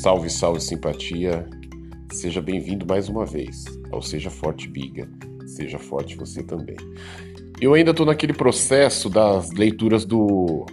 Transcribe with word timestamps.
Salve, 0.00 0.30
salve, 0.30 0.62
simpatia. 0.62 1.46
Seja 2.10 2.40
bem-vindo 2.40 2.86
mais 2.86 3.10
uma 3.10 3.26
vez 3.26 3.66
ao 3.92 4.00
Seja 4.00 4.30
Forte 4.30 4.66
Biga. 4.66 5.06
Seja 5.46 5.78
forte 5.78 6.16
você 6.16 6.42
também. 6.42 6.76
Eu 7.60 7.74
ainda 7.74 7.90
estou 7.90 8.06
naquele 8.06 8.32
processo 8.32 9.10
das 9.10 9.50
leituras 9.50 10.06
do, 10.06 10.64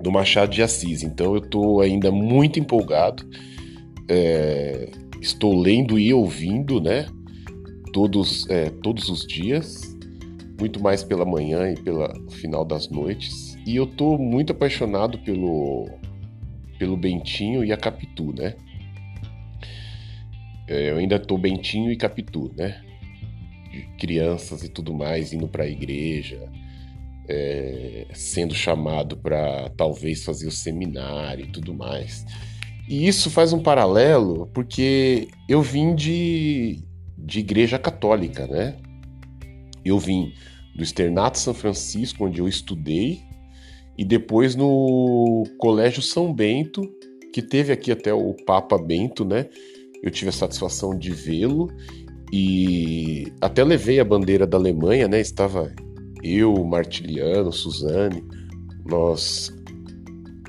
do 0.00 0.12
Machado 0.12 0.52
de 0.52 0.62
Assis, 0.62 1.02
então 1.02 1.34
eu 1.34 1.42
estou 1.42 1.80
ainda 1.80 2.12
muito 2.12 2.60
empolgado. 2.60 3.28
É, 4.08 4.88
estou 5.20 5.60
lendo 5.60 5.98
e 5.98 6.14
ouvindo, 6.14 6.80
né? 6.80 7.08
Todos, 7.92 8.48
é, 8.48 8.70
todos 8.70 9.08
os 9.08 9.26
dias, 9.26 9.96
muito 10.60 10.80
mais 10.80 11.02
pela 11.02 11.24
manhã 11.24 11.72
e 11.72 11.74
pelo 11.74 12.06
final 12.30 12.64
das 12.64 12.88
noites. 12.88 13.56
E 13.66 13.74
eu 13.74 13.82
estou 13.82 14.16
muito 14.16 14.52
apaixonado 14.52 15.18
pelo 15.18 15.88
pelo 16.82 16.96
Bentinho 16.96 17.64
e 17.64 17.70
a 17.70 17.76
Capitu, 17.76 18.34
né? 18.36 18.56
É, 20.66 20.90
eu 20.90 20.96
ainda 20.96 21.16
tô 21.16 21.38
Bentinho 21.38 21.92
e 21.92 21.96
Capitu, 21.96 22.52
né? 22.56 22.82
Crianças 23.96 24.64
e 24.64 24.68
tudo 24.68 24.92
mais 24.92 25.32
indo 25.32 25.46
para 25.46 25.62
a 25.62 25.68
igreja, 25.68 26.50
é, 27.28 28.08
sendo 28.12 28.52
chamado 28.52 29.16
para 29.16 29.70
talvez 29.76 30.24
fazer 30.24 30.48
o 30.48 30.50
seminário 30.50 31.44
e 31.44 31.48
tudo 31.52 31.72
mais. 31.72 32.26
E 32.88 33.06
isso 33.06 33.30
faz 33.30 33.52
um 33.52 33.62
paralelo 33.62 34.50
porque 34.52 35.28
eu 35.48 35.62
vim 35.62 35.94
de, 35.94 36.82
de 37.16 37.38
igreja 37.38 37.78
católica, 37.78 38.44
né? 38.48 38.76
Eu 39.84 40.00
vim 40.00 40.32
do 40.74 40.82
Externato 40.82 41.38
São 41.38 41.54
Francisco, 41.54 42.26
onde 42.26 42.40
eu 42.40 42.48
estudei 42.48 43.22
e 43.96 44.04
depois 44.04 44.54
no 44.54 45.44
Colégio 45.58 46.02
São 46.02 46.32
Bento, 46.32 46.82
que 47.32 47.42
teve 47.42 47.72
aqui 47.72 47.92
até 47.92 48.12
o 48.12 48.34
Papa 48.46 48.78
Bento, 48.78 49.24
né? 49.24 49.48
Eu 50.02 50.10
tive 50.10 50.30
a 50.30 50.32
satisfação 50.32 50.96
de 50.96 51.10
vê-lo 51.10 51.68
e 52.32 53.32
até 53.40 53.62
levei 53.62 54.00
a 54.00 54.04
bandeira 54.04 54.46
da 54.46 54.56
Alemanha, 54.56 55.06
né? 55.06 55.20
Estava 55.20 55.72
eu, 56.22 56.64
Martiliano, 56.64 57.52
Suzane, 57.52 58.24
nós, 58.84 59.52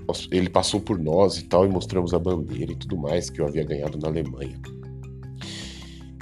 nós, 0.08 0.28
ele 0.32 0.50
passou 0.50 0.80
por 0.80 0.98
nós 0.98 1.38
e 1.38 1.46
tal 1.46 1.66
e 1.66 1.70
mostramos 1.70 2.14
a 2.14 2.20
bandeira 2.20 2.72
e 2.72 2.76
tudo 2.76 2.98
mais 2.98 3.30
que 3.30 3.42
eu 3.42 3.48
havia 3.48 3.64
ganhado 3.64 3.98
na 3.98 4.08
Alemanha. 4.08 4.60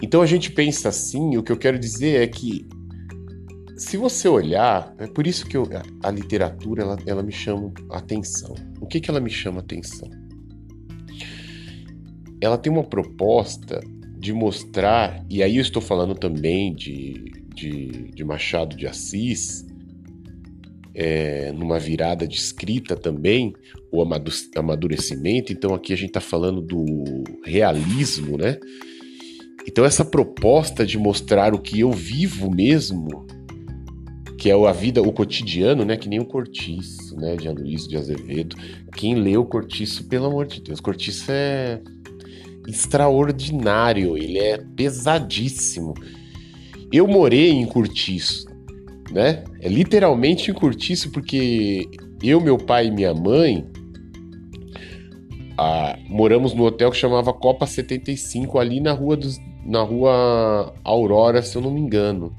Então 0.01 0.21
a 0.21 0.25
gente 0.25 0.51
pensa 0.51 0.89
assim, 0.89 1.37
o 1.37 1.43
que 1.43 1.51
eu 1.51 1.57
quero 1.57 1.77
dizer 1.77 2.21
é 2.21 2.27
que 2.27 2.67
se 3.81 3.97
você 3.97 4.27
olhar, 4.27 4.93
é 4.99 5.07
por 5.07 5.25
isso 5.25 5.47
que 5.47 5.57
eu, 5.57 5.67
a, 6.03 6.11
literatura 6.11 6.83
ela, 6.83 6.97
ela 7.07 7.23
me 7.23 7.31
chama 7.31 7.73
atenção. 7.89 8.53
O 8.79 8.85
que, 8.85 8.99
que 8.99 9.09
ela 9.09 9.19
me 9.19 9.29
chama 9.29 9.59
atenção? 9.59 10.07
Ela 12.39 12.59
tem 12.59 12.71
uma 12.71 12.83
proposta 12.83 13.81
de 14.19 14.31
mostrar, 14.33 15.25
e 15.27 15.41
aí 15.41 15.57
eu 15.57 15.63
estou 15.63 15.81
falando 15.81 16.13
também 16.13 16.75
de, 16.75 17.31
de, 17.55 18.11
de 18.11 18.23
Machado 18.23 18.75
de 18.75 18.85
Assis, 18.85 19.65
é, 20.93 21.51
numa 21.51 21.79
virada 21.79 22.27
de 22.27 22.35
escrita 22.35 22.95
também, 22.95 23.51
o 23.91 24.03
amadurecimento. 24.55 25.51
Então 25.51 25.73
aqui 25.73 25.91
a 25.91 25.97
gente 25.97 26.09
está 26.09 26.21
falando 26.21 26.61
do 26.61 27.23
realismo, 27.43 28.37
né? 28.37 28.59
Então 29.67 29.83
essa 29.83 30.05
proposta 30.05 30.85
de 30.85 30.99
mostrar 30.99 31.55
o 31.55 31.59
que 31.59 31.79
eu 31.79 31.91
vivo 31.91 32.51
mesmo 32.51 33.40
que 34.41 34.49
é 34.49 34.53
a 34.53 34.71
vida, 34.71 35.03
o 35.03 35.13
cotidiano, 35.13 35.85
né? 35.85 35.95
Que 35.95 36.09
nem 36.09 36.19
o 36.19 36.25
Cortiço, 36.25 37.15
né? 37.15 37.35
De 37.35 37.47
Aloysio 37.47 37.87
de 37.87 37.95
Azevedo. 37.95 38.55
Quem 38.95 39.13
lê 39.13 39.37
o 39.37 39.45
Cortiço, 39.45 40.05
pelo 40.05 40.25
amor 40.25 40.47
de 40.47 40.59
Deus, 40.61 40.79
Cortiço 40.79 41.31
é 41.31 41.79
extraordinário, 42.67 44.17
ele 44.17 44.39
é 44.39 44.57
pesadíssimo. 44.57 45.93
Eu 46.91 47.07
morei 47.07 47.51
em 47.51 47.67
Cortiço, 47.67 48.47
né? 49.11 49.43
É 49.59 49.69
literalmente 49.69 50.49
em 50.49 50.55
Cortiço, 50.55 51.11
porque 51.11 51.87
eu, 52.23 52.41
meu 52.41 52.57
pai 52.57 52.87
e 52.87 52.91
minha 52.91 53.13
mãe 53.13 53.63
ah, 55.55 55.99
moramos 56.09 56.55
no 56.55 56.63
hotel 56.63 56.89
que 56.89 56.97
chamava 56.97 57.31
Copa 57.31 57.67
75, 57.67 58.57
ali 58.57 58.79
na 58.79 58.91
rua, 58.91 59.15
dos, 59.15 59.37
na 59.63 59.83
rua 59.83 60.73
Aurora, 60.83 61.43
se 61.43 61.55
eu 61.55 61.61
não 61.61 61.69
me 61.69 61.79
engano. 61.79 62.35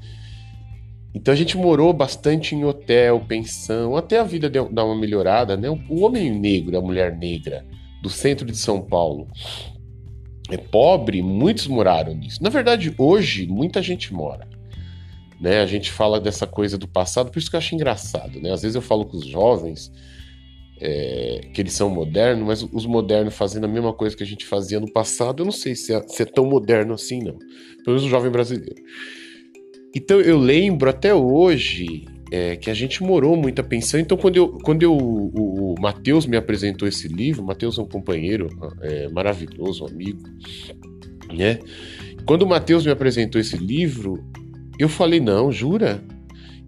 Então 1.15 1.33
a 1.33 1.37
gente 1.37 1.56
morou 1.56 1.93
bastante 1.93 2.55
em 2.55 2.65
hotel, 2.65 3.21
pensão, 3.21 3.97
até 3.97 4.19
a 4.19 4.25
vida 4.25 4.49
deu, 4.49 4.73
dar 4.73 4.84
uma 4.84 4.99
melhorada, 4.99 5.56
né? 5.56 5.69
O 5.89 6.00
homem 6.00 6.31
negro, 6.31 6.77
a 6.77 6.81
mulher 6.81 7.17
negra 7.17 7.65
do 8.03 8.09
centro 8.09 8.47
de 8.47 8.56
São 8.56 8.81
Paulo 8.81 9.28
é 10.50 10.56
pobre, 10.56 11.23
muitos 11.23 11.67
moraram 11.67 12.15
nisso. 12.15 12.43
Na 12.43 12.50
verdade, 12.50 12.95
hoje 12.99 13.47
muita 13.47 13.83
gente 13.83 14.12
mora. 14.12 14.49
Né? 15.41 15.61
A 15.61 15.67
gente 15.67 15.91
fala 15.91 16.21
dessa 16.21 16.47
coisa 16.47 16.78
do 16.78 16.87
passado, 16.89 17.31
por 17.31 17.39
isso 17.39 17.50
que 17.50 17.56
eu 17.56 17.59
acho 17.59 17.75
engraçado, 17.75 18.41
né? 18.41 18.53
Às 18.53 18.62
vezes 18.62 18.75
eu 18.75 18.83
falo 18.83 19.05
com 19.05 19.17
os 19.17 19.27
jovens 19.27 19.93
é, 20.81 21.49
que 21.53 21.61
eles 21.61 21.73
são 21.73 21.89
modernos, 21.89 22.47
mas 22.47 22.62
os 22.62 22.87
modernos 22.87 23.34
fazendo 23.34 23.65
a 23.65 23.69
mesma 23.69 23.93
coisa 23.93 24.17
que 24.17 24.23
a 24.23 24.27
gente 24.27 24.44
fazia 24.44 24.81
no 24.81 24.93
passado, 24.93 25.43
eu 25.43 25.44
não 25.44 25.53
sei 25.53 25.75
se 25.75 25.94
é, 25.94 26.03
se 26.06 26.23
é 26.23 26.27
tão 26.27 26.44
moderno 26.44 26.94
assim, 26.94 27.21
não. 27.21 27.39
Pelo 27.84 27.97
menos 27.97 28.05
o 28.05 28.09
jovem 28.09 28.31
brasileiro. 28.31 28.83
Então 29.95 30.21
eu 30.21 30.39
lembro 30.39 30.89
até 30.89 31.15
hoje 31.15 32.07
é, 32.31 32.57
que 32.57 32.71
a 32.71 32.75
gente 32.75 33.03
morou 33.03 33.37
muita 33.37 33.63
pensão. 33.63 34.01
Então 34.01 34.17
quando, 34.17 34.37
eu, 34.37 34.59
quando 34.65 34.83
eu, 34.83 34.97
o, 34.97 35.75
o 35.75 35.81
Matheus 35.81 36.25
me 36.27 36.37
apresentou 36.37 36.89
esse 36.89 37.09
livro, 37.09 37.45
Matheus 37.45 37.79
é 37.79 37.83
um 37.83 37.89
companheiro 37.89 38.49
é, 38.81 39.09
maravilhoso, 39.09 39.85
um 39.85 39.89
amigo, 39.89 40.23
né? 41.31 41.59
Quando 42.25 42.43
o 42.43 42.49
Matheus 42.49 42.87
me 42.87 42.93
apresentou 42.93 43.41
esse 43.41 43.57
livro, 43.57 44.25
eu 44.79 44.89
falei, 44.89 45.21
não, 45.21 45.53
jura? 45.53 46.03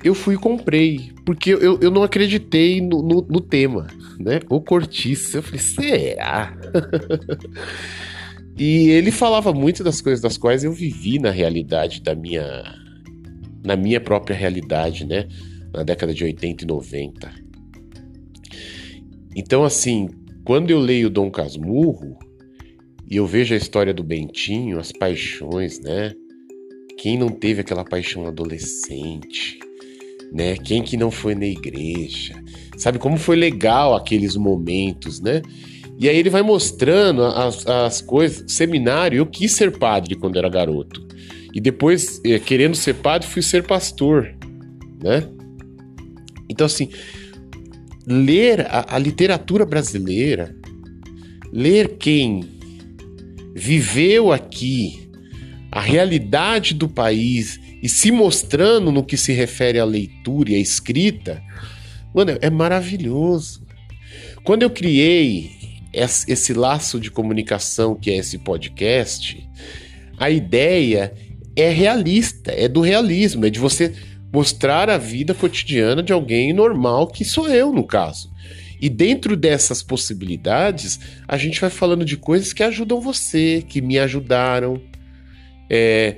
Eu 0.03 0.15
fui 0.15 0.35
e 0.35 0.39
comprei, 0.39 1.13
porque 1.25 1.51
eu, 1.51 1.79
eu 1.81 1.91
não 1.91 2.03
acreditei 2.03 2.81
no, 2.81 3.03
no, 3.03 3.27
no 3.27 3.41
tema, 3.41 3.87
né? 4.21 4.41
O 4.51 4.61
cortiço. 4.61 5.39
Eu 5.39 5.43
falei, 5.43 5.61
será? 5.61 6.55
e 8.59 8.91
ele 8.91 9.11
falava 9.11 9.53
muito 9.55 9.83
das 9.83 10.03
coisas 10.03 10.21
das 10.21 10.37
quais 10.37 10.63
eu 10.63 10.73
vivi 10.73 11.19
na 11.19 11.31
realidade 11.31 12.03
da 12.03 12.15
minha 12.15 12.84
na 13.65 13.77
minha 13.77 14.01
própria 14.01 14.37
realidade, 14.37 15.07
né? 15.07 15.27
Na 15.73 15.83
década 15.83 16.13
de 16.13 16.23
80 16.23 16.65
e 16.65 16.67
90. 16.67 17.33
Então, 19.35 19.65
assim, 19.65 20.09
quando 20.45 20.71
eu 20.71 20.79
leio 20.79 21.11
Dom 21.11 21.31
Casmurro 21.31 22.19
e 23.11 23.17
eu 23.17 23.27
vejo 23.27 23.55
a 23.55 23.57
história 23.57 23.95
do 23.95 24.05
Bentinho, 24.05 24.79
as 24.79 24.93
paixões, 24.93 25.81
né? 25.81 26.13
Quem 26.99 27.19
não 27.19 27.29
teve 27.29 27.63
aquela 27.63 27.85
paixão 27.85 28.27
adolescente, 28.27 29.59
né? 30.33 30.57
Quem 30.57 30.83
que 30.83 30.97
não 30.97 31.11
foi 31.11 31.35
na 31.35 31.47
igreja? 31.47 32.35
Sabe 32.77 32.99
como 32.99 33.17
foi 33.17 33.37
legal 33.37 33.95
aqueles 33.95 34.37
momentos, 34.37 35.21
né? 35.21 35.43
E 35.99 36.09
aí 36.09 36.17
ele 36.17 36.31
vai 36.31 36.43
mostrando 36.43 37.23
as, 37.25 37.67
as 37.67 38.01
coisas. 38.01 38.53
Seminário, 38.53 39.19
eu 39.19 39.27
quis 39.27 39.53
ser 39.53 39.79
padre 39.79 40.15
quando 40.15 40.39
era 40.39 40.49
garoto. 40.49 41.07
E 41.55 41.61
depois, 41.61 42.21
eh, 42.25 42.39
querendo 42.41 42.75
ser 42.75 42.95
padre, 42.95 43.29
fui 43.29 43.41
ser 43.41 43.63
pastor, 43.63 44.35
né? 45.01 45.23
Então, 46.49 46.67
assim, 46.67 46.91
ler 48.07 48.63
a, 48.63 48.97
a 48.97 48.99
literatura 48.99 49.65
brasileira, 49.65 50.55
ler 51.53 51.97
quem 51.97 52.45
viveu 53.55 54.33
aqui 54.33 55.09
a 55.71 55.81
realidade 55.81 56.75
do 56.75 56.89
país 56.89 57.61
e 57.83 57.89
se 57.89 58.11
mostrando 58.11 58.91
no 58.91 59.05
que 59.05 59.17
se 59.17 59.33
refere 59.33 59.79
à 59.79 59.85
leitura 59.85 60.51
e 60.51 60.55
à 60.57 60.59
escrita, 60.59 61.43
mano, 62.15 62.37
é 62.41 62.51
maravilhoso. 62.51 63.65
Quando 64.43 64.63
eu 64.63 64.71
criei 64.71 65.51
esse 65.93 66.53
laço 66.53 66.99
de 66.99 67.11
comunicação 67.11 67.95
que 67.95 68.11
é 68.11 68.17
esse 68.17 68.39
podcast, 68.39 69.49
a 70.19 70.31
ideia 70.31 71.13
é 71.57 71.71
realista, 71.71 72.53
é 72.53 72.69
do 72.69 72.81
realismo, 72.81 73.47
é 73.47 73.51
de 73.51 73.59
você 73.59 73.93
mostrar 74.33 74.91
a 74.91 74.99
vida 74.99 75.33
cotidiana 75.33 76.03
de 76.03 76.13
alguém 76.13 76.53
normal, 76.53 77.07
que 77.07 77.25
sou 77.25 77.49
eu, 77.49 77.73
no 77.73 77.87
caso. 77.87 78.33
E 78.81 78.89
dentro 78.89 79.37
dessas 79.37 79.83
possibilidades, 79.83 80.99
a 81.29 81.37
gente 81.37 81.61
vai 81.61 81.71
falando 81.71 82.05
de 82.05 82.17
coisas 82.17 82.53
que 82.53 82.63
ajudam 82.63 83.01
você, 83.01 83.65
que 83.67 83.81
me 83.81 83.99
ajudaram. 83.99 84.83
É, 85.71 86.17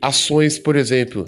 ações, 0.00 0.58
por 0.58 0.76
exemplo, 0.76 1.24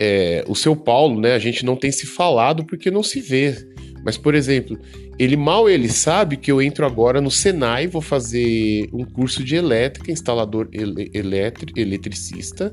é, 0.00 0.44
o 0.46 0.54
seu 0.54 0.76
Paulo, 0.76 1.20
né? 1.20 1.34
A 1.34 1.38
gente 1.38 1.64
não 1.64 1.76
tem 1.76 1.90
se 1.90 2.06
falado 2.06 2.64
porque 2.64 2.90
não 2.90 3.02
se 3.02 3.20
vê. 3.20 3.56
Mas, 4.04 4.16
por 4.16 4.34
exemplo, 4.34 4.78
ele 5.18 5.36
mal 5.36 5.68
ele 5.68 5.88
sabe 5.88 6.36
que 6.36 6.50
eu 6.50 6.62
entro 6.62 6.86
agora 6.86 7.20
no 7.20 7.30
Senai, 7.30 7.86
vou 7.86 8.00
fazer 8.00 8.88
um 8.92 9.04
curso 9.04 9.42
de 9.42 9.56
elétrica, 9.56 10.12
instalador 10.12 10.68
ele, 10.72 11.10
eletri, 11.12 11.72
eletricista, 11.76 12.70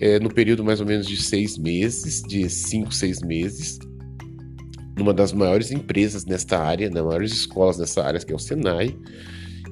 é, 0.00 0.20
no 0.20 0.32
período 0.32 0.64
mais 0.64 0.80
ou 0.80 0.86
menos 0.86 1.06
de 1.06 1.16
seis 1.16 1.58
meses, 1.58 2.22
de 2.22 2.48
cinco, 2.48 2.94
seis 2.94 3.20
meses, 3.20 3.78
numa 4.96 5.12
das 5.12 5.32
maiores 5.32 5.70
empresas 5.70 6.24
nesta 6.24 6.58
área, 6.58 6.88
das 6.88 7.04
maiores 7.04 7.32
escolas 7.32 7.78
nessa 7.78 8.04
área, 8.04 8.20
que 8.20 8.32
é 8.32 8.36
o 8.36 8.38
Senai. 8.38 8.94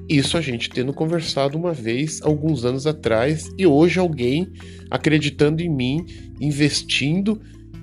Isso 0.09 0.37
a 0.37 0.41
gente 0.41 0.69
tendo 0.69 0.93
conversado 0.93 1.57
uma 1.57 1.73
vez, 1.73 2.21
alguns 2.21 2.63
anos 2.63 2.87
atrás, 2.87 3.49
e 3.57 3.67
hoje 3.67 3.99
alguém 3.99 4.47
acreditando 4.89 5.61
em 5.61 5.69
mim, 5.69 6.05
investindo, 6.39 7.41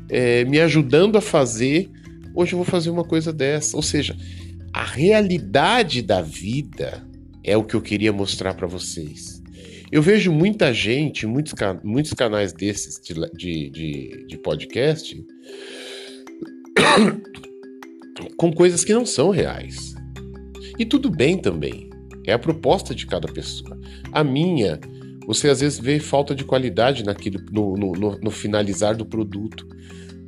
é, 0.08 0.44
me 0.44 0.58
ajudando 0.60 1.16
a 1.16 1.20
fazer. 1.20 1.90
Hoje 2.34 2.52
eu 2.52 2.58
vou 2.58 2.66
fazer 2.66 2.90
uma 2.90 3.04
coisa 3.04 3.32
dessa. 3.32 3.76
Ou 3.76 3.82
seja, 3.82 4.16
a 4.72 4.84
realidade 4.84 6.02
da 6.02 6.20
vida 6.20 7.06
é 7.44 7.56
o 7.56 7.62
que 7.62 7.74
eu 7.74 7.80
queria 7.80 8.12
mostrar 8.12 8.54
para 8.54 8.66
vocês. 8.66 9.40
Eu 9.92 10.02
vejo 10.02 10.32
muita 10.32 10.74
gente, 10.74 11.26
muitos, 11.26 11.54
muitos 11.84 12.12
canais 12.12 12.52
desses 12.52 13.00
de, 13.00 13.14
de, 13.36 13.70
de, 13.70 14.26
de 14.26 14.38
podcast, 14.38 15.24
com 18.36 18.52
coisas 18.52 18.84
que 18.84 18.92
não 18.92 19.06
são 19.06 19.30
reais. 19.30 19.94
E 20.76 20.84
tudo 20.84 21.08
bem 21.08 21.38
também. 21.38 21.88
É 22.26 22.32
a 22.32 22.38
proposta 22.38 22.94
de 22.94 23.06
cada 23.06 23.28
pessoa. 23.28 23.78
A 24.10 24.24
minha, 24.24 24.80
você 25.26 25.48
às 25.48 25.60
vezes 25.60 25.78
vê 25.78 26.00
falta 26.00 26.34
de 26.34 26.42
qualidade 26.42 27.04
naquilo, 27.04 27.38
no, 27.52 27.76
no, 27.76 27.92
no, 27.92 28.18
no 28.18 28.30
finalizar 28.30 28.96
do 28.96 29.06
produto. 29.06 29.68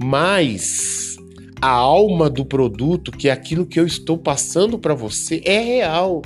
Mas 0.00 1.15
a 1.66 1.70
alma 1.70 2.30
do 2.30 2.44
produto, 2.44 3.10
que 3.10 3.28
é 3.28 3.32
aquilo 3.32 3.66
que 3.66 3.80
eu 3.80 3.84
estou 3.84 4.16
passando 4.16 4.78
para 4.78 4.94
você, 4.94 5.42
é 5.44 5.58
real. 5.58 6.22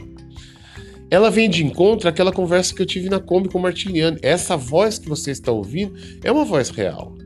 Ela 1.11 1.31
vem 1.31 1.49
de 1.49 1.65
encontro 1.65 2.07
àquela 2.11 2.31
conversa 2.31 2.75
que 2.75 2.83
eu 2.83 2.87
tive 2.87 3.09
na 3.09 3.19
Kombi 3.19 3.49
com 3.49 3.57
o 3.57 3.63
Martiliano. 3.63 4.19
Essa 4.21 4.55
voz 4.55 4.99
que 4.99 5.09
você 5.09 5.31
está 5.31 5.51
ouvindo 5.51 5.95
é 6.23 6.31
uma 6.31 6.45
voz 6.45 6.69
real. 6.69 7.17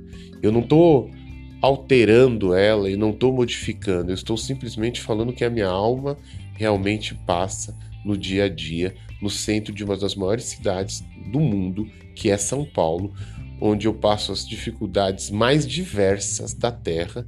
Eu 0.40 0.52
não 0.52 0.60
estou 0.60 1.10
alterando 1.60 2.54
ela 2.54 2.88
e 2.88 2.96
não 2.96 3.10
estou 3.10 3.32
modificando. 3.32 4.12
Eu 4.12 4.14
estou 4.14 4.36
simplesmente 4.36 5.00
falando 5.00 5.32
que 5.32 5.44
a 5.44 5.50
minha 5.50 5.66
alma 5.66 6.16
realmente 6.54 7.16
passa 7.26 7.76
no 8.04 8.16
dia 8.16 8.44
a 8.44 8.48
dia, 8.48 8.94
no 9.20 9.28
centro 9.28 9.74
de 9.74 9.82
uma 9.82 9.96
das 9.96 10.14
maiores 10.14 10.44
cidades 10.44 11.02
do 11.32 11.40
mundo, 11.40 11.84
que 12.14 12.30
é 12.30 12.36
São 12.36 12.64
Paulo, 12.64 13.12
onde 13.60 13.88
eu 13.88 13.94
passo 13.94 14.30
as 14.30 14.46
dificuldades 14.46 15.30
mais 15.30 15.66
diversas 15.66 16.54
da 16.54 16.70
Terra 16.70 17.26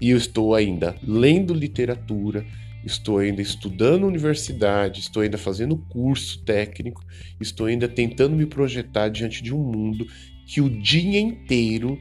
e 0.00 0.10
eu 0.10 0.16
estou 0.16 0.54
ainda 0.54 0.96
lendo 1.06 1.54
literatura, 1.54 2.44
estou 2.84 3.18
ainda 3.18 3.42
estudando 3.42 4.06
universidade, 4.06 5.00
estou 5.00 5.22
ainda 5.22 5.38
fazendo 5.38 5.76
curso 5.76 6.42
técnico, 6.44 7.04
estou 7.40 7.66
ainda 7.66 7.88
tentando 7.88 8.36
me 8.36 8.46
projetar 8.46 9.08
diante 9.08 9.42
de 9.42 9.54
um 9.54 9.58
mundo 9.58 10.06
que 10.46 10.60
o 10.60 10.70
dia 10.70 11.20
inteiro 11.20 11.98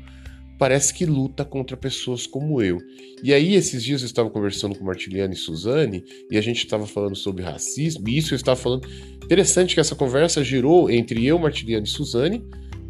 parece 0.57 0.93
que 0.93 1.05
luta 1.05 1.45
contra 1.45 1.77
pessoas 1.77 2.25
como 2.25 2.61
eu. 2.61 2.79
E 3.23 3.33
aí, 3.33 3.53
esses 3.55 3.83
dias 3.83 4.01
eu 4.01 4.05
estava 4.05 4.29
conversando 4.29 4.75
com 4.75 4.83
Martiliano 4.83 5.33
e 5.33 5.37
Suzane, 5.37 6.03
e 6.31 6.37
a 6.37 6.41
gente 6.41 6.57
estava 6.57 6.87
falando 6.87 7.15
sobre 7.15 7.43
racismo, 7.43 8.07
e 8.09 8.17
isso 8.17 8.33
eu 8.33 8.35
estava 8.35 8.59
falando. 8.59 8.87
Interessante 9.23 9.73
que 9.73 9.79
essa 9.79 9.95
conversa 9.95 10.43
girou 10.43 10.89
entre 10.89 11.25
eu, 11.25 11.37
Martiliano 11.37 11.85
e 11.85 11.89
Suzane, 11.89 12.43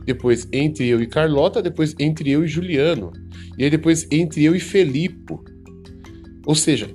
depois 0.07 0.47
entre 0.53 0.87
eu 0.87 1.01
e 1.01 1.05
Carlota, 1.05 1.61
depois 1.61 1.93
entre 1.99 2.31
eu 2.31 2.45
e 2.45 2.47
Juliano, 2.47 3.11
e 3.57 3.65
aí 3.65 3.69
depois 3.69 4.07
entre 4.09 4.41
eu 4.41 4.55
e 4.55 4.59
Felipe. 4.59 5.35
Ou 6.45 6.55
seja, 6.55 6.89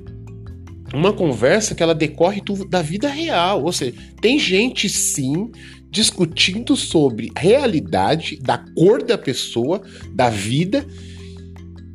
uma 0.95 1.13
conversa 1.13 1.75
que 1.75 1.83
ela 1.83 1.95
decorre 1.95 2.43
da 2.71 2.81
vida 2.81 3.09
real. 3.09 3.63
Ou 3.63 3.73
seja, 3.73 3.95
tem 4.21 4.39
gente 4.39 4.89
sim 4.89 5.51
discutindo 5.91 6.75
sobre 6.75 7.31
realidade, 7.37 8.39
da 8.39 8.57
cor 8.57 9.03
da 9.03 9.19
pessoa, 9.19 9.83
da 10.15 10.31
vida, 10.31 10.87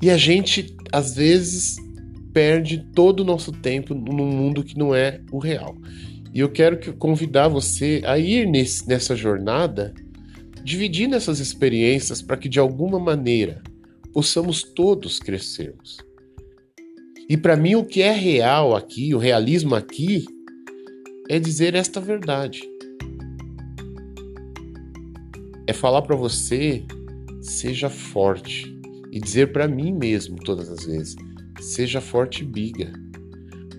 e 0.02 0.12
a 0.12 0.18
gente 0.18 0.75
às 0.92 1.16
vezes 1.16 1.78
perde 2.31 2.86
todo 2.94 3.22
o 3.22 3.25
nosso 3.25 3.52
tempo 3.52 3.96
num 3.96 4.28
mundo 4.28 4.63
que 4.63 4.78
não 4.78 4.94
é 4.94 5.20
o 5.31 5.40
real. 5.40 5.75
E 6.31 6.40
eu 6.40 6.50
quero 6.50 6.78
que, 6.78 6.92
convidar 6.92 7.48
você 7.48 8.04
a 8.06 8.20
ir 8.20 8.46
nesse, 8.46 8.88
nessa 8.88 9.16
jornada, 9.16 9.96
dividindo 10.68 11.16
essas 11.16 11.40
experiências 11.40 12.22
para 12.22 12.36
que 12.36 12.50
de 12.50 12.60
alguma 12.60 13.00
maneira 13.00 13.64
possamos 14.12 14.64
todos 14.64 15.18
crescermos. 15.18 15.98
E 17.30 17.38
para 17.38 17.56
mim 17.56 17.75
o 17.75 17.86
que 17.86 18.02
é 18.02 18.12
real 18.12 18.75
aqui, 18.75 19.16
o 19.16 19.18
realismo 19.18 19.75
aqui, 19.75 20.25
é 21.30 21.40
dizer 21.40 21.74
esta 21.74 22.02
verdade. 22.02 22.62
É 25.66 25.72
falar 25.72 26.02
para 26.02 26.18
você 26.18 26.84
seja 27.40 27.90
forte. 27.90 28.78
E 29.10 29.22
dizer 29.22 29.54
para 29.54 29.70
mim 29.70 29.94
mesmo 29.94 30.36
todas 30.36 30.68
as 30.70 30.86
vezes 30.86 31.16
seja 31.62 32.02
forte 32.02 32.44
biga. 32.44 32.92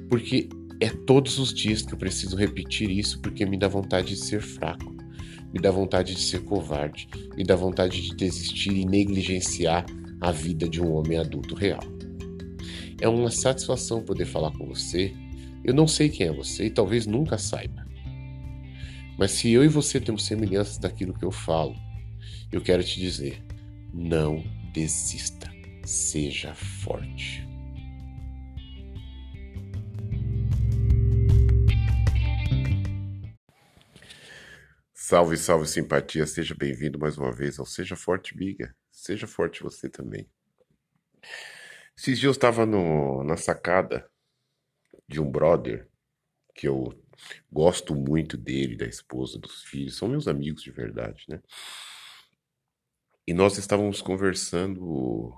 Porque 0.09 0.49
é 0.81 0.89
todos 0.89 1.39
os 1.39 1.53
dias 1.53 1.83
que 1.83 1.93
eu 1.93 1.99
preciso 1.99 2.35
repetir 2.35 2.91
isso 2.91 3.21
porque 3.21 3.45
me 3.45 3.59
dá 3.59 3.69
vontade 3.69 4.15
de 4.15 4.17
ser 4.17 4.41
fraco 4.41 4.97
me 5.53 5.61
dá 5.61 5.71
vontade 5.71 6.15
de 6.15 6.21
ser 6.21 6.45
covarde. 6.45 7.09
Me 7.37 7.45
dá 7.45 7.57
vontade 7.57 8.03
de 8.03 8.15
desistir 8.15 8.73
e 8.73 8.85
negligenciar 8.85 9.87
a 10.21 10.31
vida 10.31 10.69
de 10.69 10.81
um 10.81 10.93
homem 10.93 11.19
adulto 11.19 11.55
real. 11.55 11.83
É 13.01 13.09
uma 13.09 13.31
satisfação 13.31 14.03
poder 14.03 14.27
falar 14.27 14.53
com 14.53 14.67
você. 14.67 15.15
Eu 15.65 15.73
não 15.73 15.87
sei 15.87 16.09
quem 16.09 16.27
é 16.27 16.33
você 16.33 16.67
e 16.67 16.71
talvez 16.71 17.07
nunca 17.07 17.39
saiba. 17.39 17.87
Mas 19.19 19.33
se 19.33 19.51
eu 19.51 19.65
e 19.65 19.69
você 19.69 20.01
temos 20.01 20.25
semelhanças 20.25 20.79
daquilo 20.79 21.15
que 21.15 21.25
eu 21.25 21.33
falo, 21.33 21.75
eu 22.53 22.61
quero 22.61 22.85
te 22.85 23.01
dizer: 23.01 23.43
não 23.93 24.45
desista, 24.73 25.51
seja 25.85 26.55
forte. 26.55 27.48
Salve, 35.09 35.39
salve 35.39 35.67
simpatia, 35.67 36.27
seja 36.27 36.55
bem-vindo 36.55 36.99
mais 36.99 37.17
uma 37.17 37.33
vez 37.33 37.59
ao 37.59 37.65
Seja 37.65 37.97
Forte 37.97 38.37
Biga. 38.37 38.77
Seja 38.93 39.27
forte 39.27 39.63
você 39.63 39.89
também. 39.89 40.29
Esses 41.97 42.19
dias 42.19 42.25
eu 42.25 42.31
estava 42.33 42.67
na 42.67 43.35
sacada 43.39 44.07
de 45.09 45.19
um 45.19 45.31
brother 45.31 45.89
que 46.55 46.69
eu 46.69 46.93
Gosto 47.51 47.95
muito 47.95 48.37
dele, 48.37 48.77
da 48.77 48.85
esposa, 48.85 49.39
dos 49.39 49.63
filhos, 49.63 49.97
são 49.97 50.09
meus 50.09 50.29
amigos 50.29 50.63
de 50.63 50.71
verdade, 50.71 51.25
né? 51.27 51.43
E 53.27 53.33
nós 53.33 53.57
estávamos 53.57 54.03
conversando 54.03 55.35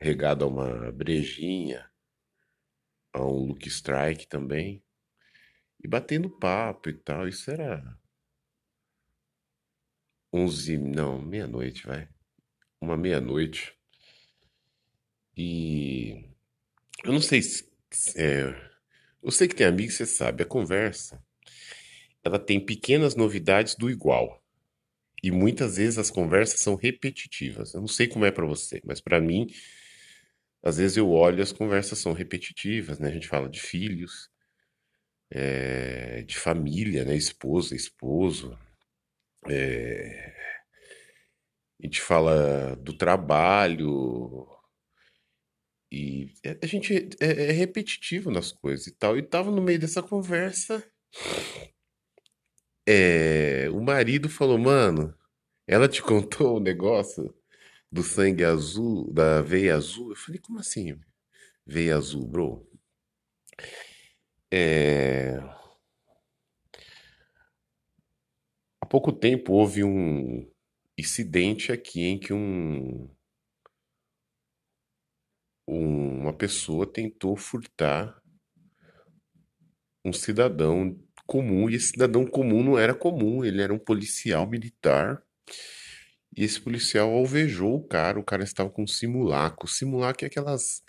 regado 0.00 0.46
a 0.46 0.48
uma 0.48 0.90
brejinha, 0.90 1.86
a 3.12 3.22
um 3.22 3.48
look 3.48 3.68
strike 3.68 4.26
também, 4.26 4.82
e 5.82 5.88
batendo 5.88 6.30
papo 6.30 6.88
e 6.88 6.94
tal. 6.94 7.28
Isso 7.28 7.50
era 7.50 7.98
onze, 10.32 10.78
não, 10.78 11.20
meia-noite, 11.20 11.86
vai. 11.86 12.08
Uma 12.80 12.96
meia-noite. 12.96 13.74
E 15.36 16.24
eu 17.04 17.12
não 17.12 17.20
sei 17.20 17.42
se 17.42 17.68
é, 18.16 18.54
você 19.22 19.48
que 19.48 19.54
tem 19.54 19.66
amigos, 19.66 19.94
você 19.94 20.06
sabe, 20.06 20.42
a 20.42 20.46
conversa 20.46 21.22
ela 22.22 22.38
tem 22.38 22.64
pequenas 22.64 23.14
novidades 23.14 23.74
do 23.74 23.90
igual. 23.90 24.42
E 25.22 25.30
muitas 25.30 25.76
vezes 25.76 25.98
as 25.98 26.10
conversas 26.10 26.60
são 26.60 26.74
repetitivas. 26.74 27.74
Eu 27.74 27.80
não 27.80 27.88
sei 27.88 28.06
como 28.06 28.24
é 28.24 28.30
para 28.30 28.46
você, 28.46 28.80
mas 28.84 29.00
para 29.00 29.20
mim, 29.20 29.46
às 30.62 30.76
vezes 30.78 30.96
eu 30.96 31.10
olho 31.10 31.42
as 31.42 31.52
conversas 31.52 31.98
são 31.98 32.12
repetitivas, 32.12 32.98
né? 32.98 33.08
A 33.08 33.12
gente 33.12 33.28
fala 33.28 33.48
de 33.48 33.60
filhos, 33.60 34.30
é, 35.30 36.22
de 36.22 36.36
família, 36.36 37.04
né? 37.04 37.14
Esposa, 37.14 37.74
esposo. 37.74 38.58
É, 39.48 40.34
a 41.80 41.86
gente 41.86 42.00
fala 42.00 42.76
do 42.76 42.92
trabalho, 42.92 44.46
e 45.92 46.32
a 46.62 46.66
gente 46.66 46.94
é, 47.20 47.48
é 47.48 47.50
repetitivo 47.50 48.30
nas 48.30 48.52
coisas 48.52 48.86
e 48.86 48.92
tal. 48.92 49.18
E 49.18 49.22
tava 49.22 49.50
no 49.50 49.60
meio 49.60 49.78
dessa 49.78 50.02
conversa. 50.02 50.84
É, 52.86 53.68
o 53.70 53.80
marido 53.80 54.28
falou, 54.28 54.56
mano, 54.56 55.12
ela 55.66 55.88
te 55.88 56.00
contou 56.00 56.56
o 56.56 56.60
negócio 56.60 57.34
do 57.90 58.04
sangue 58.04 58.44
azul, 58.44 59.12
da 59.12 59.42
veia 59.42 59.74
azul? 59.74 60.10
Eu 60.10 60.16
falei, 60.16 60.40
como 60.40 60.60
assim? 60.60 60.96
Veia 61.66 61.96
azul, 61.96 62.26
bro? 62.26 62.69
É... 64.52 65.38
Há 68.80 68.86
pouco 68.86 69.12
tempo 69.12 69.52
houve 69.52 69.84
um 69.84 70.50
incidente 70.98 71.72
aqui 71.72 72.02
em 72.02 72.18
que 72.18 72.32
um 72.32 73.08
uma 75.66 76.32
pessoa 76.32 76.84
tentou 76.84 77.36
furtar 77.36 78.20
um 80.04 80.12
cidadão 80.12 80.98
comum, 81.26 81.70
e 81.70 81.76
esse 81.76 81.88
cidadão 81.88 82.26
comum 82.26 82.64
não 82.64 82.78
era 82.78 82.92
comum, 82.92 83.44
ele 83.44 83.62
era 83.62 83.72
um 83.72 83.78
policial 83.78 84.48
militar. 84.48 85.22
E 86.36 86.42
esse 86.44 86.60
policial 86.60 87.10
alvejou 87.10 87.76
o 87.76 87.86
cara, 87.86 88.18
o 88.18 88.24
cara 88.24 88.42
estava 88.42 88.70
com 88.70 88.82
um 88.82 88.86
simulacro. 88.86 89.68
Simulacro 89.68 90.24
é 90.24 90.28
aquelas. 90.28 90.82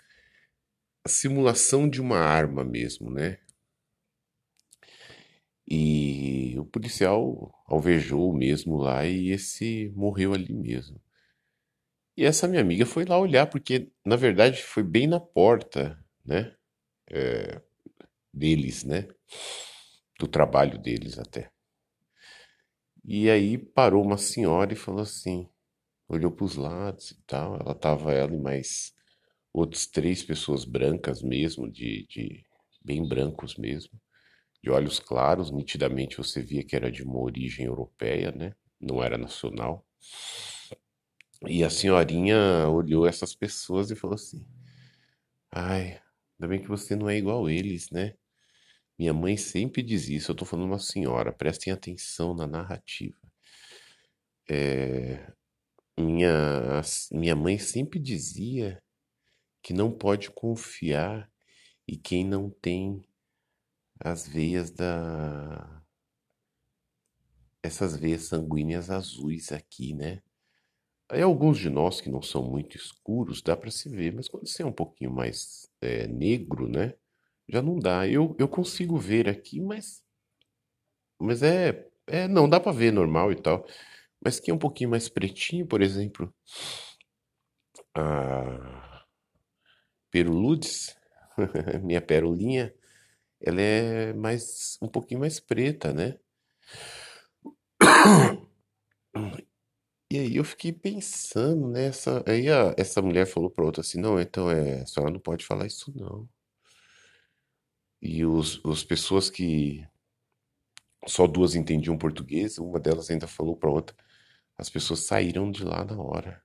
simulação 1.06 1.88
de 1.88 2.00
uma 2.00 2.18
arma 2.18 2.64
mesmo, 2.64 3.10
né? 3.10 3.38
E 5.68 6.54
o 6.58 6.64
policial 6.64 7.52
alvejou 7.66 8.32
mesmo 8.32 8.76
lá 8.76 9.06
e 9.06 9.30
esse 9.30 9.92
morreu 9.94 10.34
ali 10.34 10.52
mesmo. 10.52 11.00
E 12.16 12.24
essa 12.24 12.46
minha 12.46 12.60
amiga 12.60 12.84
foi 12.84 13.04
lá 13.04 13.18
olhar, 13.18 13.46
porque 13.46 13.90
na 14.04 14.16
verdade 14.16 14.62
foi 14.62 14.82
bem 14.82 15.06
na 15.06 15.18
porta, 15.18 15.98
né? 16.24 16.54
É, 17.10 17.60
deles, 18.32 18.84
né? 18.84 19.08
Do 20.18 20.28
trabalho 20.28 20.78
deles 20.78 21.18
até. 21.18 21.50
E 23.04 23.28
aí 23.30 23.58
parou 23.58 24.04
uma 24.04 24.18
senhora 24.18 24.72
e 24.72 24.76
falou 24.76 25.00
assim, 25.00 25.48
olhou 26.08 26.30
para 26.30 26.44
os 26.44 26.56
lados 26.56 27.10
e 27.10 27.22
tal. 27.26 27.56
Ela 27.56 27.74
tava 27.74 28.12
ela 28.12 28.34
e 28.34 28.38
mais 28.38 28.94
outras 29.52 29.86
três 29.86 30.22
pessoas 30.22 30.64
brancas 30.64 31.22
mesmo, 31.22 31.70
de, 31.70 32.06
de 32.08 32.44
bem 32.84 33.06
brancos 33.06 33.56
mesmo, 33.56 33.92
de 34.62 34.70
olhos 34.70 34.98
claros, 35.00 35.50
nitidamente 35.50 36.16
você 36.16 36.40
via 36.40 36.64
que 36.64 36.76
era 36.76 36.90
de 36.90 37.02
uma 37.02 37.18
origem 37.18 37.66
europeia, 37.66 38.30
né? 38.32 38.54
Não 38.80 39.02
era 39.02 39.18
nacional. 39.18 39.84
E 41.48 41.64
a 41.64 41.70
senhorinha 41.70 42.68
olhou 42.68 43.06
essas 43.06 43.34
pessoas 43.34 43.90
e 43.90 43.96
falou 43.96 44.14
assim: 44.14 44.46
Ai, 45.50 46.00
ainda 46.38 46.48
bem 46.48 46.60
que 46.62 46.68
você 46.68 46.94
não 46.94 47.10
é 47.10 47.16
igual 47.16 47.48
eles, 47.50 47.90
né? 47.90 48.14
Minha 48.98 49.12
mãe 49.12 49.36
sempre 49.36 49.82
diz 49.82 50.08
isso. 50.08 50.30
Eu 50.30 50.36
tô 50.36 50.44
falando 50.44 50.66
uma 50.66 50.78
senhora, 50.78 51.32
prestem 51.32 51.72
atenção 51.72 52.34
na 52.34 52.46
narrativa. 52.46 53.18
É, 54.48 55.32
minha, 55.98 56.82
minha 57.10 57.34
mãe 57.36 57.58
sempre 57.58 57.98
dizia 57.98 58.82
que 59.62 59.72
não 59.72 59.90
pode 59.90 60.30
confiar 60.30 61.30
e 61.86 61.96
quem 61.96 62.24
não 62.24 62.50
tem 62.50 63.02
as 64.04 64.26
veias 64.26 64.70
da. 64.70 65.82
essas 67.62 67.96
veias 67.96 68.22
sanguíneas 68.22 68.90
azuis 68.90 69.52
aqui, 69.52 69.94
né? 69.94 70.22
Aí 71.10 71.22
alguns 71.22 71.58
de 71.58 71.70
nós 71.70 72.00
que 72.00 72.10
não 72.10 72.22
são 72.22 72.42
muito 72.42 72.76
escuros 72.76 73.42
dá 73.42 73.56
para 73.56 73.70
se 73.70 73.88
ver, 73.88 74.14
mas 74.14 74.28
quando 74.28 74.46
você 74.48 74.62
é 74.62 74.66
um 74.66 74.72
pouquinho 74.72 75.12
mais 75.12 75.70
é, 75.80 76.06
negro, 76.08 76.68
né? 76.68 76.94
Já 77.48 77.62
não 77.62 77.78
dá. 77.78 78.08
Eu, 78.08 78.34
eu 78.38 78.48
consigo 78.48 78.98
ver 78.98 79.28
aqui, 79.28 79.60
mas 79.60 80.02
mas 81.20 81.42
é, 81.42 81.88
é 82.06 82.26
não 82.28 82.48
dá 82.48 82.58
para 82.58 82.72
ver 82.72 82.92
normal 82.92 83.30
e 83.32 83.36
tal. 83.36 83.66
Mas 84.24 84.40
que 84.40 84.50
é 84.50 84.54
um 84.54 84.58
pouquinho 84.58 84.90
mais 84.90 85.08
pretinho, 85.08 85.66
por 85.66 85.82
exemplo, 85.82 86.32
a 87.94 89.04
Peruludes, 90.10 90.96
minha 91.82 92.00
perolinha, 92.00 92.72
ela 93.42 93.60
é 93.60 94.12
mais 94.12 94.78
um 94.82 94.88
pouquinho 94.88 95.20
mais 95.20 95.40
preta, 95.40 95.92
né? 95.92 96.18
E 100.10 100.18
aí 100.18 100.36
eu 100.36 100.44
fiquei 100.44 100.72
pensando 100.72 101.68
nessa. 101.68 102.22
Aí 102.26 102.48
a, 102.50 102.74
essa 102.76 103.00
mulher 103.00 103.26
falou 103.26 103.50
pra 103.50 103.64
outra 103.64 103.80
assim: 103.80 103.98
não, 103.98 104.20
então 104.20 104.50
é, 104.50 104.82
a 104.82 104.86
senhora 104.86 105.12
não 105.12 105.20
pode 105.20 105.44
falar 105.44 105.66
isso 105.66 105.90
não. 105.96 106.28
E 108.02 108.24
os, 108.24 108.60
as 108.66 108.84
pessoas 108.84 109.30
que. 109.30 109.86
Só 111.06 111.26
duas 111.26 111.54
entendiam 111.54 111.96
português, 111.98 112.58
uma 112.58 112.78
delas 112.78 113.10
ainda 113.10 113.26
falou 113.26 113.56
pra 113.56 113.70
outra. 113.70 113.96
As 114.56 114.68
pessoas 114.70 115.00
saíram 115.00 115.50
de 115.50 115.64
lá 115.64 115.84
na 115.84 115.96
hora. 116.00 116.42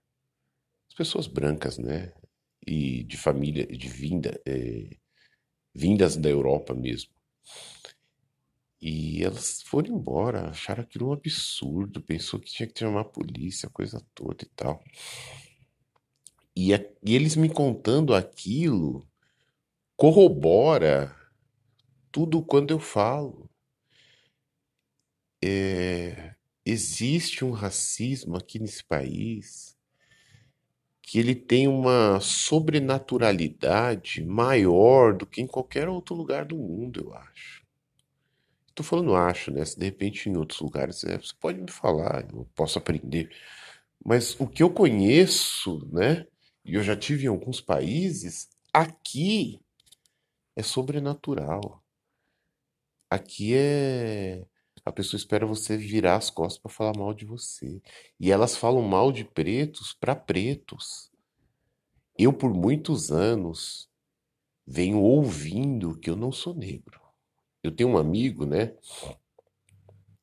As 0.90 0.96
pessoas 0.96 1.28
brancas, 1.28 1.78
né? 1.78 2.14
E 2.66 3.04
de 3.04 3.18
família, 3.18 3.68
de 3.68 3.88
vinda, 3.90 4.42
é, 4.46 4.98
vindas 5.78 6.18
da 6.18 6.28
Europa 6.28 6.74
mesmo. 6.74 7.12
E 8.82 9.24
elas 9.24 9.62
foram 9.62 9.96
embora, 9.96 10.50
acharam 10.50 10.82
aquilo 10.82 11.10
um 11.10 11.14
absurdo, 11.14 12.02
pensou 12.02 12.40
que 12.40 12.52
tinha 12.52 12.68
que 12.68 12.80
chamar 12.80 13.02
a 13.02 13.06
polícia, 13.06 13.70
coisa 13.70 14.04
toda 14.16 14.44
e 14.44 14.50
tal. 14.56 14.84
E, 16.56 16.74
a, 16.74 16.84
e 17.04 17.16
eles 17.16 17.36
me 17.36 17.48
contando 17.48 18.16
aquilo 18.16 19.08
corrobora 19.96 21.16
tudo 22.12 22.44
quando 22.44 22.72
eu 22.72 22.80
falo. 22.80 23.48
É, 25.44 26.34
existe 26.66 27.46
um 27.46 27.52
racismo 27.52 28.36
aqui 28.36 28.58
nesse 28.58 28.84
país 28.84 29.77
que 31.08 31.20
ele 31.20 31.34
tem 31.34 31.70
uma 31.70 32.20
sobrenaturalidade 32.20 34.22
maior 34.26 35.16
do 35.16 35.26
que 35.26 35.42
em 35.42 35.48
qualquer 35.48 35.88
outro 35.88 36.14
lugar 36.14 36.44
do 36.44 36.58
mundo, 36.58 37.06
eu 37.06 37.14
acho. 37.14 37.66
Tô 38.76 38.84
falando 38.84 39.16
acho, 39.16 39.50
né? 39.50 39.64
Se 39.64 39.80
de 39.80 39.86
repente 39.86 40.30
em 40.30 40.36
outros 40.36 40.60
lugares 40.60 41.06
é, 41.06 41.18
você 41.18 41.34
pode 41.40 41.62
me 41.62 41.72
falar, 41.72 42.28
eu 42.30 42.46
posso 42.54 42.78
aprender. 42.78 43.32
Mas 44.04 44.38
o 44.38 44.46
que 44.46 44.62
eu 44.62 44.70
conheço, 44.70 45.88
né? 45.94 46.28
E 46.66 46.74
eu 46.74 46.84
já 46.84 46.94
tive 46.94 47.24
em 47.24 47.30
alguns 47.30 47.62
países, 47.62 48.50
aqui 48.74 49.62
é 50.58 50.62
sobrenatural. 50.62 51.82
Aqui 53.10 53.56
é. 53.56 54.46
A 54.88 54.92
pessoa 54.94 55.18
espera 55.18 55.46
você 55.46 55.76
virar 55.76 56.16
as 56.16 56.30
costas 56.30 56.62
para 56.62 56.72
falar 56.72 56.98
mal 56.98 57.14
de 57.14 57.26
você. 57.26 57.82
E 58.18 58.32
elas 58.32 58.56
falam 58.56 58.82
mal 58.82 59.12
de 59.12 59.26
pretos 59.26 59.92
para 59.92 60.16
pretos. 60.16 61.12
Eu, 62.18 62.32
por 62.32 62.54
muitos 62.54 63.12
anos, 63.12 63.90
venho 64.66 65.02
ouvindo 65.02 66.00
que 66.00 66.10
eu 66.10 66.16
não 66.16 66.32
sou 66.32 66.56
negro. 66.56 67.02
Eu 67.62 67.70
tenho 67.70 67.90
um 67.90 67.98
amigo, 67.98 68.46
né? 68.46 68.78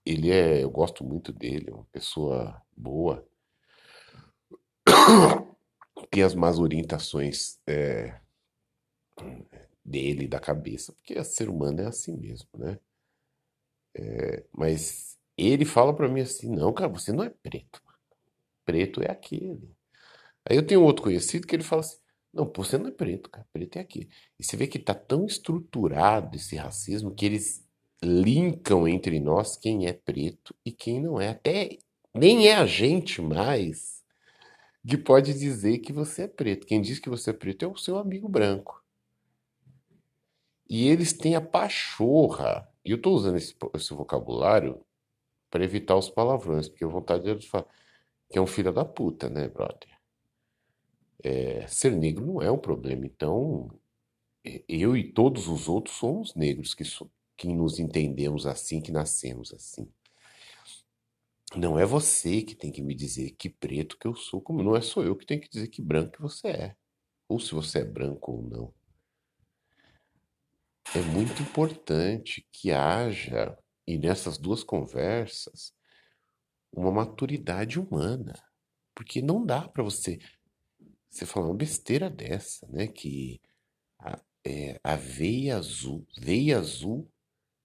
Ele 0.03 0.31
é, 0.31 0.63
eu 0.63 0.71
gosto 0.71 1.05
muito 1.05 1.31
dele, 1.31 1.69
é 1.69 1.75
uma 1.75 1.87
pessoa 1.93 2.63
boa. 2.75 3.23
Tem 6.11 6.23
as 6.23 6.35
más 6.35 6.59
orientações 6.59 7.61
é, 7.67 8.19
dele, 9.85 10.27
da 10.27 10.41
cabeça, 10.41 10.95
porque 10.95 11.23
ser 11.23 11.51
humano 11.51 11.83
é 11.83 11.87
assim 11.87 12.17
mesmo, 12.17 12.49
né? 12.55 12.79
É, 13.95 14.45
mas 14.53 15.19
ele 15.37 15.65
fala 15.65 15.95
para 15.95 16.09
mim 16.09 16.21
assim: 16.21 16.49
não, 16.51 16.73
cara, 16.73 16.89
você 16.89 17.13
não 17.13 17.25
é 17.25 17.31
preto. 17.31 17.83
Preto 18.65 19.03
é 19.03 19.11
aquele. 19.11 19.71
Aí 20.49 20.57
eu 20.57 20.67
tenho 20.67 20.83
outro 20.83 21.05
conhecido 21.05 21.47
que 21.47 21.55
ele 21.57 21.63
fala 21.63 21.81
assim: 21.81 21.99
não, 22.33 22.51
você 22.55 22.77
não 22.79 22.89
é 22.89 22.91
preto, 22.91 23.31
cara. 23.31 23.47
Preto 23.53 23.77
é 23.77 23.81
aqui. 23.81 24.09
E 24.39 24.45
você 24.45 24.57
vê 24.57 24.67
que 24.67 24.79
tá 24.79 24.95
tão 24.95 25.27
estruturado 25.27 26.37
esse 26.37 26.57
racismo 26.57 27.15
que 27.15 27.27
eles 27.27 27.65
linkam 28.03 28.87
entre 28.89 29.21
nós 29.21 29.57
quem 29.57 29.87
é 29.87 29.93
preto 29.93 30.55
e 30.65 30.73
quem 30.73 31.01
não 31.01 31.21
é. 31.21 31.31
Até 31.31 31.79
nem 32.15 32.49
é 32.49 32.57
a 32.57 32.67
gente 32.67 33.23
mais 33.23 34.03
que 34.87 34.99
pode 34.99 35.33
dizer 35.33 35.79
que 35.79 35.93
você 35.93 36.23
é 36.23 36.29
preto. 36.29 36.67
Quem 36.67 36.83
diz 36.83 36.99
que 36.99 37.09
você 37.09 37.31
é 37.31 37.33
preto 37.33 37.65
é 37.65 37.69
o 37.69 37.77
seu 37.77 37.97
amigo 37.97 38.29
branco. 38.29 38.85
E 40.69 40.89
eles 40.89 41.13
têm 41.13 41.35
a 41.35 41.41
pachorra. 41.41 42.69
E 42.85 42.91
eu 42.91 42.97
estou 42.97 43.15
usando 43.15 43.37
esse, 43.37 43.55
esse 43.75 43.95
vocabulário 43.95 44.85
para 45.51 45.65
evitar 45.65 45.97
os 45.97 46.11
palavrões, 46.11 46.69
porque 46.69 46.85
a 46.85 46.89
vontade 46.89 47.35
de 47.35 47.49
falar 47.49 47.67
que 48.31 48.39
é 48.39 48.41
um 48.41 48.47
filho 48.47 48.73
da 48.73 48.85
puta, 48.85 49.29
né, 49.29 49.49
brother? 49.49 49.95
é, 51.25 51.67
ser 51.67 51.97
negro 51.97 52.27
não 52.27 52.43
é 52.43 52.51
um 52.51 52.59
problema. 52.59 53.07
Então, 53.07 53.71
eu 54.69 54.95
e 54.95 55.11
todos 55.11 55.49
os 55.49 55.69
outros 55.69 55.97
somos 55.97 56.35
negros 56.35 56.75
que, 56.75 56.85
so, 56.85 57.11
que 57.37 57.49
nos 57.49 57.79
entendemos 57.79 58.47
assim, 58.47 58.81
que 58.81 58.93
nascemos 58.93 59.53
assim. 59.55 59.89
Não 61.57 61.79
é 61.79 61.87
você 61.87 62.43
que 62.43 62.55
tem 62.55 62.71
que 62.71 62.83
me 62.83 62.95
dizer 62.95 63.31
que 63.33 63.49
preto 63.49 63.97
que 63.99 64.07
eu 64.07 64.15
sou, 64.15 64.41
como 64.41 64.63
não 64.63 64.77
é 64.77 64.83
só 64.83 65.03
eu 65.03 65.17
que 65.17 65.25
tenho 65.25 65.41
que 65.41 65.49
dizer 65.49 65.69
que 65.69 65.81
branco 65.81 66.13
que 66.13 66.23
você 66.23 66.49
é. 66.49 66.77
Ou 67.27 67.41
se 67.41 67.55
você 67.55 67.79
é 67.79 67.85
branco 67.85 68.33
ou 68.33 68.43
não. 68.43 68.75
É 70.93 71.01
muito 71.01 71.43
importante 71.43 72.47
que 72.53 72.73
haja, 72.73 73.57
e 73.87 73.99
nessas 73.99 74.39
duas 74.39 74.65
conversas, 74.65 75.73
uma 76.73 76.91
maturidade 76.91 77.79
humana. 77.79 78.35
Porque 78.95 79.23
não 79.23 79.45
dá 79.45 79.69
para 79.69 79.83
você 79.83 80.19
você 81.11 81.25
falar 81.25 81.47
uma 81.47 81.55
besteira 81.57 82.11
dessa, 82.11 82.67
né? 82.69 82.89
Que 82.89 83.41
a, 84.01 84.21
é, 84.45 84.81
a 84.83 84.97
veia 84.97 85.57
azul, 85.57 86.05
veia 86.19 86.59
azul 86.59 87.09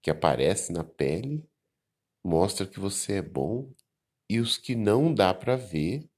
que 0.00 0.10
aparece 0.10 0.72
na 0.72 0.84
pele 0.84 1.44
mostra 2.22 2.66
que 2.66 2.78
você 2.78 3.14
é 3.14 3.22
bom 3.22 3.72
e 4.28 4.38
os 4.38 4.56
que 4.56 4.76
não 4.76 5.12
dá 5.12 5.34
para 5.34 5.56
ver 5.56 6.08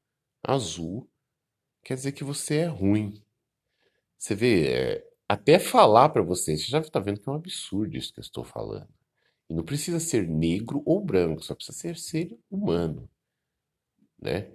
azul 0.42 1.08
quer 1.82 1.94
dizer 1.94 2.12
que 2.12 2.24
você 2.24 2.58
é 2.58 2.66
ruim. 2.66 3.24
Você 4.18 4.34
vê, 4.34 4.68
é, 4.68 5.11
até 5.32 5.58
falar 5.58 6.10
para 6.10 6.22
você, 6.22 6.56
você 6.58 6.64
já 6.64 6.78
está 6.78 7.00
vendo 7.00 7.18
que 7.18 7.26
é 7.26 7.32
um 7.32 7.36
absurdo 7.36 7.96
isso 7.96 8.12
que 8.12 8.20
eu 8.20 8.22
estou 8.22 8.44
falando. 8.44 8.88
E 9.48 9.54
não 9.54 9.64
precisa 9.64 9.98
ser 9.98 10.28
negro 10.28 10.82
ou 10.84 11.02
branco, 11.02 11.42
só 11.42 11.54
precisa 11.54 11.78
ser 11.78 11.96
ser 11.96 12.38
humano, 12.50 13.08
né? 14.20 14.52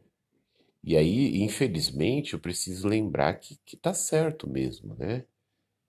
E 0.83 0.95
aí, 0.95 1.41
infelizmente, 1.41 2.33
eu 2.33 2.39
preciso 2.39 2.87
lembrar 2.87 3.33
que, 3.39 3.57
que 3.65 3.75
tá 3.75 3.91
certo 3.91 4.47
mesmo, 4.47 4.95
né? 4.95 5.25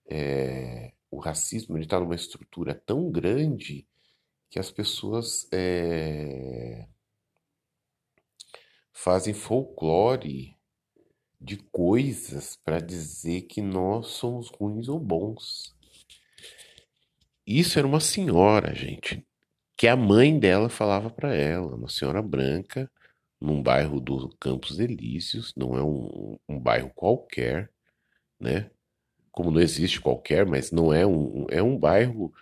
É, 0.09 0.91
o 1.11 1.19
racismo 1.19 1.77
está 1.77 1.99
numa 1.99 2.15
estrutura 2.15 2.73
tão 2.73 3.11
grande 3.11 3.87
que 4.49 4.57
as 4.57 4.71
pessoas 4.71 5.47
é, 5.51 6.87
fazem 8.91 9.35
folclore 9.35 10.58
de 11.39 11.57
coisas 11.71 12.57
para 12.63 12.79
dizer 12.79 13.43
que 13.43 13.61
nós 13.61 14.07
somos 14.07 14.49
ruins 14.49 14.89
ou 14.89 14.99
bons. 14.99 15.75
Isso 17.45 17.79
era 17.79 17.87
uma 17.87 17.99
senhora, 17.99 18.75
gente, 18.75 19.25
que 19.75 19.87
a 19.87 19.95
mãe 19.95 20.37
dela 20.37 20.69
falava 20.69 21.09
para 21.09 21.33
ela, 21.33 21.75
uma 21.75 21.89
senhora 21.89 22.21
branca, 22.21 22.91
num 23.39 23.63
bairro 23.63 23.99
do 24.01 24.29
Campos 24.39 24.79
Elíseos, 24.79 25.53
não 25.55 25.77
é 25.77 25.83
um, 25.83 26.37
um 26.47 26.59
bairro 26.59 26.91
qualquer, 26.93 27.71
né? 28.39 28.69
Como 29.31 29.51
não 29.51 29.61
existe 29.61 30.01
qualquer, 30.01 30.45
mas 30.45 30.71
não 30.71 30.93
é 30.93 31.05
um, 31.07 31.47
é 31.49 31.63
um 31.63 31.77
bairro 31.77 32.33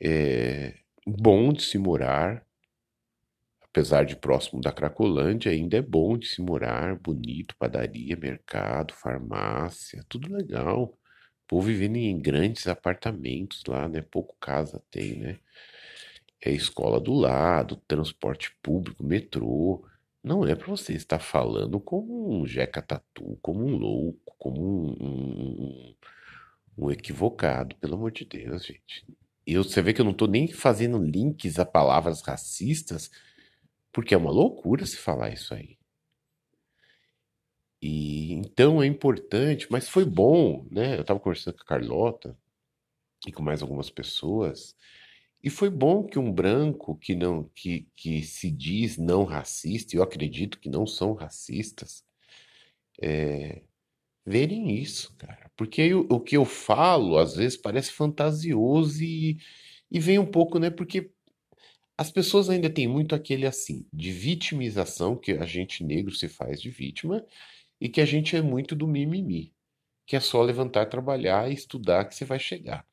é, 0.00 0.74
bom 1.06 1.52
de 1.52 1.62
se 1.62 1.78
morar, 1.78 2.46
apesar 3.70 4.04
de 4.04 4.16
próximo 4.16 4.60
da 4.60 4.72
Cracolândia, 4.72 5.52
ainda 5.52 5.76
é 5.76 5.82
bom 5.82 6.16
de 6.16 6.26
se 6.26 6.40
morar, 6.40 6.96
bonito, 6.96 7.54
padaria, 7.58 8.16
mercado, 8.16 8.94
farmácia, 8.94 10.04
tudo 10.08 10.34
legal. 10.34 10.84
O 10.84 10.98
povo 11.46 11.66
vivendo 11.66 11.96
em 11.96 12.18
grandes 12.18 12.66
apartamentos 12.66 13.62
lá, 13.66 13.88
né? 13.88 14.02
Pouco 14.02 14.36
casa 14.40 14.82
tem, 14.90 15.18
né? 15.18 15.38
É 16.44 16.50
escola 16.52 17.00
do 17.00 17.12
lado, 17.12 17.76
transporte 17.86 18.54
público, 18.62 19.04
metrô. 19.04 19.84
Não 20.22 20.46
é 20.46 20.54
para 20.54 20.68
você 20.68 20.94
estar 20.94 21.18
falando 21.18 21.80
como 21.80 22.40
um 22.40 22.46
jeca 22.46 22.82
tatu, 22.82 23.38
como 23.42 23.64
um 23.64 23.76
louco, 23.76 24.34
como 24.38 24.60
um, 24.60 24.96
um, 25.00 25.94
um 26.76 26.90
equivocado, 26.90 27.76
pelo 27.76 27.94
amor 27.94 28.12
de 28.12 28.24
Deus, 28.24 28.64
gente. 28.64 29.04
E 29.46 29.56
você 29.56 29.80
vê 29.80 29.92
que 29.94 30.00
eu 30.00 30.04
não 30.04 30.12
estou 30.12 30.28
nem 30.28 30.48
fazendo 30.48 31.02
links 31.02 31.58
a 31.58 31.64
palavras 31.64 32.20
racistas, 32.20 33.10
porque 33.92 34.14
é 34.14 34.18
uma 34.18 34.30
loucura 34.30 34.86
se 34.86 34.96
falar 34.96 35.32
isso 35.32 35.54
aí. 35.54 35.78
E 37.80 38.32
então 38.32 38.82
é 38.82 38.86
importante, 38.86 39.66
mas 39.70 39.88
foi 39.88 40.04
bom, 40.04 40.66
né? 40.70 40.96
Eu 40.96 41.02
estava 41.02 41.20
conversando 41.20 41.56
com 41.56 41.62
a 41.62 41.66
Carlota 41.66 42.36
e 43.26 43.32
com 43.32 43.42
mais 43.42 43.62
algumas 43.62 43.90
pessoas, 43.90 44.76
e 45.42 45.50
foi 45.50 45.70
bom 45.70 46.04
que 46.04 46.18
um 46.18 46.32
branco 46.32 46.96
que 46.96 47.14
não 47.14 47.44
que, 47.54 47.88
que 47.96 48.22
se 48.22 48.50
diz 48.50 48.96
não 48.98 49.24
racista, 49.24 49.94
e 49.94 49.98
eu 49.98 50.02
acredito 50.02 50.58
que 50.58 50.68
não 50.68 50.86
são 50.86 51.14
racistas, 51.14 52.04
é, 53.00 53.62
verem 54.26 54.74
isso, 54.76 55.14
cara. 55.16 55.50
Porque 55.56 55.94
o, 55.94 56.06
o 56.10 56.20
que 56.20 56.36
eu 56.36 56.44
falo 56.44 57.18
às 57.18 57.36
vezes 57.36 57.56
parece 57.56 57.92
fantasioso 57.92 59.02
e, 59.02 59.38
e 59.90 60.00
vem 60.00 60.18
um 60.18 60.26
pouco, 60.26 60.58
né? 60.58 60.70
Porque 60.70 61.12
as 61.98 62.12
pessoas 62.12 62.48
ainda 62.48 62.70
têm 62.70 62.86
muito 62.86 63.12
aquele 63.12 63.44
assim, 63.44 63.84
de 63.92 64.12
vitimização, 64.12 65.16
que 65.16 65.32
a 65.32 65.44
gente 65.44 65.82
negro 65.82 66.14
se 66.14 66.28
faz 66.28 66.62
de 66.62 66.70
vítima, 66.70 67.26
e 67.80 67.88
que 67.88 68.00
a 68.00 68.04
gente 68.04 68.36
é 68.36 68.40
muito 68.40 68.76
do 68.76 68.86
mimimi, 68.86 69.52
que 70.06 70.14
é 70.14 70.20
só 70.20 70.40
levantar, 70.40 70.86
trabalhar 70.86 71.50
e 71.50 71.54
estudar 71.54 72.04
que 72.04 72.14
você 72.14 72.24
vai 72.24 72.38
chegar. 72.38 72.86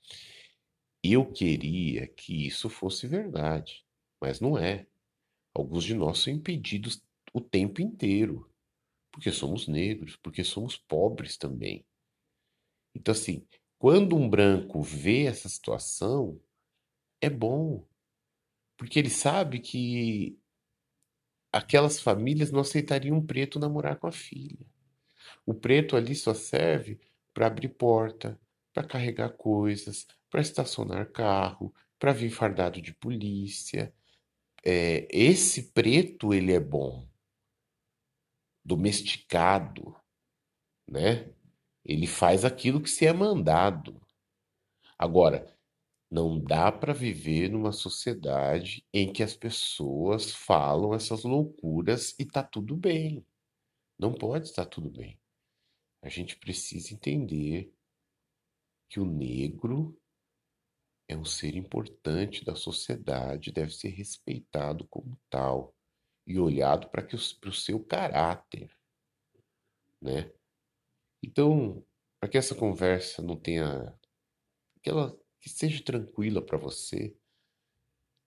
Eu 1.04 1.24
queria 1.24 2.08
que 2.08 2.48
isso 2.48 2.68
fosse 2.68 3.06
verdade, 3.06 3.86
mas 4.20 4.42
não 4.42 4.58
é. 4.58 4.88
Alguns 5.54 5.84
de 5.84 5.94
nós 5.94 6.18
são 6.18 6.34
impedidos 6.34 7.00
o 7.32 7.40
tempo 7.40 7.84
inteiro, 7.84 8.50
porque 9.12 9.32
somos 9.32 9.68
negros, 9.68 10.16
porque 10.16 10.44
somos 10.44 10.78
pobres 10.78 11.38
também. 11.38 11.86
Então, 12.96 13.12
assim, 13.12 13.46
quando 13.78 14.16
um 14.16 14.28
branco 14.28 14.82
vê 14.82 15.26
essa 15.26 15.48
situação, 15.48 16.42
é 17.22 17.30
bom, 17.30 17.86
porque 18.78 19.00
ele 19.00 19.10
sabe 19.10 19.60
que 19.60 20.40
aquelas 21.52 22.00
famílias 22.00 22.52
não 22.52 22.62
aceitariam 22.62 23.18
um 23.18 23.26
preto 23.26 23.60
namorar 23.60 23.98
com 23.98 24.08
a 24.08 24.12
filha. 24.12 24.66
O 25.46 25.54
preto 25.54 25.96
ali 25.96 26.14
só 26.14 26.34
serve 26.34 27.00
para 27.34 27.48
abrir 27.48 27.70
porta, 27.70 28.40
para 28.74 28.88
carregar 28.88 29.30
coisas, 29.30 30.06
para 30.30 30.42
estacionar 30.42 31.12
carro, 31.12 31.74
para 31.98 32.12
vir 32.12 32.30
fardado 32.30 32.82
de 32.82 32.94
polícia. 32.94 33.94
É, 34.64 35.08
esse 35.10 35.72
preto 35.72 36.34
ele 36.34 36.54
é 36.54 36.60
bom, 36.60 37.08
domesticado, 38.64 39.96
né? 40.88 41.30
Ele 41.84 42.08
faz 42.08 42.44
aquilo 42.44 42.82
que 42.82 42.90
se 42.90 43.06
é 43.06 43.14
mandado. 43.14 44.02
Agora, 44.98 45.55
não 46.10 46.40
dá 46.40 46.72
para 46.72 46.94
viver 46.94 47.50
numa 47.50 47.72
sociedade 47.72 48.86
em 48.94 49.12
que 49.12 49.24
as 49.24 49.36
pessoas 49.36 50.32
falam 50.32 50.94
essas 50.94 51.24
loucuras 51.24 52.16
e 52.20 52.26
tá 52.26 52.44
tudo 52.44 52.78
bem. 52.78 53.26
Não 53.98 54.14
pode 54.14 54.48
estar 54.48 54.66
tudo 54.66 54.90
bem. 54.90 55.20
A 56.02 56.10
gente 56.10 56.38
precisa 56.38 56.94
entender 56.94 57.74
que 58.90 59.00
o 59.00 59.06
negro 59.06 60.00
é 61.08 61.18
um 61.18 61.26
ser 61.26 61.56
importante 61.56 62.44
da 62.44 62.56
sociedade, 62.56 63.52
deve 63.52 63.72
ser 63.72 63.90
respeitado 63.90 64.88
como 64.88 65.20
tal 65.30 65.76
e 66.26 66.40
olhado 66.40 66.90
para 66.90 67.06
o 67.16 67.52
seu 67.52 67.84
caráter, 67.84 68.76
né? 70.02 70.32
Então, 71.24 71.86
para 72.20 72.30
que 72.30 72.38
essa 72.38 72.56
conversa 72.56 73.22
não 73.22 73.36
tenha 73.36 73.96
aquela 74.78 75.16
que 75.46 75.50
seja 75.52 75.84
tranquila 75.84 76.42
para 76.42 76.58
você. 76.58 77.16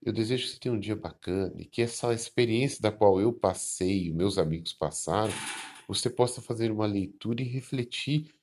Eu 0.01 0.13
desejo 0.13 0.45
que 0.45 0.53
você 0.53 0.59
tenha 0.59 0.73
um 0.73 0.79
dia 0.79 0.95
bacana 0.95 1.53
e 1.59 1.65
que 1.65 1.81
essa 1.81 2.13
experiência 2.13 2.81
da 2.81 2.93
qual 2.93 3.19
eu 3.19 3.33
passei 3.33 4.05
e 4.05 4.13
meus 4.13 4.37
amigos 4.37 4.71
passaram, 4.71 5.33
você 5.85 6.09
possa 6.09 6.41
fazer 6.41 6.71
uma 6.71 6.85
leitura 6.85 7.41
e 7.41 7.45
refletir 7.45 8.33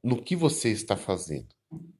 no 0.00 0.22
que 0.22 0.36
você 0.36 0.70
está 0.70 0.96
fazendo. 0.96 1.48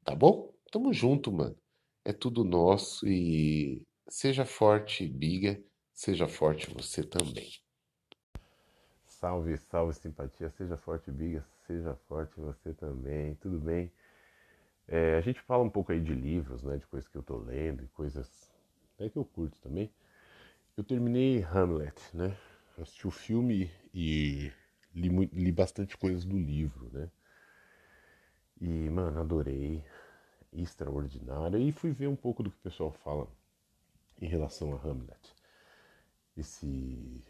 Tá 0.04 0.14
bom? 0.14 0.54
Tamo 0.70 0.92
junto, 0.92 1.32
mano. 1.32 1.56
É 2.04 2.12
tudo 2.12 2.44
nosso 2.44 3.04
e 3.08 3.82
seja 4.08 4.46
forte, 4.46 5.08
Biga. 5.08 5.60
Seja 5.92 6.28
forte 6.28 6.72
você 6.72 7.02
também. 7.02 7.50
Salve, 9.04 9.56
salve, 9.58 9.94
simpatia. 9.94 10.48
Seja 10.50 10.76
forte, 10.76 11.10
Biga. 11.10 11.44
Seja 11.66 11.96
forte 12.06 12.38
você 12.38 12.72
também. 12.72 13.34
Tudo 13.34 13.58
bem? 13.58 13.90
É, 14.90 15.16
a 15.16 15.20
gente 15.22 15.40
fala 15.40 15.62
um 15.62 15.70
pouco 15.70 15.90
aí 15.92 16.00
de 16.00 16.12
livros, 16.14 16.62
né, 16.64 16.76
de 16.76 16.87
coisas 16.87 17.09
que 17.09 17.16
eu 17.16 17.22
tô 17.22 17.38
lendo 17.38 17.83
e 17.85 17.88
coisas 17.88 18.50
até 18.94 19.09
que 19.09 19.16
eu 19.16 19.24
curto 19.24 19.59
também. 19.61 19.90
Eu 20.76 20.85
terminei 20.85 21.42
Hamlet, 21.44 21.96
né? 22.14 22.37
Assisti 22.79 23.07
o 23.07 23.11
filme 23.12 23.70
e 23.94 24.53
li, 24.94 25.09
li 25.33 25.53
bastante 25.53 25.96
coisas 25.98 26.24
do 26.24 26.38
livro, 26.38 26.90
né? 26.92 27.11
E, 28.61 28.88
mano, 28.90 29.20
adorei. 29.20 29.85
Extraordinário. 30.53 31.59
E 31.61 31.72
fui 31.72 31.92
ver 31.92 32.09
um 32.09 32.16
pouco 32.16 32.42
do 32.42 32.50
que 32.50 32.59
o 32.59 32.62
pessoal 32.62 32.92
fala 32.92 33.29
em 34.20 34.29
relação 34.29 34.74
a 34.74 34.79
Hamlet. 34.81 35.35
Esse, 36.37 37.22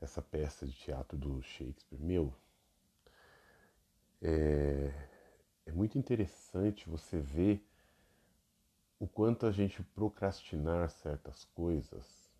essa 0.00 0.22
peça 0.22 0.64
de 0.64 0.72
teatro 0.72 1.18
do 1.18 1.42
Shakespeare. 1.42 1.98
Meu, 2.00 2.32
é, 4.22 4.92
é 5.66 5.72
muito 5.72 5.98
interessante 5.98 6.88
você 6.88 7.18
ver 7.18 7.64
o 8.98 9.06
quanto 9.06 9.46
a 9.46 9.52
gente 9.52 9.82
procrastinar 9.82 10.88
certas 10.90 11.44
coisas 11.44 12.30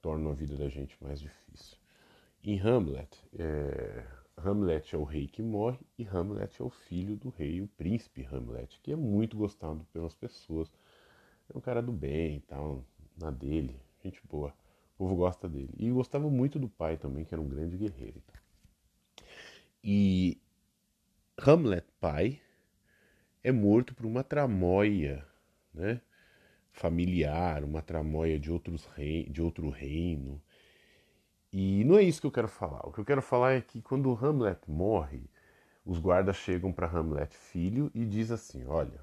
torna 0.00 0.30
a 0.30 0.34
vida 0.34 0.56
da 0.56 0.68
gente 0.68 0.96
mais 1.02 1.20
difícil. 1.20 1.76
Em 2.42 2.58
Hamlet, 2.60 3.18
é, 3.38 4.04
Hamlet 4.36 4.94
é 4.94 4.98
o 4.98 5.04
rei 5.04 5.26
que 5.26 5.42
morre 5.42 5.80
e 5.98 6.04
Hamlet 6.04 6.60
é 6.60 6.64
o 6.64 6.70
filho 6.70 7.16
do 7.16 7.30
rei, 7.30 7.60
o 7.60 7.68
príncipe 7.68 8.24
Hamlet, 8.24 8.80
que 8.80 8.92
é 8.92 8.96
muito 8.96 9.36
gostado 9.36 9.84
pelas 9.92 10.14
pessoas. 10.14 10.72
É 11.52 11.56
um 11.56 11.60
cara 11.60 11.82
do 11.82 11.92
bem 11.92 12.36
e 12.36 12.40
tal, 12.40 12.84
na 13.16 13.30
dele, 13.30 13.80
gente 14.02 14.20
boa. 14.28 14.54
O 14.94 14.98
povo 14.98 15.16
gosta 15.16 15.48
dele. 15.48 15.72
E 15.76 15.90
gostava 15.90 16.28
muito 16.30 16.58
do 16.58 16.68
pai 16.68 16.96
também, 16.96 17.24
que 17.24 17.34
era 17.34 17.40
um 17.40 17.48
grande 17.48 17.76
guerreiro. 17.76 18.22
E 19.82 20.40
Hamlet 21.38 21.87
pai 22.00 22.40
é 23.42 23.52
morto 23.52 23.94
por 23.94 24.06
uma 24.06 24.22
tramóia, 24.24 25.26
né? 25.72 26.00
familiar, 26.72 27.64
uma 27.64 27.82
tramóia 27.82 28.38
de, 28.38 28.50
outros 28.50 28.86
rei, 28.96 29.28
de 29.28 29.42
outro 29.42 29.68
reino. 29.68 30.40
E 31.52 31.82
não 31.84 31.98
é 31.98 32.02
isso 32.02 32.20
que 32.20 32.26
eu 32.26 32.32
quero 32.32 32.48
falar. 32.48 32.86
O 32.86 32.92
que 32.92 33.00
eu 33.00 33.04
quero 33.04 33.22
falar 33.22 33.52
é 33.52 33.60
que 33.60 33.82
quando 33.82 34.12
Hamlet 34.12 34.60
morre, 34.70 35.28
os 35.84 35.98
guardas 35.98 36.36
chegam 36.36 36.72
para 36.72 36.86
Hamlet 36.86 37.34
filho 37.36 37.90
e 37.94 38.04
diz 38.04 38.30
assim: 38.30 38.64
olha, 38.66 39.00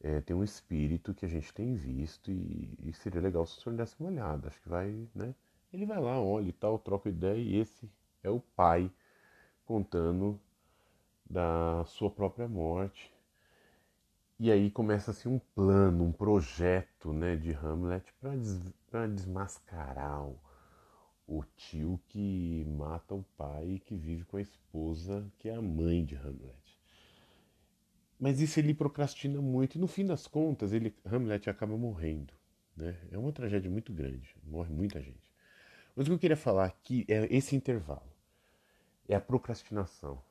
é, 0.00 0.20
tem 0.20 0.34
um 0.34 0.44
espírito 0.44 1.12
que 1.12 1.26
a 1.26 1.28
gente 1.28 1.52
tem 1.52 1.74
visto 1.74 2.30
e, 2.30 2.72
e, 2.82 2.92
seria 2.94 3.20
legal 3.20 3.44
se 3.44 3.58
o 3.58 3.60
senhor 3.60 3.76
desse 3.76 3.96
uma 4.00 4.10
olhada. 4.10 4.48
Acho 4.48 4.60
que 4.62 4.68
vai, 4.68 5.08
né? 5.14 5.34
Ele 5.72 5.84
vai 5.84 6.00
lá, 6.00 6.20
olha 6.20 6.48
e 6.48 6.52
tal, 6.52 6.78
troca 6.78 7.08
ideia 7.08 7.36
e 7.36 7.56
esse 7.56 7.90
é 8.22 8.30
o 8.30 8.40
pai 8.40 8.90
contando 9.64 10.40
da 11.30 11.84
sua 11.86 12.10
própria 12.10 12.48
morte. 12.48 13.12
E 14.38 14.50
aí 14.50 14.70
começa-se 14.70 15.28
um 15.28 15.38
plano, 15.38 16.04
um 16.04 16.12
projeto 16.12 17.12
né, 17.12 17.36
de 17.36 17.52
Hamlet 17.52 18.12
para 18.20 18.36
des 18.36 18.58
desmascarar 19.14 20.26
o, 20.26 20.40
o 21.28 21.44
tio 21.56 22.00
que 22.08 22.64
mata 22.66 23.14
o 23.14 23.22
pai 23.36 23.72
e 23.72 23.78
que 23.78 23.94
vive 23.94 24.24
com 24.24 24.36
a 24.36 24.40
esposa, 24.40 25.30
que 25.38 25.48
é 25.48 25.54
a 25.54 25.62
mãe 25.62 26.04
de 26.04 26.16
Hamlet. 26.16 26.80
Mas 28.18 28.40
isso 28.40 28.58
ele 28.58 28.74
procrastina 28.74 29.40
muito 29.40 29.76
e 29.76 29.78
no 29.78 29.86
fim 29.86 30.04
das 30.04 30.26
contas 30.26 30.72
ele 30.72 30.94
Hamlet 31.04 31.48
acaba 31.48 31.76
morrendo. 31.76 32.34
Né? 32.76 32.96
É 33.12 33.18
uma 33.18 33.32
tragédia 33.32 33.70
muito 33.70 33.92
grande, 33.92 34.34
morre 34.42 34.72
muita 34.72 35.00
gente. 35.00 35.22
Mas 35.94 36.06
o 36.06 36.10
que 36.10 36.14
eu 36.14 36.18
queria 36.18 36.36
falar 36.36 36.64
aqui 36.64 37.04
é 37.08 37.26
esse 37.34 37.54
intervalo, 37.54 38.10
é 39.06 39.14
a 39.14 39.20
procrastinação. 39.20 40.22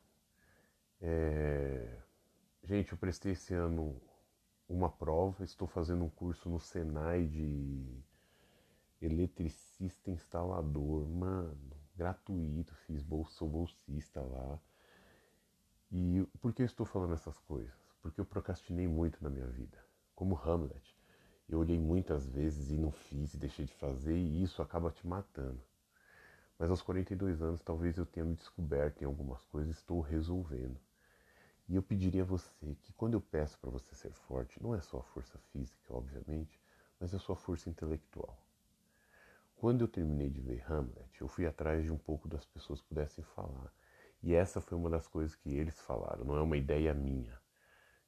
É... 1.02 2.00
Gente, 2.64 2.92
eu 2.92 2.98
prestei 2.98 3.32
esse 3.32 3.54
ano 3.54 4.00
uma 4.68 4.90
prova, 4.90 5.44
estou 5.44 5.68
fazendo 5.68 6.04
um 6.04 6.10
curso 6.10 6.50
no 6.50 6.60
Senai 6.60 7.26
de 7.26 8.04
eletricista 9.02 10.12
instalador, 10.12 11.08
mano, 11.08 11.58
gratuito, 11.96 12.76
fiz 12.86 13.02
bolsa, 13.02 13.32
sou 13.32 13.50
bolsista 13.50 14.22
lá. 14.22 14.60
E 15.92 16.28
por 16.40 16.54
que 16.54 16.62
eu 16.62 16.66
estou 16.66 16.86
falando 16.86 17.14
essas 17.14 17.40
coisas? 17.40 17.74
Porque 18.02 18.22
eu 18.22 18.26
procrastinei 18.26 18.88
muito 18.88 19.24
na 19.24 19.30
minha 19.30 19.48
vida, 19.48 19.78
como 20.14 20.38
Hamlet. 20.38 20.96
Eu 21.48 21.60
olhei 21.60 21.80
muitas 21.80 22.28
vezes 22.28 22.70
e 22.70 22.78
não 22.78 22.92
fiz 22.92 23.34
e 23.34 23.38
deixei 23.38 23.66
de 23.66 23.74
fazer 23.74 24.16
e 24.16 24.44
isso 24.44 24.62
acaba 24.62 24.92
te 24.92 25.08
matando. 25.08 25.60
Mas 26.60 26.70
aos 26.70 26.82
42 26.82 27.42
anos 27.42 27.64
talvez 27.64 27.98
eu 27.98 28.06
tenha 28.06 28.26
me 28.26 28.36
descoberto 28.36 29.02
em 29.02 29.06
algumas 29.06 29.44
coisas 29.46 29.76
e 29.76 29.80
estou 29.80 30.02
resolvendo. 30.02 30.80
E 31.70 31.76
eu 31.76 31.84
pediria 31.84 32.24
a 32.24 32.26
você 32.26 32.76
que 32.82 32.92
quando 32.94 33.14
eu 33.14 33.22
peço 33.22 33.60
para 33.60 33.70
você 33.70 33.94
ser 33.94 34.12
forte, 34.12 34.62
não 34.62 34.74
é 34.74 34.82
só 34.82 34.98
a 34.98 35.04
força 35.04 35.38
física, 35.52 35.94
obviamente, 35.94 36.60
mas 37.00 37.14
é 37.14 37.18
a 37.18 37.20
sua 37.20 37.36
força 37.36 37.70
intelectual. 37.70 38.36
Quando 39.56 39.82
eu 39.82 39.88
terminei 39.88 40.32
de 40.32 40.42
ver 40.42 40.64
Hamlet, 40.68 41.22
eu 41.22 41.28
fui 41.28 41.46
atrás 41.46 41.84
de 41.84 41.92
um 41.92 41.98
pouco 41.98 42.28
das 42.28 42.44
pessoas 42.44 42.82
que 42.82 42.88
pudessem 42.88 43.24
falar. 43.24 43.72
E 44.24 44.34
essa 44.34 44.60
foi 44.60 44.76
uma 44.76 44.90
das 44.90 45.08
coisas 45.08 45.36
que 45.36 45.56
eles 45.56 45.80
falaram, 45.82 46.26
não 46.26 46.38
é 46.38 46.42
uma 46.42 46.58
ideia 46.58 46.92
minha. 46.92 47.40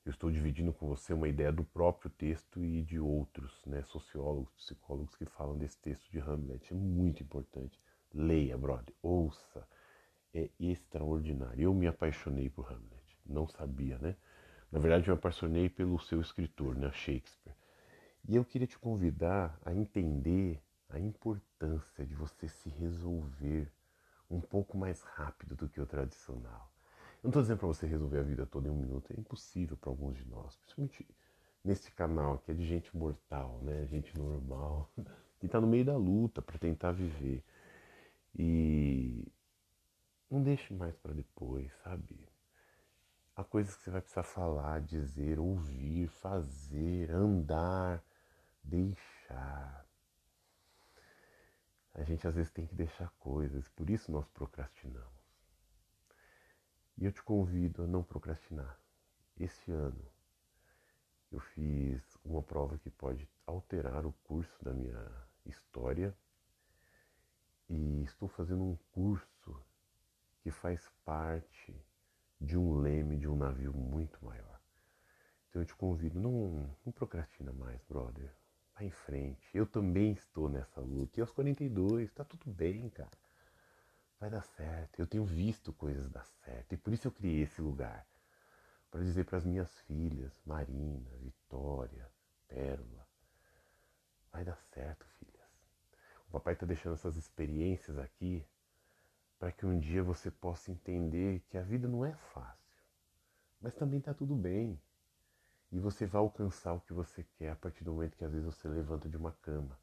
Eu 0.04 0.10
estou 0.10 0.32
dividindo 0.32 0.74
com 0.74 0.88
você 0.88 1.14
uma 1.14 1.28
ideia 1.28 1.52
do 1.52 1.64
próprio 1.64 2.10
texto 2.10 2.66
e 2.66 2.82
de 2.82 3.00
outros, 3.00 3.64
né, 3.68 3.84
sociólogos, 3.84 4.52
psicólogos 4.56 5.16
que 5.16 5.26
falam 5.26 5.56
desse 5.56 5.78
texto 5.78 6.10
de 6.10 6.20
Hamlet. 6.20 6.74
É 6.74 6.76
muito 6.76 7.22
importante. 7.22 7.80
Leia, 8.12 8.58
brother, 8.58 8.96
ouça. 9.04 9.68
É 10.34 10.50
extraordinário. 10.60 11.62
Eu 11.62 11.76
me 11.76 11.86
apaixonei 11.86 12.50
por 12.50 12.66
Hamlet 12.72 13.01
não 13.32 13.48
sabia, 13.48 13.98
né? 13.98 14.16
Na 14.72 14.80
verdade, 14.80 15.08
eu 15.08 15.14
me 15.14 15.20
apaixonei 15.20 15.70
pelo 15.70 16.00
seu 16.00 16.22
escritor, 16.22 16.76
né, 16.76 16.92
Shakespeare. 16.92 17.56
E 18.28 18.36
eu 18.36 18.46
queria 18.46 18.68
te 18.68 18.78
convidar 18.78 19.60
a 19.66 19.74
entender 19.74 20.62
a 20.90 21.00
importância 21.00 22.06
de 22.06 22.14
você 22.14 22.48
se 22.48 22.70
resolver 22.70 23.72
um 24.30 24.40
pouco 24.40 24.78
mais 24.78 25.02
rápido 25.02 25.56
do 25.56 25.68
que 25.68 25.82
o 25.82 25.86
tradicional. 25.86 26.72
Eu 27.18 27.26
não 27.26 27.30
estou 27.30 27.42
dizendo 27.42 27.58
para 27.60 27.68
você 27.68 27.86
resolver 27.86 28.20
a 28.20 28.24
vida 28.24 28.46
toda 28.46 28.68
em 28.68 28.72
um 28.72 28.76
minuto, 28.76 29.12
é 29.12 29.20
impossível 29.20 29.78
para 29.78 29.90
alguns 29.90 30.18
de 30.18 30.26
nós, 30.26 30.56
principalmente 30.58 31.08
nesse 31.64 31.92
canal 31.92 32.40
que 32.40 32.52
é 32.52 32.54
de 32.54 32.66
gente 32.66 32.96
mortal, 32.96 33.60
né? 33.62 33.86
Gente 33.88 34.18
normal, 34.18 34.90
que 35.40 35.46
está 35.46 35.60
no 35.60 35.68
meio 35.68 35.86
da 35.86 35.98
luta 35.98 36.42
para 36.42 36.58
tentar 36.58 36.92
viver. 36.92 37.44
E 38.34 39.28
não 40.30 40.42
deixe 40.42 40.74
mais 40.74 40.96
para 40.96 41.14
depois, 41.14 41.72
sabe? 41.84 42.31
Há 43.36 43.44
coisas 43.44 43.76
que 43.76 43.84
você 43.84 43.92
vai 43.92 44.02
precisar 44.02 44.24
falar, 44.24 44.82
dizer, 44.82 45.40
ouvir, 45.40 46.08
fazer, 46.08 47.10
andar, 47.12 48.04
deixar. 48.64 49.86
A 51.94 52.04
gente 52.04 52.28
às 52.28 52.36
vezes 52.36 52.52
tem 52.52 52.68
que 52.68 52.76
deixar 52.76 53.10
coisas, 53.20 53.68
por 53.70 53.90
isso 53.90 54.12
nós 54.12 54.28
procrastinamos. 54.30 55.22
E 56.98 57.06
eu 57.06 57.12
te 57.12 57.24
convido 57.24 57.84
a 57.84 57.88
não 57.88 58.04
procrastinar. 58.04 58.78
Este 59.40 59.72
ano 59.72 60.06
eu 61.32 61.40
fiz 61.40 62.04
uma 62.24 62.44
prova 62.44 62.78
que 62.78 62.90
pode 62.90 63.28
alterar 63.48 64.06
o 64.06 64.12
curso 64.24 64.64
da 64.64 64.74
minha 64.74 65.10
história 65.46 66.16
e 67.70 68.04
estou 68.04 68.28
fazendo 68.28 68.64
um 68.64 68.76
curso 68.92 69.66
que 70.42 70.52
faz 70.52 70.90
parte 71.06 71.74
de 72.42 72.58
um 72.58 72.74
leme 72.80 73.18
de 73.18 73.28
um 73.28 73.36
navio 73.36 73.72
muito 73.72 74.24
maior. 74.26 74.60
Então 75.50 75.62
eu 75.62 75.66
te 75.66 75.76
convido, 75.76 76.20
não, 76.20 76.76
não 76.84 76.92
procrastina 76.92 77.54
mais, 77.54 77.84
brother. 77.84 78.34
Vai 78.74 78.86
em 78.86 78.92
frente. 78.92 79.48
Eu 79.54 79.68
também 79.68 80.14
estou 80.14 80.50
nessa 80.50 80.82
luta. 80.82 81.20
E 81.20 81.22
aos 81.22 81.32
42, 81.32 82.12
tá 82.12 82.26
tudo 82.26 82.50
bem, 82.50 82.90
cara. 82.90 83.12
Vai 84.20 84.30
dar 84.30 84.44
certo. 84.44 85.00
Eu 85.00 85.06
tenho 85.06 85.24
visto 85.24 85.72
coisas 85.74 86.10
dar 86.10 86.26
certo. 86.26 86.74
E 86.74 86.78
por 86.78 86.92
isso 86.92 87.08
eu 87.08 87.12
criei 87.12 87.44
esse 87.44 87.62
lugar. 87.62 88.08
Para 88.90 89.02
dizer 89.02 89.26
para 89.26 89.38
as 89.38 89.46
minhas 89.46 89.80
filhas, 89.82 90.42
Marina, 90.46 91.10
Vitória, 91.18 92.10
Pérola, 92.48 93.08
vai 94.32 94.44
dar 94.44 94.58
certo, 94.74 95.06
filhas. 95.20 95.50
O 96.28 96.32
papai 96.32 96.54
está 96.54 96.66
deixando 96.66 96.94
essas 96.94 97.16
experiências 97.18 97.98
aqui 97.98 98.46
para 99.42 99.52
que 99.52 99.66
um 99.66 99.80
dia 99.80 100.04
você 100.04 100.30
possa 100.30 100.72
entender 100.72 101.40
que 101.50 101.58
a 101.58 101.64
vida 101.64 101.88
não 101.88 102.06
é 102.06 102.14
fácil, 102.14 102.78
mas 103.60 103.74
também 103.74 103.98
está 103.98 104.14
tudo 104.14 104.36
bem. 104.36 104.80
E 105.72 105.80
você 105.80 106.06
vai 106.06 106.22
alcançar 106.22 106.74
o 106.74 106.80
que 106.80 106.94
você 106.94 107.24
quer 107.40 107.50
a 107.50 107.56
partir 107.56 107.84
do 107.84 107.92
momento 107.92 108.16
que 108.16 108.24
às 108.24 108.32
vezes 108.32 108.46
você 108.46 108.68
levanta 108.68 109.10
de 109.10 109.18
uma 109.18 109.32
cama, 109.32 109.80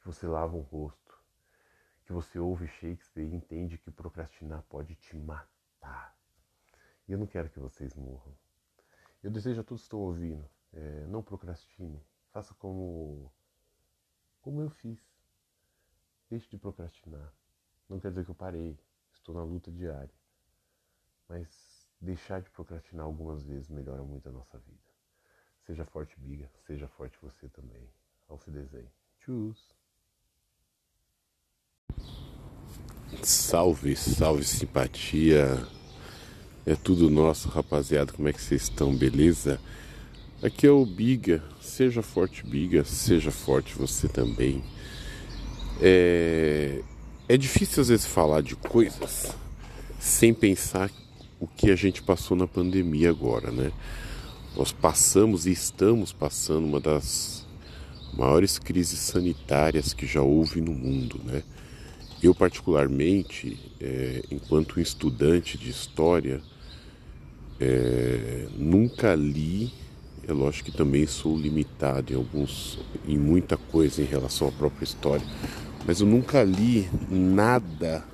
que 0.00 0.06
você 0.06 0.26
lava 0.26 0.56
um 0.56 0.62
rosto, 0.62 1.22
que 2.06 2.14
você 2.14 2.38
ouve 2.38 2.66
Shakespeare 2.66 3.26
e 3.26 3.34
entende 3.34 3.76
que 3.76 3.90
procrastinar 3.90 4.62
pode 4.70 4.94
te 4.94 5.18
matar. 5.18 6.16
E 7.06 7.12
eu 7.12 7.18
não 7.18 7.26
quero 7.26 7.50
que 7.50 7.60
vocês 7.60 7.94
morram. 7.94 8.34
Eu 9.22 9.30
desejo 9.30 9.60
a 9.60 9.64
todos 9.64 9.82
que 9.82 9.88
estão 9.88 10.00
ouvindo, 10.00 10.48
é, 10.72 11.04
não 11.08 11.22
procrastine, 11.22 12.02
faça 12.32 12.54
como, 12.54 13.30
como 14.40 14.62
eu 14.62 14.70
fiz. 14.70 14.98
Deixe 16.30 16.48
de 16.48 16.56
procrastinar. 16.56 17.37
Não 17.88 17.98
quer 17.98 18.10
dizer 18.10 18.24
que 18.24 18.30
eu 18.30 18.34
parei, 18.34 18.78
estou 19.12 19.34
na 19.34 19.42
luta 19.42 19.70
diária. 19.70 20.12
Mas 21.28 21.86
deixar 22.00 22.40
de 22.40 22.50
procrastinar 22.50 23.04
algumas 23.04 23.42
vezes 23.44 23.68
melhora 23.68 24.02
muito 24.02 24.28
a 24.28 24.32
nossa 24.32 24.58
vida. 24.58 24.88
Seja 25.66 25.84
forte, 25.84 26.18
Biga, 26.18 26.50
seja 26.66 26.88
forte 26.88 27.18
você 27.20 27.48
também. 27.48 27.88
Auf 28.28 28.48
Wiedersehen. 28.48 28.88
Tschüss. 29.20 29.74
Salve, 33.22 33.96
salve 33.96 34.44
simpatia. 34.44 35.46
É 36.66 36.74
tudo 36.74 37.08
nosso, 37.08 37.48
rapaziada. 37.48 38.12
Como 38.12 38.28
é 38.28 38.32
que 38.32 38.40
vocês 38.40 38.62
estão? 38.62 38.94
Beleza? 38.94 39.58
Aqui 40.42 40.66
é 40.66 40.70
o 40.70 40.84
Biga. 40.84 41.42
Seja 41.60 42.02
forte, 42.02 42.46
Biga. 42.46 42.84
Seja 42.84 43.30
forte 43.30 43.74
você 43.74 44.08
também. 44.08 44.62
É... 45.80 46.82
É 47.28 47.36
difícil 47.36 47.82
às 47.82 47.88
vezes 47.88 48.06
falar 48.06 48.40
de 48.40 48.56
coisas 48.56 49.36
sem 50.00 50.32
pensar 50.32 50.90
o 51.38 51.46
que 51.46 51.70
a 51.70 51.76
gente 51.76 52.02
passou 52.02 52.34
na 52.34 52.46
pandemia 52.46 53.10
agora, 53.10 53.50
né? 53.50 53.70
Nós 54.56 54.72
passamos 54.72 55.46
e 55.46 55.52
estamos 55.52 56.10
passando 56.10 56.64
uma 56.64 56.80
das 56.80 57.46
maiores 58.14 58.58
crises 58.58 59.00
sanitárias 59.00 59.92
que 59.92 60.06
já 60.06 60.22
houve 60.22 60.62
no 60.62 60.72
mundo, 60.72 61.20
né? 61.22 61.42
Eu 62.22 62.34
particularmente, 62.34 63.58
é, 63.78 64.22
enquanto 64.30 64.80
estudante 64.80 65.58
de 65.58 65.68
história, 65.68 66.40
é, 67.60 68.48
nunca 68.56 69.14
li. 69.14 69.70
É 70.26 70.32
lógico 70.32 70.70
que 70.70 70.76
também 70.76 71.06
sou 71.06 71.38
limitado 71.38 72.10
em 72.10 72.16
alguns, 72.16 72.78
em 73.06 73.18
muita 73.18 73.58
coisa 73.58 74.00
em 74.00 74.06
relação 74.06 74.48
à 74.48 74.52
própria 74.52 74.84
história, 74.84 75.24
mas 75.88 76.02
eu 76.02 76.06
nunca 76.06 76.44
li 76.44 76.86
nada 77.08 78.04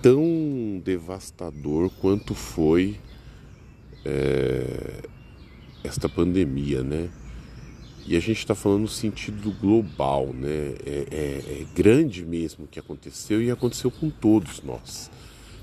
tão 0.00 0.80
devastador 0.82 1.90
quanto 2.00 2.34
foi 2.34 2.98
é, 4.02 5.02
esta 5.84 6.08
pandemia, 6.08 6.82
né? 6.82 7.10
E 8.06 8.16
a 8.16 8.20
gente 8.20 8.38
está 8.38 8.54
falando 8.54 8.80
no 8.80 8.88
sentido 8.88 9.52
global, 9.60 10.28
né? 10.32 10.74
É, 10.86 11.06
é, 11.10 11.60
é, 11.60 11.66
grande 11.74 12.24
mesmo 12.24 12.64
o 12.64 12.68
que 12.68 12.80
aconteceu 12.80 13.42
e 13.42 13.50
aconteceu 13.50 13.90
com 13.90 14.08
todos 14.08 14.62
nós, 14.62 15.10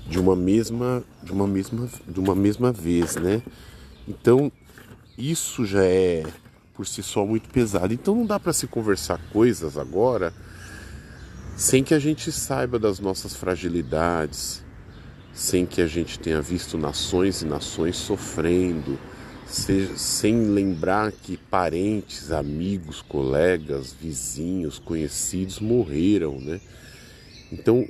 de 0.08 0.20
uma 0.20 0.36
mesma, 0.36 1.02
de 1.20 1.32
uma 1.32 1.48
mesma, 1.48 1.88
de 2.06 2.20
uma 2.20 2.36
mesma 2.36 2.70
vez, 2.70 3.16
né? 3.16 3.42
Então 4.06 4.52
isso 5.18 5.66
já 5.66 5.82
é 5.82 6.22
por 6.72 6.86
si 6.86 7.02
só 7.02 7.26
muito 7.26 7.48
pesado. 7.48 7.92
Então 7.92 8.14
não 8.14 8.24
dá 8.24 8.38
para 8.38 8.52
se 8.52 8.68
conversar 8.68 9.18
coisas 9.32 9.76
agora 9.76 10.32
sem 11.56 11.84
que 11.84 11.94
a 11.94 11.98
gente 11.98 12.32
saiba 12.32 12.78
das 12.78 12.98
nossas 12.98 13.34
fragilidades, 13.34 14.64
sem 15.32 15.64
que 15.64 15.80
a 15.80 15.86
gente 15.86 16.18
tenha 16.18 16.40
visto 16.40 16.76
nações 16.76 17.42
e 17.42 17.46
nações 17.46 17.96
sofrendo, 17.96 18.98
sem 19.46 20.46
lembrar 20.46 21.12
que 21.12 21.36
parentes, 21.36 22.32
amigos, 22.32 23.02
colegas, 23.02 23.92
vizinhos, 23.92 24.78
conhecidos 24.78 25.60
morreram, 25.60 26.40
né? 26.40 26.60
Então, 27.50 27.86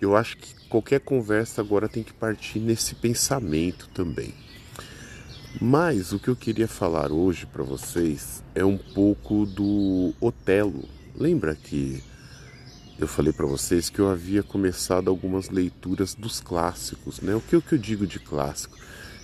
eu 0.00 0.16
acho 0.16 0.36
que 0.36 0.54
qualquer 0.68 1.00
conversa 1.00 1.60
agora 1.60 1.88
tem 1.88 2.02
que 2.02 2.12
partir 2.12 2.60
nesse 2.60 2.94
pensamento 2.94 3.88
também. 3.92 4.34
Mas 5.60 6.12
o 6.12 6.18
que 6.18 6.28
eu 6.28 6.36
queria 6.36 6.68
falar 6.68 7.12
hoje 7.12 7.46
para 7.46 7.62
vocês 7.62 8.42
é 8.54 8.64
um 8.64 8.76
pouco 8.76 9.46
do 9.46 10.12
Otelo. 10.20 10.88
Lembra 11.16 11.54
que 11.54 12.02
eu 12.98 13.08
falei 13.08 13.32
para 13.32 13.46
vocês 13.46 13.90
que 13.90 13.98
eu 13.98 14.08
havia 14.08 14.42
começado 14.42 15.08
algumas 15.08 15.50
leituras 15.50 16.14
dos 16.14 16.40
clássicos, 16.40 17.20
né? 17.20 17.34
O 17.34 17.40
que, 17.40 17.56
o 17.56 17.62
que 17.62 17.74
eu 17.74 17.78
digo 17.78 18.06
de 18.06 18.20
clássico? 18.20 18.76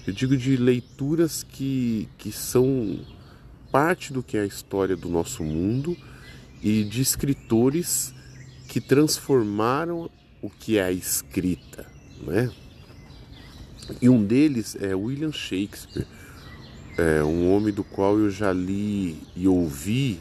Eu 0.07 0.13
digo 0.13 0.37
de 0.37 0.57
leituras 0.57 1.45
que, 1.45 2.09
que 2.19 2.33
são 2.33 2.99
parte 3.71 4.13
do 4.13 4.23
que 4.23 4.37
é 4.37 4.41
a 4.41 4.47
história 4.47 4.97
do 4.97 5.09
nosso 5.09 5.45
mundo 5.45 5.97
e 6.61 6.83
de 6.83 7.01
escritores 7.01 8.13
que 8.69 8.81
transformaram 8.81 10.11
o 10.43 10.51
que 10.51 10.79
é 10.79 10.85
a 10.85 10.93
escrita, 10.93 11.87
né? 12.23 12.51
E 14.03 14.09
um 14.09 14.25
deles 14.25 14.77
é 14.81 14.95
William 14.95 15.33
Shakespeare, 15.33 16.07
é 16.99 17.23
um 17.23 17.53
homem 17.53 17.73
do 17.73 17.85
qual 17.85 18.19
eu 18.19 18.31
já 18.31 18.53
li 18.53 19.23
e 19.37 19.47
ouvi 19.47 20.21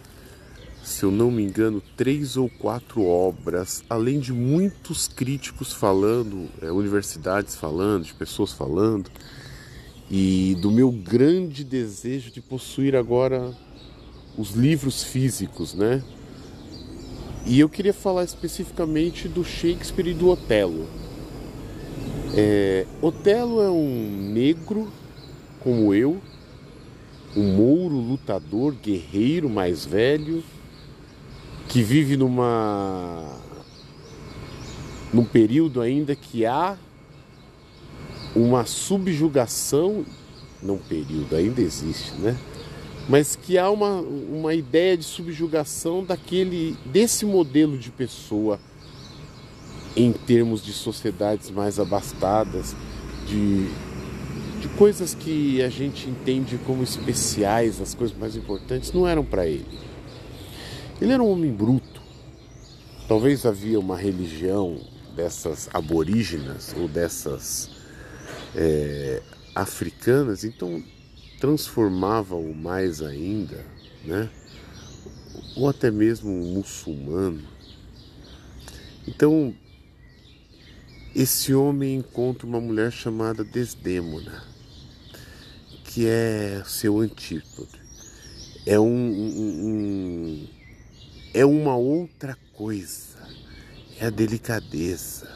se 0.90 1.04
eu 1.04 1.12
não 1.12 1.30
me 1.30 1.44
engano, 1.44 1.82
três 1.96 2.36
ou 2.36 2.50
quatro 2.50 3.06
obras, 3.06 3.84
além 3.88 4.20
de 4.20 4.34
muitos 4.34 5.08
críticos 5.08 5.72
falando, 5.72 6.50
é, 6.62 6.72
universidades 6.72 7.56
falando, 7.56 8.06
de 8.06 8.14
pessoas 8.16 8.52
falando, 8.52 9.10
e 10.10 10.58
do 10.62 10.72
meu 10.72 10.92
grande 10.92 11.64
desejo 11.64 12.32
de 12.32 12.42
possuir 12.42 12.96
agora 12.96 13.56
os 14.36 14.52
livros 14.52 15.04
físicos, 15.04 15.76
né? 15.76 16.04
E 17.46 17.60
eu 17.60 17.70
queria 17.70 17.94
falar 17.94 18.24
especificamente 18.24 19.28
do 19.28 19.44
Shakespeare 19.44 20.08
e 20.08 20.14
do 20.14 20.28
Otelo. 20.28 20.88
É, 22.36 22.88
Otelo 23.00 23.62
é 23.62 23.70
um 23.70 24.32
negro 24.34 24.92
como 25.60 25.94
eu, 25.94 26.20
um 27.38 27.54
mouro 27.56 27.96
lutador, 27.96 28.74
guerreiro 28.74 29.50
mais 29.50 29.86
velho, 29.86 30.44
que 31.70 31.84
vive 31.84 32.18
numa 32.18 33.24
num 35.14 35.24
período 35.24 35.82
ainda 35.82 36.16
que 36.16 36.46
há 36.46 36.78
uma 38.36 38.66
subjugação, 38.66 40.04
não 40.62 40.78
período, 40.78 41.36
ainda 41.36 41.62
existe, 41.62 42.14
né? 42.16 42.38
Mas 43.08 43.36
que 43.36 43.58
há 43.58 43.70
uma, 43.70 44.02
uma 44.02 44.54
ideia 44.54 44.98
de 44.98 45.04
subjugação 45.04 46.04
daquele 46.04 46.76
desse 46.86 47.26
modelo 47.26 47.78
de 47.78 47.90
pessoa 47.92 48.60
em 49.96 50.12
termos 50.12 50.64
de 50.64 50.74
sociedades 50.74 51.50
mais 51.50 51.80
abastadas, 51.80 52.76
de, 53.28 53.68
de 54.62 54.68
coisas 54.78 55.16
que 55.16 55.62
a 55.62 55.70
gente 55.70 56.08
entende 56.08 56.60
como 56.66 56.84
especiais, 56.84 57.82
as 57.82 57.96
coisas 57.96 58.16
mais 58.18 58.36
importantes, 58.36 58.92
não 58.92 59.08
eram 59.08 59.24
para 59.24 59.48
ele. 59.48 59.89
Ele 61.02 61.14
era 61.14 61.24
um 61.24 61.30
homem 61.30 61.52
bruto. 61.52 62.02
Talvez 63.08 63.46
havia 63.46 63.80
uma 63.80 63.98
religião 63.98 64.80
dessas 65.16 65.70
aborígenas 65.74 66.76
ou 66.78 66.88
dessas 66.88 67.72
é, 68.56 69.22
africanas, 69.56 70.44
então 70.44 70.84
transformava-o 71.40 72.54
mais 72.54 73.02
ainda, 73.02 73.66
né? 74.06 74.30
ou 75.56 75.68
até 75.68 75.92
mesmo 75.92 76.30
um 76.30 76.54
muçulmano. 76.54 77.44
Então, 79.08 79.54
esse 81.16 81.54
homem 81.54 81.96
encontra 81.96 82.46
uma 82.46 82.62
mulher 82.62 82.92
chamada 82.92 83.44
Desdémona, 83.44 84.44
que 85.84 86.06
é 86.08 86.62
seu 86.66 87.00
antípodo. 87.00 87.80
É 88.66 88.80
um, 88.80 88.86
um, 88.86 89.66
um 89.66 90.09
é 91.34 91.46
uma 91.46 91.76
outra 91.76 92.38
coisa. 92.54 93.18
É 94.00 94.06
a 94.06 94.10
delicadeza, 94.10 95.30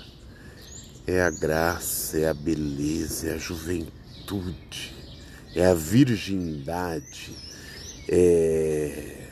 é 1.05 1.21
a 1.21 1.29
graça, 1.29 2.17
é 2.17 2.29
a 2.29 2.33
beleza, 2.33 3.29
é 3.29 3.33
a 3.33 3.37
juventude, 3.37 4.95
é 5.53 5.65
a 5.65 5.73
virgindade, 5.73 7.35
é 8.07 9.27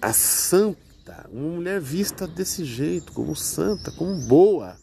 a 0.00 0.12
santa, 0.12 1.28
uma 1.32 1.56
mulher 1.56 1.80
vista 1.80 2.26
desse 2.26 2.64
jeito, 2.64 3.12
como 3.12 3.36
santa, 3.36 3.92
como 3.92 4.26
boa. 4.26 4.76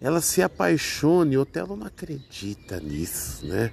Ela 0.00 0.20
se 0.20 0.42
apaixona 0.42 1.32
e 1.32 1.38
Otelo 1.38 1.76
não 1.76 1.86
acredita 1.86 2.80
nisso, 2.80 3.46
né? 3.46 3.72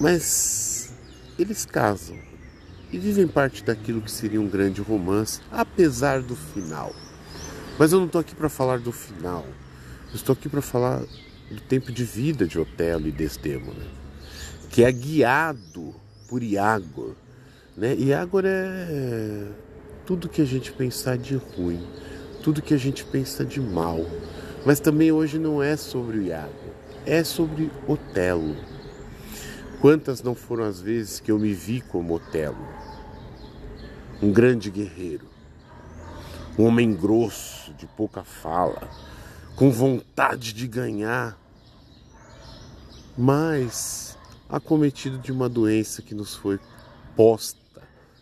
Mas 0.00 0.92
eles 1.38 1.64
casam 1.64 2.29
e 2.92 2.98
vivem 2.98 3.26
parte 3.26 3.64
daquilo 3.64 4.00
que 4.00 4.10
seria 4.10 4.40
um 4.40 4.48
grande 4.48 4.80
romance, 4.80 5.40
apesar 5.50 6.22
do 6.22 6.34
final. 6.34 6.94
Mas 7.78 7.92
eu 7.92 7.98
não 7.98 8.06
estou 8.06 8.20
aqui 8.20 8.34
para 8.34 8.48
falar 8.48 8.78
do 8.78 8.92
final. 8.92 9.46
Eu 10.10 10.16
estou 10.16 10.32
aqui 10.32 10.48
para 10.48 10.60
falar 10.60 11.00
do 11.50 11.60
tempo 11.68 11.90
de 11.92 12.04
vida 12.04 12.46
de 12.46 12.58
Otelo 12.58 13.06
e 13.06 13.12
Desdemona, 13.12 13.86
que 14.68 14.82
é 14.82 14.90
guiado 14.90 15.94
por 16.28 16.42
Iagor. 16.42 17.14
Né? 17.76 17.94
Iagor 17.94 18.42
é 18.44 19.46
tudo 20.04 20.28
que 20.28 20.42
a 20.42 20.44
gente 20.44 20.72
pensar 20.72 21.16
de 21.16 21.36
ruim, 21.36 21.86
tudo 22.42 22.60
que 22.60 22.74
a 22.74 22.76
gente 22.76 23.04
pensa 23.04 23.44
de 23.44 23.60
mal. 23.60 24.04
Mas 24.66 24.78
também 24.80 25.10
hoje 25.10 25.38
não 25.38 25.62
é 25.62 25.76
sobre 25.76 26.18
o 26.18 26.22
Iagor, 26.22 26.74
é 27.06 27.24
sobre 27.24 27.70
Otelo. 27.86 28.56
Quantas 29.80 30.22
não 30.22 30.34
foram 30.34 30.64
as 30.64 30.80
vezes 30.80 31.20
que 31.20 31.32
eu 31.32 31.38
me 31.38 31.54
vi 31.54 31.80
como 31.80 32.14
Otelo? 32.14 32.79
Um 34.22 34.30
grande 34.30 34.70
guerreiro, 34.70 35.26
um 36.58 36.64
homem 36.64 36.94
grosso, 36.94 37.72
de 37.74 37.86
pouca 37.86 38.22
fala, 38.22 38.88
com 39.56 39.70
vontade 39.70 40.52
de 40.52 40.66
ganhar, 40.66 41.38
mas 43.16 44.18
acometido 44.48 45.18
de 45.18 45.32
uma 45.32 45.48
doença 45.48 46.02
que 46.02 46.14
nos 46.14 46.34
foi 46.34 46.60
posta 47.16 47.58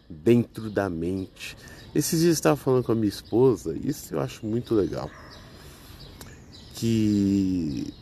dentro 0.09 0.71
da 0.71 0.89
mente. 0.89 1.57
Esses 1.95 2.21
dias 2.21 2.31
eu 2.31 2.33
estava 2.33 2.57
falando 2.57 2.85
com 2.85 2.93
a 2.93 2.95
minha 2.95 3.09
esposa, 3.09 3.77
isso 3.77 4.15
eu 4.15 4.21
acho 4.21 4.47
muito 4.47 4.75
legal, 4.75 5.11
que 6.75 7.93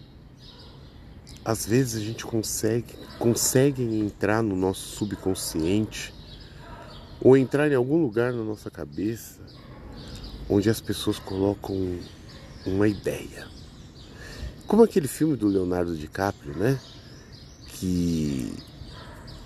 às 1.44 1.64
vezes 1.64 2.02
a 2.02 2.04
gente 2.04 2.26
consegue, 2.26 2.94
consegue 3.18 3.82
entrar 3.82 4.42
no 4.42 4.56
nosso 4.56 4.96
subconsciente 4.96 6.12
ou 7.20 7.36
entrar 7.36 7.70
em 7.70 7.74
algum 7.74 8.00
lugar 8.00 8.32
na 8.32 8.42
nossa 8.42 8.70
cabeça 8.70 9.40
onde 10.48 10.70
as 10.70 10.80
pessoas 10.80 11.18
colocam 11.18 11.98
uma 12.64 12.86
ideia. 12.86 13.46
Como 14.66 14.82
aquele 14.82 15.08
filme 15.08 15.36
do 15.36 15.46
Leonardo 15.46 15.96
DiCaprio, 15.96 16.56
né? 16.56 16.78
Que 17.68 18.52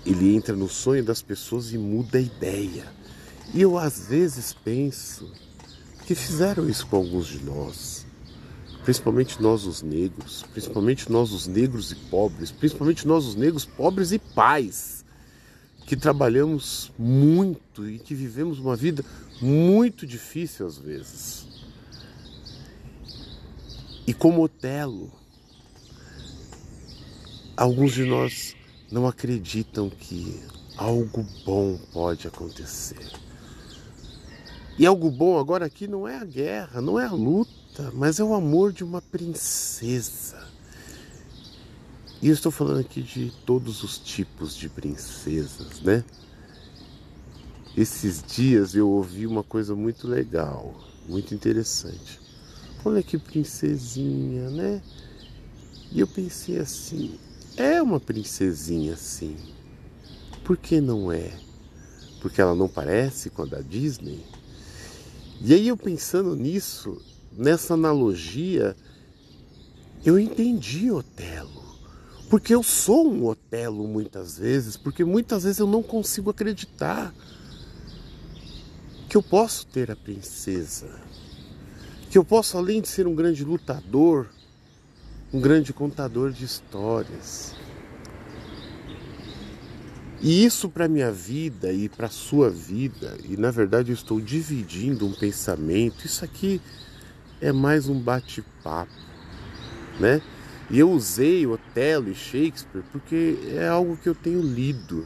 ele 0.05 0.35
entra 0.35 0.55
no 0.55 0.67
sonho 0.67 1.03
das 1.03 1.21
pessoas 1.21 1.71
e 1.73 1.77
muda 1.77 2.17
a 2.17 2.21
ideia. 2.21 2.85
E 3.53 3.61
eu 3.61 3.77
às 3.77 4.07
vezes 4.07 4.53
penso 4.53 5.31
que 6.05 6.15
fizeram 6.15 6.69
isso 6.69 6.85
com 6.87 6.97
alguns 6.97 7.27
de 7.27 7.43
nós 7.43 8.05
principalmente 8.83 9.41
nós 9.41 9.65
os 9.65 9.81
negros, 9.81 10.43
principalmente 10.51 11.11
nós 11.11 11.31
os 11.31 11.47
negros 11.47 11.91
e 11.91 11.95
pobres, 11.95 12.51
principalmente 12.51 13.07
nós 13.07 13.25
os 13.25 13.35
negros 13.35 13.65
pobres 13.65 14.11
e 14.11 14.19
pais, 14.19 15.00
que 15.85 15.95
trabalhamos 15.95 16.91
muito 16.97 17.89
e 17.89 17.99
que 17.99 18.15
vivemos 18.15 18.59
uma 18.59 18.75
vida 18.75 19.03
muito 19.41 20.05
difícil 20.05 20.65
às 20.65 20.77
vezes. 20.77 21.47
E 24.07 24.13
como 24.13 24.43
Otelo, 24.43 25.11
alguns 27.55 27.93
de 27.93 28.05
nós 28.05 28.55
não 28.91 29.07
acreditam 29.07 29.89
que 29.89 30.41
algo 30.77 31.25
bom 31.45 31.77
pode 31.93 32.27
acontecer. 32.27 33.11
E 34.77 34.85
algo 34.85 35.11
bom 35.11 35.37
agora 35.37 35.65
aqui 35.65 35.87
não 35.87 36.07
é 36.07 36.17
a 36.17 36.25
guerra, 36.25 36.81
não 36.81 36.99
é 36.99 37.05
a 37.05 37.11
luta 37.11 37.61
mas 37.93 38.19
é 38.19 38.23
o 38.23 38.33
amor 38.33 38.73
de 38.73 38.83
uma 38.83 39.01
princesa. 39.01 40.50
E 42.21 42.27
eu 42.27 42.33
estou 42.33 42.51
falando 42.51 42.81
aqui 42.81 43.01
de 43.01 43.33
todos 43.47 43.81
os 43.81 43.97
tipos 43.97 44.55
de 44.55 44.69
princesas, 44.69 45.81
né? 45.81 46.03
Esses 47.75 48.21
dias 48.21 48.75
eu 48.75 48.87
ouvi 48.87 49.25
uma 49.25 49.43
coisa 49.43 49.75
muito 49.75 50.07
legal, 50.07 50.75
muito 51.09 51.33
interessante. 51.33 52.19
Olha 52.85 53.01
que 53.01 53.17
princesinha, 53.17 54.51
né? 54.51 54.83
E 55.91 55.99
eu 55.99 56.05
pensei 56.05 56.59
assim: 56.59 57.17
é 57.57 57.81
uma 57.81 57.99
princesinha 57.99 58.95
sim. 58.95 59.35
Por 60.43 60.57
que 60.57 60.79
não 60.79 61.11
é? 61.11 61.31
Porque 62.21 62.39
ela 62.39 62.53
não 62.53 62.69
parece 62.69 63.31
com 63.31 63.41
a 63.41 63.45
da 63.45 63.61
Disney? 63.61 64.23
E 65.41 65.55
aí 65.55 65.67
eu 65.69 65.75
pensando 65.75 66.35
nisso, 66.35 67.01
nessa 67.31 67.73
analogia, 67.73 68.75
eu 70.05 70.19
entendi 70.19 70.91
Otelo. 70.91 71.60
Porque 72.31 72.55
eu 72.55 72.63
sou 72.63 73.11
um 73.11 73.25
Otelo 73.25 73.85
muitas 73.85 74.37
vezes, 74.37 74.77
porque 74.77 75.03
muitas 75.03 75.43
vezes 75.43 75.59
eu 75.59 75.67
não 75.67 75.83
consigo 75.83 76.29
acreditar 76.29 77.13
que 79.09 79.17
eu 79.17 79.21
posso 79.21 79.67
ter 79.67 79.91
a 79.91 79.97
princesa, 79.97 80.89
que 82.09 82.17
eu 82.17 82.23
posso, 82.23 82.57
além 82.57 82.79
de 82.79 82.87
ser 82.87 83.05
um 83.05 83.13
grande 83.13 83.43
lutador, 83.43 84.29
um 85.33 85.41
grande 85.41 85.73
contador 85.73 86.31
de 86.31 86.45
histórias. 86.45 87.53
E 90.21 90.45
isso 90.45 90.69
para 90.69 90.87
minha 90.87 91.11
vida 91.11 91.73
e 91.73 91.89
para 91.89 92.07
sua 92.07 92.49
vida, 92.49 93.17
e 93.25 93.35
na 93.35 93.51
verdade 93.51 93.91
eu 93.91 93.95
estou 93.95 94.21
dividindo 94.21 95.05
um 95.05 95.11
pensamento. 95.11 96.05
Isso 96.05 96.23
aqui 96.23 96.61
é 97.41 97.51
mais 97.51 97.89
um 97.89 97.99
bate-papo, 97.99 98.89
né? 99.99 100.21
E 100.71 100.79
eu 100.79 100.89
usei 100.89 101.45
Otelo 101.45 102.09
e 102.09 102.15
Shakespeare 102.15 102.83
porque 102.93 103.37
é 103.49 103.67
algo 103.67 103.97
que 103.97 104.07
eu 104.07 104.15
tenho 104.15 104.41
lido. 104.41 105.05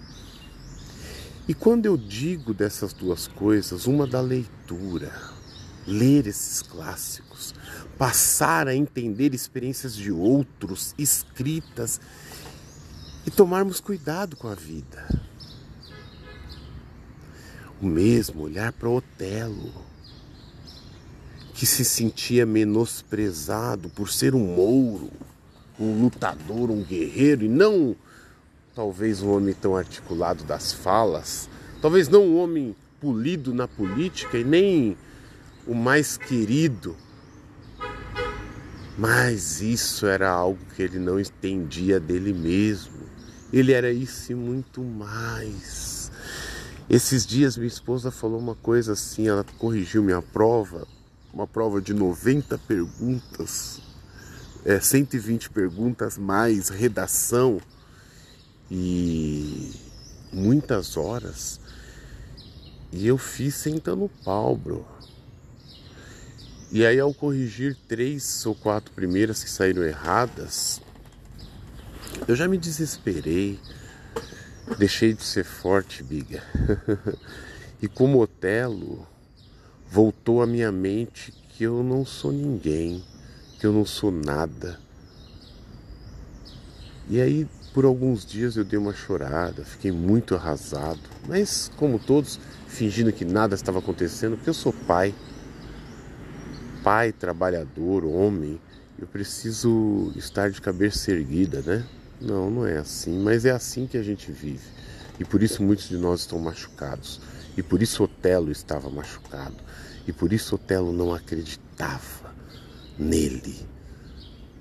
E 1.47 1.56
quando 1.56 1.88
eu 1.88 1.97
digo 1.97 2.54
dessas 2.54 2.93
duas 2.93 3.28
coisas, 3.28 3.88
uma 3.88 4.06
da 4.06 4.21
leitura, 4.21 5.12
ler 5.88 6.28
esses 6.28 6.62
clássicos, 6.62 7.56
passar 7.97 8.67
a 8.67 8.75
entender 8.75 9.34
experiências 9.34 9.95
de 9.95 10.12
outros 10.12 10.93
escritas 10.99 11.99
e 13.25 13.32
tomarmos 13.32 13.80
cuidado 13.80 14.36
com 14.36 14.47
a 14.47 14.54
vida. 14.54 15.08
O 17.82 17.88
mesmo 17.88 18.43
olhar 18.43 18.71
para 18.71 18.88
Otelo, 18.88 19.73
que 21.56 21.65
se 21.65 21.84
sentia 21.84 22.45
menosprezado 22.45 23.89
por 23.89 24.12
ser 24.12 24.36
um 24.36 24.45
mouro, 24.56 25.12
um 25.80 26.02
lutador, 26.02 26.72
um 26.72 26.84
guerreiro 26.84 27.46
e 27.46 27.50
não 27.50 27.96
talvez 28.76 29.22
um 29.22 29.32
homem 29.32 29.54
tão 29.54 29.76
articulado 29.76 30.44
das 30.44 30.74
falas, 30.74 31.50
talvez 31.82 32.10
não 32.10 32.24
um 32.24 32.38
homem 32.38 32.76
polido 33.00 33.54
na 33.54 33.68
política 33.68 34.38
e 34.38 34.44
nem 34.44 34.98
o 35.66 35.74
mais 35.74 36.18
querido. 36.18 36.96
Mas 38.98 39.62
isso 39.62 40.06
era 40.06 40.30
algo 40.30 40.60
que 40.76 40.82
ele 40.82 41.00
não 41.00 41.20
entendia 41.20 42.00
dele 42.00 42.34
mesmo. 42.34 43.06
Ele 43.52 43.74
era 43.74 43.92
isso 43.92 44.32
e 44.32 44.36
muito 44.36 44.82
mais. 44.82 46.12
Esses 46.90 47.26
dias 47.26 47.58
minha 47.58 47.68
esposa 47.68 48.12
falou 48.12 48.40
uma 48.40 48.56
coisa 48.56 48.94
assim, 48.94 49.28
ela 49.28 49.46
corrigiu 49.58 50.04
minha 50.04 50.22
prova, 50.22 50.88
uma 51.34 51.48
prova 51.48 51.82
de 51.82 51.94
90 51.94 52.58
perguntas 52.60 53.85
é, 54.65 54.80
120 54.80 55.51
perguntas 55.51 56.17
mais 56.17 56.69
redação 56.69 57.62
e 58.69 59.71
muitas 60.34 60.97
horas. 60.97 61.60
E 62.91 63.06
eu 63.06 63.17
fiz 63.17 63.54
sentando 63.54 64.10
pau, 64.23 64.58
bro. 64.58 64.86
E 66.71 66.84
aí 66.84 66.99
ao 66.99 67.13
corrigir 67.13 67.78
três 67.88 68.43
ou 68.45 68.56
quatro 68.56 68.91
primeiras 68.91 69.43
que 69.43 69.49
saíram 69.49 69.84
erradas, 69.84 70.82
eu 72.28 72.36
já 72.36 72.47
me 72.47 72.58
desesperei. 72.58 73.60
Deixei 74.80 75.13
de 75.13 75.23
ser 75.23 75.43
forte, 75.43 76.01
biga. 76.01 76.41
e 77.80 77.88
como 77.88 78.19
Otelo, 78.19 79.08
voltou 79.88 80.41
à 80.41 80.47
minha 80.47 80.71
mente 80.71 81.32
que 81.49 81.63
eu 81.63 81.84
não 81.84 82.04
sou 82.04 82.32
ninguém 82.32 83.04
que 83.60 83.65
eu 83.65 83.74
não 83.74 83.86
sou 83.86 84.12
nada. 84.12 84.80
E 87.08 87.22
aí, 87.22 87.48
por 87.74 87.86
alguns 87.86 88.26
dias 88.26 88.56
eu 88.56 88.63
dei 88.63 88.80
uma 88.80 88.94
chorada, 88.94 89.63
fiquei 89.63 89.91
muito 89.91 90.36
arrasado, 90.36 91.02
mas 91.28 91.72
como 91.78 92.00
todos, 92.00 92.39
fingindo 92.68 93.12
que 93.12 93.26
nada 93.26 93.54
estava 93.56 93.80
acontecendo, 93.80 94.36
porque 94.36 94.50
eu 94.50 94.54
sou 94.54 94.74
pai. 94.74 95.13
Pai, 96.84 97.12
trabalhador, 97.12 98.06
homem, 98.06 98.60
eu 98.98 99.08
preciso 99.08 100.12
estar 100.15 100.50
de 100.50 100.62
cabeça 100.62 101.12
erguida, 101.12 101.62
né? 101.62 101.84
Não, 102.22 102.50
não 102.50 102.65
é 102.65 102.78
assim, 102.78 103.20
mas 103.20 103.44
é 103.46 103.52
assim 103.52 103.88
que 103.88 103.98
a 103.98 104.04
gente 104.04 104.32
vive. 104.32 104.68
E 105.20 105.26
por 105.26 105.44
isso 105.44 105.63
muitos 105.63 105.89
de 105.89 105.98
nós 105.98 106.22
estão 106.22 106.39
machucados. 106.39 107.20
E 107.58 107.63
por 107.63 107.82
isso 107.82 108.04
Otelo 108.04 108.52
estava 108.52 108.89
machucado. 108.89 109.56
E 110.08 110.13
por 110.13 110.32
isso 110.32 110.56
Otelo 110.56 110.94
não 110.94 111.13
acreditava 111.13 112.25
nele. 112.98 113.56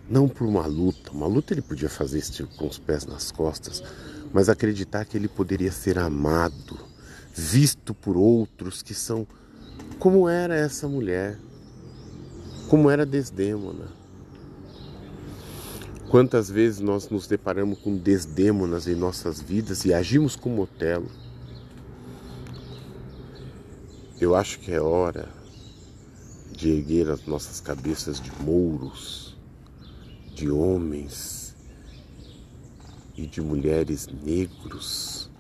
Não 0.09 0.29
por 0.29 0.47
uma 0.47 0.67
luta, 0.67 1.11
uma 1.13 1.27
luta 1.27 1.55
ele 1.55 1.63
podia 1.63 1.89
fazer 1.89 2.19
isso 2.19 2.47
com 2.57 2.67
os 2.67 2.79
pés 2.79 3.07
nas 3.07 3.31
costas, 3.33 3.83
mas 4.33 4.49
acreditar 4.49 5.05
que 5.05 5.17
ele 5.17 5.29
poderia 5.29 5.73
ser 5.73 5.99
amado, 5.99 6.79
visto 7.35 7.95
por 7.95 8.17
outros 8.17 8.83
que 8.83 8.95
são 8.95 9.27
como 9.99 10.29
era 10.29 10.55
essa 10.55 10.87
mulher, 10.87 11.39
como 12.69 12.91
era 12.91 13.07
Desdêmona. 13.07 13.87
Quantas 16.11 16.51
vezes 16.51 16.81
nós 16.81 17.09
nos 17.09 17.27
deparamos 17.27 17.79
com 17.79 17.97
desdêmonas 17.97 18.87
em 18.87 18.95
nossas 18.95 19.41
vidas 19.41 19.85
e 19.85 19.93
agimos 19.93 20.37
como 20.37 20.63
Otelo? 20.63 21.11
Eu 24.21 24.35
acho 24.37 24.61
que 24.61 24.71
é 24.71 24.81
hora 24.81 25.29
de 26.57 26.71
erguer 26.71 27.11
as 27.11 27.27
nossas 27.27 27.61
cabeças 27.61 28.21
de 28.21 28.31
mouros, 28.43 29.37
de 30.35 30.49
homens 30.51 31.55
e 33.17 33.27
de 33.27 33.41
mulheres 33.41 34.07
negros, 34.07 35.31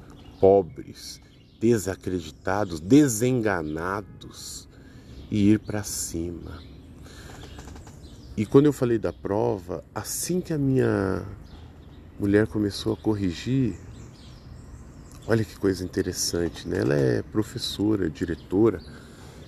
pobres, 0.40 1.20
desacreditados, 1.60 2.80
desenganados 2.80 4.68
e 5.30 5.50
ir 5.50 5.60
para 5.60 5.82
cima. 5.82 6.60
E 8.36 8.44
quando 8.44 8.66
eu 8.66 8.72
falei 8.72 8.98
da 8.98 9.12
prova, 9.12 9.84
assim 9.94 10.40
que 10.40 10.52
a 10.52 10.58
minha 10.58 11.24
mulher 12.18 12.48
começou 12.48 12.92
a 12.92 12.96
corrigir, 12.96 13.76
olha 15.26 15.44
que 15.44 15.56
coisa 15.56 15.84
interessante, 15.84 16.66
né? 16.68 16.80
Ela 16.80 16.94
é 16.94 17.22
professora, 17.22 18.10
diretora, 18.10 18.82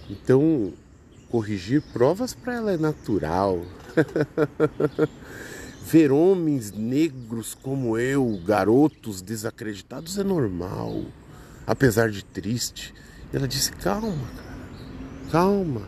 então 0.09 0.73
corrigir 1.31 1.83
provas 1.93 2.35
para 2.35 2.55
ela 2.55 2.73
é 2.73 2.77
natural. 2.77 3.63
Ver 5.85 6.11
homens 6.11 6.73
negros 6.73 7.55
como 7.55 7.97
eu, 7.97 8.43
garotos 8.45 9.23
desacreditados, 9.23 10.19
é 10.19 10.25
normal, 10.25 11.05
apesar 11.67 12.11
de 12.11 12.25
triste. 12.25 12.93
Ela 13.33 13.47
disse: 13.47 13.71
calma, 13.73 14.27
cara, 14.37 14.59
calma, 15.31 15.83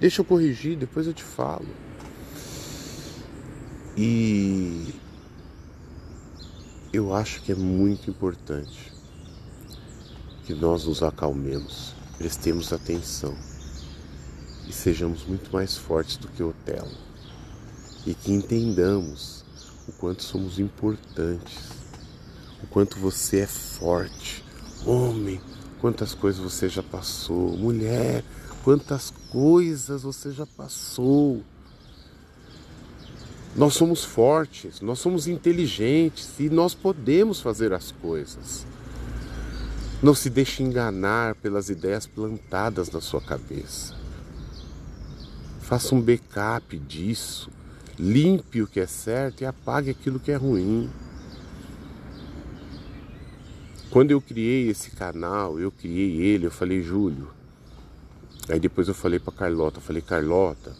deixa 0.00 0.20
eu 0.20 0.24
corrigir, 0.24 0.76
depois 0.76 1.06
eu 1.06 1.14
te 1.14 1.22
falo. 1.22 1.68
E 3.96 4.92
eu 6.92 7.14
acho 7.14 7.42
que 7.42 7.52
é 7.52 7.54
muito 7.54 8.10
importante 8.10 8.92
que 10.44 10.54
nós 10.54 10.84
nos 10.84 11.02
acalmemos, 11.02 11.94
prestemos 12.16 12.72
atenção 12.72 13.47
e 14.68 14.72
sejamos 14.72 15.24
muito 15.24 15.50
mais 15.50 15.76
fortes 15.76 16.16
do 16.18 16.28
que 16.28 16.42
Otelo 16.42 17.08
e 18.06 18.14
que 18.14 18.30
entendamos 18.30 19.44
o 19.88 19.92
quanto 19.92 20.22
somos 20.22 20.58
importantes, 20.58 21.70
o 22.62 22.66
quanto 22.66 22.98
você 22.98 23.40
é 23.40 23.46
forte, 23.46 24.44
homem, 24.84 25.40
quantas 25.80 26.14
coisas 26.14 26.40
você 26.40 26.68
já 26.68 26.82
passou, 26.82 27.56
mulher, 27.56 28.22
quantas 28.62 29.10
coisas 29.30 30.02
você 30.02 30.30
já 30.30 30.46
passou. 30.46 31.42
Nós 33.56 33.74
somos 33.74 34.04
fortes, 34.04 34.80
nós 34.80 34.98
somos 34.98 35.26
inteligentes 35.26 36.38
e 36.38 36.48
nós 36.48 36.74
podemos 36.74 37.40
fazer 37.40 37.72
as 37.72 37.90
coisas. 37.90 38.66
Não 40.02 40.14
se 40.14 40.30
deixe 40.30 40.62
enganar 40.62 41.34
pelas 41.36 41.68
ideias 41.68 42.06
plantadas 42.06 42.90
na 42.90 43.00
sua 43.00 43.20
cabeça. 43.20 43.97
Faça 45.68 45.94
um 45.94 46.00
backup 46.00 46.78
disso. 46.78 47.50
Limpe 47.98 48.62
o 48.62 48.66
que 48.66 48.80
é 48.80 48.86
certo 48.86 49.42
e 49.42 49.44
apague 49.44 49.90
aquilo 49.90 50.18
que 50.18 50.32
é 50.32 50.34
ruim. 50.34 50.88
Quando 53.90 54.10
eu 54.10 54.18
criei 54.18 54.70
esse 54.70 54.92
canal, 54.92 55.60
eu 55.60 55.70
criei 55.70 56.22
ele, 56.22 56.46
eu 56.46 56.50
falei, 56.50 56.82
Júlio. 56.82 57.28
Aí 58.48 58.58
depois 58.58 58.88
eu 58.88 58.94
falei 58.94 59.18
para 59.18 59.30
Carlota, 59.30 59.76
eu 59.76 59.82
falei, 59.82 60.00
Carlota, 60.00 60.74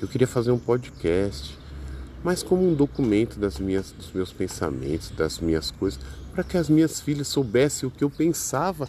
eu 0.00 0.08
queria 0.08 0.26
fazer 0.26 0.50
um 0.50 0.58
podcast, 0.58 1.58
mas 2.22 2.42
como 2.42 2.66
um 2.66 2.72
documento 2.72 3.38
das 3.38 3.58
minhas, 3.58 3.92
dos 3.92 4.10
meus 4.12 4.32
pensamentos, 4.32 5.10
das 5.10 5.40
minhas 5.40 5.70
coisas, 5.70 6.00
para 6.32 6.42
que 6.42 6.56
as 6.56 6.70
minhas 6.70 7.02
filhas 7.02 7.28
soubessem 7.28 7.86
o 7.86 7.92
que 7.92 8.02
eu 8.02 8.08
pensava 8.08 8.88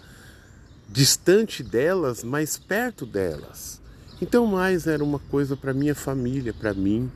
distante 0.88 1.62
delas, 1.62 2.24
mas 2.24 2.58
perto 2.58 3.06
delas. 3.06 3.84
Então, 4.22 4.46
mais 4.46 4.88
era 4.88 5.04
uma 5.04 5.20
coisa 5.20 5.58
para 5.58 5.74
minha 5.74 5.94
família, 5.94 6.54
para 6.54 6.74
mim. 6.74 7.12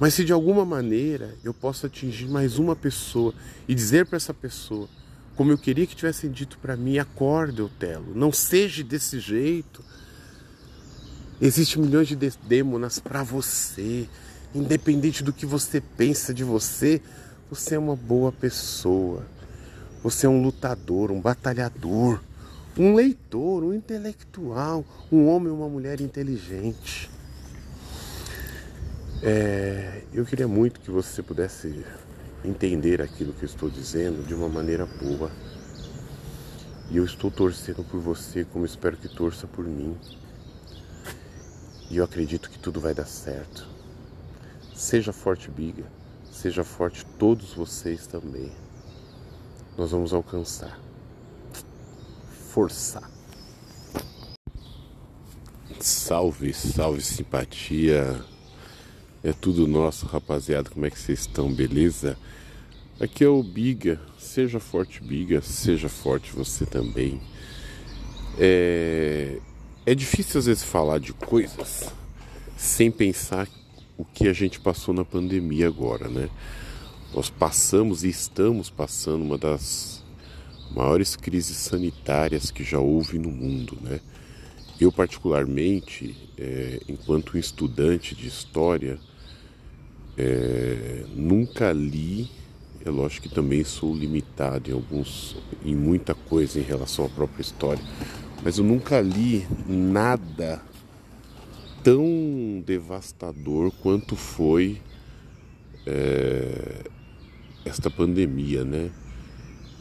Mas 0.00 0.14
se 0.14 0.24
de 0.24 0.32
alguma 0.32 0.64
maneira 0.64 1.34
eu 1.44 1.54
posso 1.54 1.86
atingir 1.86 2.26
mais 2.28 2.58
uma 2.58 2.74
pessoa 2.74 3.32
e 3.68 3.74
dizer 3.74 4.06
para 4.06 4.16
essa 4.16 4.34
pessoa, 4.34 4.88
como 5.36 5.52
eu 5.52 5.58
queria 5.58 5.86
que 5.86 5.94
tivessem 5.94 6.30
dito 6.30 6.58
para 6.58 6.76
mim, 6.76 6.98
acorda, 6.98 7.64
Otelo, 7.64 8.14
não 8.14 8.32
seja 8.32 8.82
desse 8.82 9.20
jeito. 9.20 9.84
Existem 11.40 11.82
milhões 11.82 12.08
de 12.08 12.16
demônios 12.16 12.98
para 12.98 13.22
você, 13.22 14.08
independente 14.54 15.22
do 15.22 15.32
que 15.32 15.46
você 15.46 15.80
pensa 15.80 16.34
de 16.34 16.42
você, 16.42 17.00
você 17.50 17.74
é 17.74 17.78
uma 17.78 17.94
boa 17.94 18.32
pessoa. 18.32 19.24
Você 20.02 20.26
é 20.26 20.28
um 20.28 20.42
lutador, 20.42 21.12
um 21.12 21.20
batalhador, 21.20 22.20
um 22.78 22.94
leitor, 22.94 23.62
um 23.62 23.74
intelectual, 23.74 24.84
um 25.10 25.28
homem 25.28 25.50
ou 25.50 25.58
uma 25.58 25.68
mulher 25.68 26.00
inteligente. 26.00 27.10
É, 29.22 30.02
eu 30.12 30.24
queria 30.24 30.48
muito 30.48 30.80
que 30.80 30.90
você 30.90 31.22
pudesse 31.22 31.84
entender 32.44 33.00
aquilo 33.00 33.32
que 33.32 33.44
eu 33.44 33.46
estou 33.46 33.70
dizendo 33.70 34.26
de 34.26 34.34
uma 34.34 34.48
maneira 34.48 34.86
boa. 34.86 35.30
E 36.90 36.96
eu 36.96 37.04
estou 37.04 37.30
torcendo 37.30 37.84
por 37.84 38.00
você, 38.00 38.44
como 38.44 38.66
espero 38.66 38.96
que 38.96 39.08
torça 39.08 39.46
por 39.46 39.64
mim. 39.64 39.96
E 41.88 41.98
eu 41.98 42.04
acredito 42.04 42.50
que 42.50 42.58
tudo 42.58 42.80
vai 42.80 42.94
dar 42.94 43.06
certo. 43.06 43.66
Seja 44.74 45.12
forte, 45.12 45.50
Biga. 45.50 45.84
Seja 46.30 46.64
forte 46.64 47.04
todos 47.18 47.54
vocês 47.54 48.06
também. 48.06 48.50
Nós 49.76 49.90
vamos 49.90 50.12
alcançar. 50.12 50.81
Força. 52.52 53.02
Salve, 55.80 56.52
salve 56.52 57.00
simpatia 57.00 58.22
é 59.24 59.32
tudo 59.32 59.66
nosso, 59.66 60.04
rapaziada. 60.04 60.68
Como 60.68 60.84
é 60.84 60.90
que 60.90 60.98
vocês 60.98 61.20
estão? 61.20 61.50
Beleza? 61.50 62.18
Aqui 63.00 63.24
é 63.24 63.28
o 63.28 63.42
Biga. 63.42 63.98
Seja 64.18 64.60
forte, 64.60 65.02
Biga. 65.02 65.40
Seja 65.40 65.88
forte 65.88 66.30
você 66.32 66.66
também. 66.66 67.22
É, 68.38 69.38
é 69.86 69.94
difícil 69.94 70.38
às 70.38 70.44
vezes 70.44 70.62
falar 70.62 71.00
de 71.00 71.14
coisas 71.14 71.90
sem 72.54 72.90
pensar 72.90 73.48
o 73.96 74.04
que 74.04 74.28
a 74.28 74.32
gente 74.34 74.60
passou 74.60 74.92
na 74.92 75.06
pandemia 75.06 75.68
agora, 75.68 76.06
né? 76.06 76.28
Nós 77.14 77.30
passamos 77.30 78.04
e 78.04 78.10
estamos 78.10 78.68
passando 78.68 79.22
uma 79.22 79.38
das 79.38 80.01
maiores 80.74 81.16
crises 81.16 81.56
sanitárias 81.56 82.50
que 82.50 82.64
já 82.64 82.78
houve 82.78 83.18
no 83.18 83.30
mundo, 83.30 83.78
né? 83.80 84.00
Eu, 84.80 84.90
particularmente, 84.90 86.16
é, 86.36 86.80
enquanto 86.88 87.38
estudante 87.38 88.14
de 88.14 88.26
história, 88.26 88.98
é, 90.16 91.04
nunca 91.14 91.72
li, 91.72 92.28
é 92.84 92.90
lógico 92.90 93.28
que 93.28 93.34
também 93.34 93.62
sou 93.62 93.94
limitado 93.94 94.70
em 94.70 94.72
alguns, 94.72 95.36
em 95.64 95.76
muita 95.76 96.14
coisa 96.14 96.58
em 96.58 96.62
relação 96.62 97.04
à 97.04 97.08
própria 97.08 97.42
história, 97.42 97.82
mas 98.42 98.58
eu 98.58 98.64
nunca 98.64 99.00
li 99.00 99.46
nada 99.68 100.60
tão 101.84 102.62
devastador 102.64 103.70
quanto 103.82 104.16
foi 104.16 104.80
é, 105.86 106.84
esta 107.64 107.90
pandemia, 107.90 108.64
né? 108.64 108.90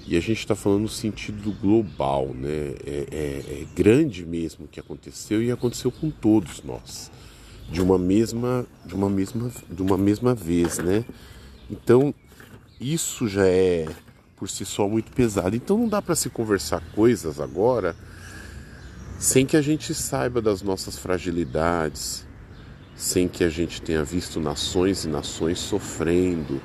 E 0.07 0.17
a 0.17 0.19
gente 0.19 0.39
está 0.39 0.55
falando 0.55 0.81
no 0.81 0.89
sentido 0.89 1.51
global, 1.61 2.33
né? 2.33 2.75
É, 2.85 3.07
é, 3.11 3.61
é 3.61 3.67
grande 3.75 4.25
mesmo 4.25 4.65
o 4.65 4.67
que 4.67 4.79
aconteceu 4.79 5.41
e 5.41 5.51
aconteceu 5.51 5.91
com 5.91 6.09
todos 6.09 6.63
nós 6.63 7.11
de 7.71 7.81
uma 7.81 7.97
mesma 7.97 8.65
de 8.85 8.93
uma 8.93 9.09
mesma 9.09 9.51
de 9.69 9.81
uma 9.81 9.97
mesma 9.97 10.35
vez, 10.35 10.77
né? 10.79 11.05
Então 11.69 12.13
isso 12.79 13.27
já 13.27 13.45
é 13.45 13.87
por 14.35 14.49
si 14.49 14.65
só 14.65 14.87
muito 14.87 15.11
pesado. 15.11 15.55
Então 15.55 15.77
não 15.77 15.87
dá 15.87 16.01
para 16.01 16.15
se 16.15 16.29
conversar 16.29 16.81
coisas 16.93 17.39
agora 17.39 17.95
sem 19.19 19.45
que 19.45 19.55
a 19.55 19.61
gente 19.61 19.93
saiba 19.93 20.41
das 20.41 20.63
nossas 20.63 20.97
fragilidades, 20.97 22.25
sem 22.95 23.27
que 23.27 23.43
a 23.43 23.49
gente 23.49 23.79
tenha 23.79 24.03
visto 24.03 24.39
nações 24.39 25.05
e 25.05 25.07
nações 25.07 25.59
sofrendo, 25.59 26.59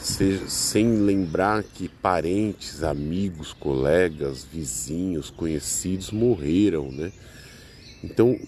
sem 0.00 0.96
lembrar 0.96 1.62
que 1.62 1.88
parentes, 1.88 2.82
amigos, 2.82 3.52
colegas, 3.52 4.44
vizinhos, 4.44 5.30
conhecidos 5.30 6.10
morreram, 6.10 6.90
né? 6.90 7.12
Então, 8.02 8.38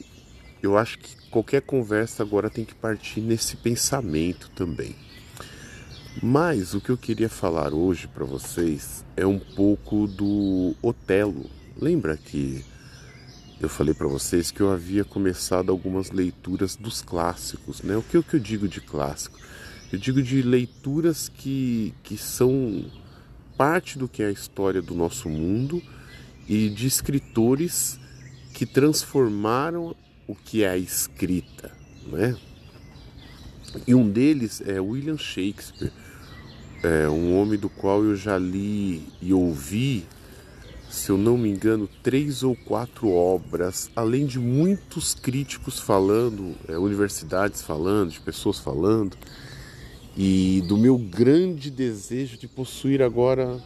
eu 0.63 0.79
acho 0.79 0.99
que 0.99 1.15
qualquer 1.31 1.63
conversa 1.63 2.23
agora 2.23 2.49
tem 2.49 2.65
que 2.65 2.75
partir 2.75 3.21
nesse 3.21 3.57
pensamento 3.57 4.51
também. 4.55 4.95
Mas 6.23 6.75
o 6.75 6.81
que 6.81 6.91
eu 6.91 6.97
queria 6.97 7.29
falar 7.29 7.73
hoje 7.73 8.07
para 8.07 8.25
vocês 8.25 9.05
é 9.17 9.27
um 9.27 9.39
pouco 9.39 10.07
do 10.07 10.75
Otelo. 10.83 11.51
Lembra 11.81 12.17
que 12.17 12.65
eu 13.61 13.69
falei 13.69 13.95
para 13.95 14.09
vocês 14.09 14.51
que 14.51 14.61
eu 14.61 14.71
havia 14.71 15.05
começado 15.05 15.71
algumas 15.71 16.11
leituras 16.11 16.77
dos 16.77 17.01
clássicos, 17.01 17.83
né? 17.83 17.97
O 17.97 18.03
que, 18.03 18.19
o 18.19 18.23
que 18.23 18.35
eu 18.35 18.41
digo 18.41 18.69
de 18.69 18.81
clássico? 18.81 19.39
Eu 19.93 19.99
digo 19.99 20.23
de 20.23 20.41
leituras 20.41 21.29
que, 21.29 21.93
que 22.03 22.17
são 22.17 22.83
parte 23.59 23.99
do 23.99 24.09
que 24.09 24.23
é 24.23 24.27
a 24.27 24.31
história 24.31 24.81
do 24.81 24.95
nosso 24.95 25.29
mundo 25.29 25.83
e 26.49 26.71
de 26.71 26.87
escritores 26.87 28.01
que 28.55 28.65
transformaram 28.65 29.95
o 30.27 30.35
que 30.35 30.65
é 30.65 30.71
a 30.71 30.79
escrita, 30.79 31.71
né? 32.07 32.35
E 33.87 33.95
um 33.95 34.09
deles 34.09 34.63
é 34.65 34.81
William 34.81 35.19
Shakespeare, 35.19 35.93
é 36.83 37.07
um 37.09 37.39
homem 37.39 37.59
do 37.59 37.69
qual 37.69 38.03
eu 38.03 38.17
já 38.17 38.39
li 38.39 39.07
e 39.21 39.35
ouvi, 39.35 40.07
se 40.89 41.11
eu 41.11 41.19
não 41.19 41.37
me 41.37 41.51
engano, 41.51 41.87
três 42.03 42.43
ou 42.43 42.57
quatro 42.57 43.11
obras, 43.11 43.91
além 43.95 44.25
de 44.25 44.39
muitos 44.39 45.15
críticos 45.15 45.79
falando, 45.79 46.55
é, 46.67 46.79
universidades 46.79 47.61
falando, 47.61 48.11
de 48.11 48.21
pessoas 48.21 48.59
falando, 48.59 49.17
e 50.17 50.63
do 50.67 50.77
meu 50.77 50.99
grande 50.99 51.71
desejo 51.71 52.37
de 52.37 52.47
possuir 52.47 53.03
agora 53.03 53.59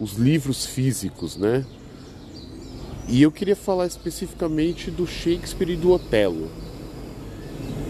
os 0.00 0.14
livros 0.14 0.64
físicos, 0.64 1.36
né? 1.36 1.64
E 3.08 3.22
eu 3.22 3.32
queria 3.32 3.56
falar 3.56 3.86
especificamente 3.86 4.90
do 4.90 5.06
Shakespeare 5.06 5.70
e 5.70 5.76
do 5.76 5.90
Otelo. 5.90 6.48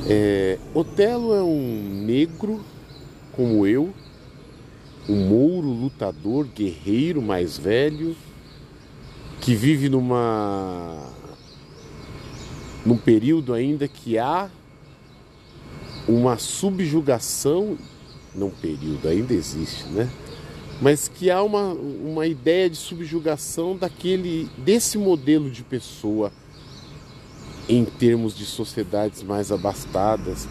É, 0.08 0.58
Otelo 0.74 1.34
é 1.34 1.42
um 1.42 2.04
negro 2.04 2.64
como 3.32 3.66
eu, 3.66 3.92
um 5.08 5.28
mouro 5.28 5.68
lutador, 5.68 6.46
guerreiro 6.46 7.20
mais 7.22 7.58
velho, 7.58 8.16
que 9.40 9.54
vive 9.54 9.88
numa 9.88 11.12
num 12.84 12.96
período 12.96 13.52
ainda 13.52 13.86
que 13.86 14.18
há 14.18 14.48
uma 16.09 16.38
subjugação, 16.38 17.76
não 18.34 18.50
período 18.50 19.06
ainda 19.09 19.34
existe, 19.34 19.84
né? 19.88 20.11
mas 20.80 21.09
que 21.09 21.30
há 21.30 21.42
uma, 21.42 21.72
uma 21.72 22.26
ideia 22.26 22.70
de 22.70 22.76
subjugação 22.76 23.76
daquele 23.76 24.48
desse 24.56 24.96
modelo 24.96 25.50
de 25.50 25.62
pessoa 25.62 26.32
em 27.68 27.84
termos 27.84 28.36
de 28.36 28.46
sociedades 28.46 29.22
mais 29.22 29.52
abastadas, 29.52 30.48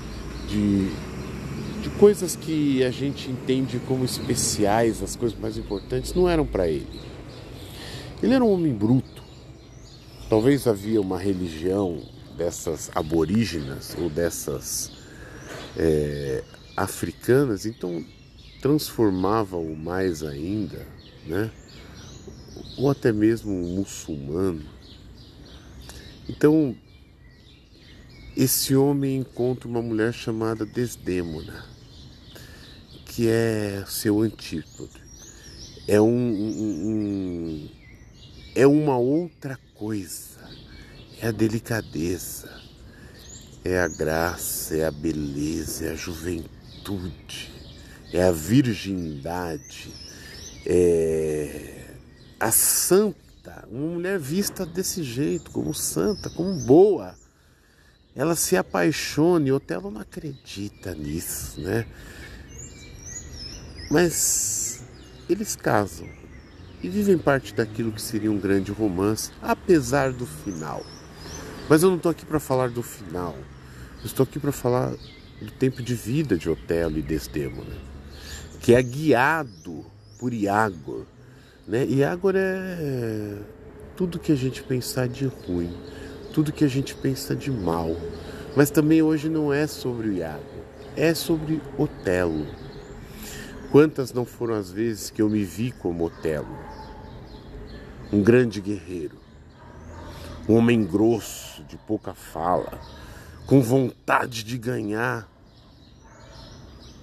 de, 0.48 0.90
de 1.82 1.90
coisas 1.98 2.36
que 2.36 2.84
a 2.84 2.92
gente 2.92 3.32
entende 3.32 3.80
como 3.88 4.06
especiais, 4.06 5.02
as 5.02 5.16
coisas 5.16 5.38
mais 5.40 5.58
importantes, 5.58 6.14
não 6.14 6.30
eram 6.30 6.46
para 6.46 6.68
ele. 6.68 7.02
Ele 8.22 8.34
era 8.34 8.44
um 8.44 8.52
homem 8.52 8.74
bruto. 8.74 9.24
Talvez 10.30 10.68
havia 10.68 11.02
uma 11.02 11.18
religião 11.18 12.02
dessas 12.38 12.92
aborígenas 12.94 13.96
ou 14.00 14.10
dessas 14.10 14.92
é, 15.78 16.44
africanas, 16.76 17.66
então 17.66 18.04
transformava-o 18.62 19.76
mais 19.76 20.24
ainda, 20.24 20.86
né? 21.26 21.52
ou 22.78 22.90
até 22.90 23.12
mesmo 23.12 23.52
um 23.52 23.76
muçulmano. 23.76 24.64
Então, 26.28 26.76
esse 28.36 28.76
homem 28.76 29.18
encontra 29.18 29.68
uma 29.68 29.82
mulher 29.82 30.14
chamada 30.14 30.66
Desdémona, 30.66 31.66
que 33.06 33.28
é 33.28 33.84
seu 33.88 34.22
antípodo. 34.22 35.00
É 35.88 36.02
um, 36.02 36.08
um, 36.08 36.90
um, 36.90 37.70
é 38.54 38.68
uma 38.68 38.98
outra 38.98 39.58
coisa. 39.76 40.38
É 41.20 41.28
a 41.28 41.32
delicadeza. 41.32 42.67
É 43.68 43.82
a 43.82 43.88
graça, 43.88 44.78
é 44.78 44.86
a 44.86 44.92
beleza, 44.92 45.88
é 45.88 45.92
a 45.92 45.96
juventude, 45.96 47.52
é 48.14 48.24
a 48.24 48.32
virgindade, 48.32 49.94
é 50.66 51.86
a 52.40 52.50
santa, 52.50 53.68
uma 53.70 53.96
mulher 53.96 54.18
vista 54.18 54.66
desse 54.66 55.04
jeito, 55.04 55.52
como 55.52 55.74
santa, 55.74 56.30
como 56.30 56.66
boa. 56.66 57.14
Ela 58.16 58.36
se 58.36 58.56
apaixone, 58.56 59.52
Otelo 59.52 59.92
não 59.92 60.02
acredita 60.02 60.96
nisso, 60.96 61.60
né? 61.60 61.86
Mas 63.92 64.82
eles 65.30 65.56
casam 65.56 66.08
e 66.82 66.90
vivem 66.90 67.18
parte 67.18 67.54
daquilo 67.54 67.92
que 67.92 68.02
seria 68.02 68.32
um 68.32 68.40
grande 68.40 68.72
romance, 68.72 69.32
apesar 69.42 70.14
do 70.14 70.26
final. 70.26 70.86
Mas 71.70 71.84
eu 71.84 71.90
não 71.90 71.98
estou 71.98 72.12
aqui 72.12 72.26
para 72.26 72.40
falar 72.40 72.70
do 72.70 72.82
final. 72.82 73.36
Estou 74.06 74.24
aqui 74.24 74.40
para 74.40 74.52
falar 74.52 74.94
do 75.42 75.52
tempo 75.52 75.82
de 75.82 75.96
vida 75.96 76.38
de 76.38 76.50
Otelo 76.50 77.00
e 77.00 77.02
Desdemona, 77.02 77.76
que 78.62 78.76
é 78.76 78.82
guiado 78.82 79.84
por 80.20 80.34
Iagor. 80.34 81.06
Né? 81.68 81.84
É 81.84 83.38
tudo 83.96 84.20
que 84.20 84.32
a 84.32 84.36
gente 84.36 84.62
pensar 84.62 85.08
de 85.08 85.26
ruim, 85.26 85.76
tudo 86.32 86.54
que 86.54 86.64
a 86.64 86.68
gente 86.68 86.94
pensa 86.94 87.36
de 87.36 87.50
mal. 87.50 87.98
Mas 88.56 88.70
também 88.70 89.02
hoje 89.02 89.30
não 89.30 89.52
é 89.52 89.66
sobre 89.66 90.10
o 90.10 90.14
Iagor, 90.14 90.64
é 90.96 91.14
sobre 91.16 91.60
Otelo. 91.76 92.46
Quantas 93.72 94.14
não 94.14 94.26
foram 94.26 94.54
as 94.54 94.72
vezes 94.72 95.10
que 95.10 95.22
eu 95.22 95.30
me 95.30 95.44
vi 95.44 95.72
como 95.72 96.06
Otelo? 96.06 96.58
Um 98.14 98.22
grande 98.22 98.62
guerreiro, 98.62 99.18
um 100.48 100.56
homem 100.56 100.86
grosso, 100.86 101.64
de 101.64 101.76
pouca 101.78 102.14
fala, 102.14 102.80
com 103.48 103.62
vontade 103.62 104.44
de 104.44 104.58
ganhar, 104.58 105.26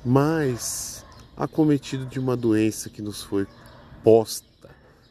mas 0.05 1.03
acometido 1.35 2.05
de 2.05 2.21
uma 2.21 2.37
doença 2.37 2.91
que 2.91 3.01
nos 3.01 3.23
foi 3.23 3.47
posta 4.05 4.69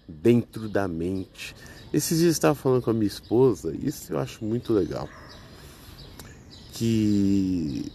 dentro 0.08 0.70
da 0.70 0.88
mente. 0.88 1.56
Esses 1.92 2.20
dias 2.20 2.28
eu 2.28 2.32
estava 2.32 2.56
falando 2.56 2.84
com 2.84 2.92
a 2.92 2.94
minha 2.94 3.08
esposa, 3.08 3.76
isso 3.76 4.14
eu 4.14 4.20
acho 4.20 4.46
muito 4.46 4.72
legal. 4.72 5.10
Que 6.72 7.92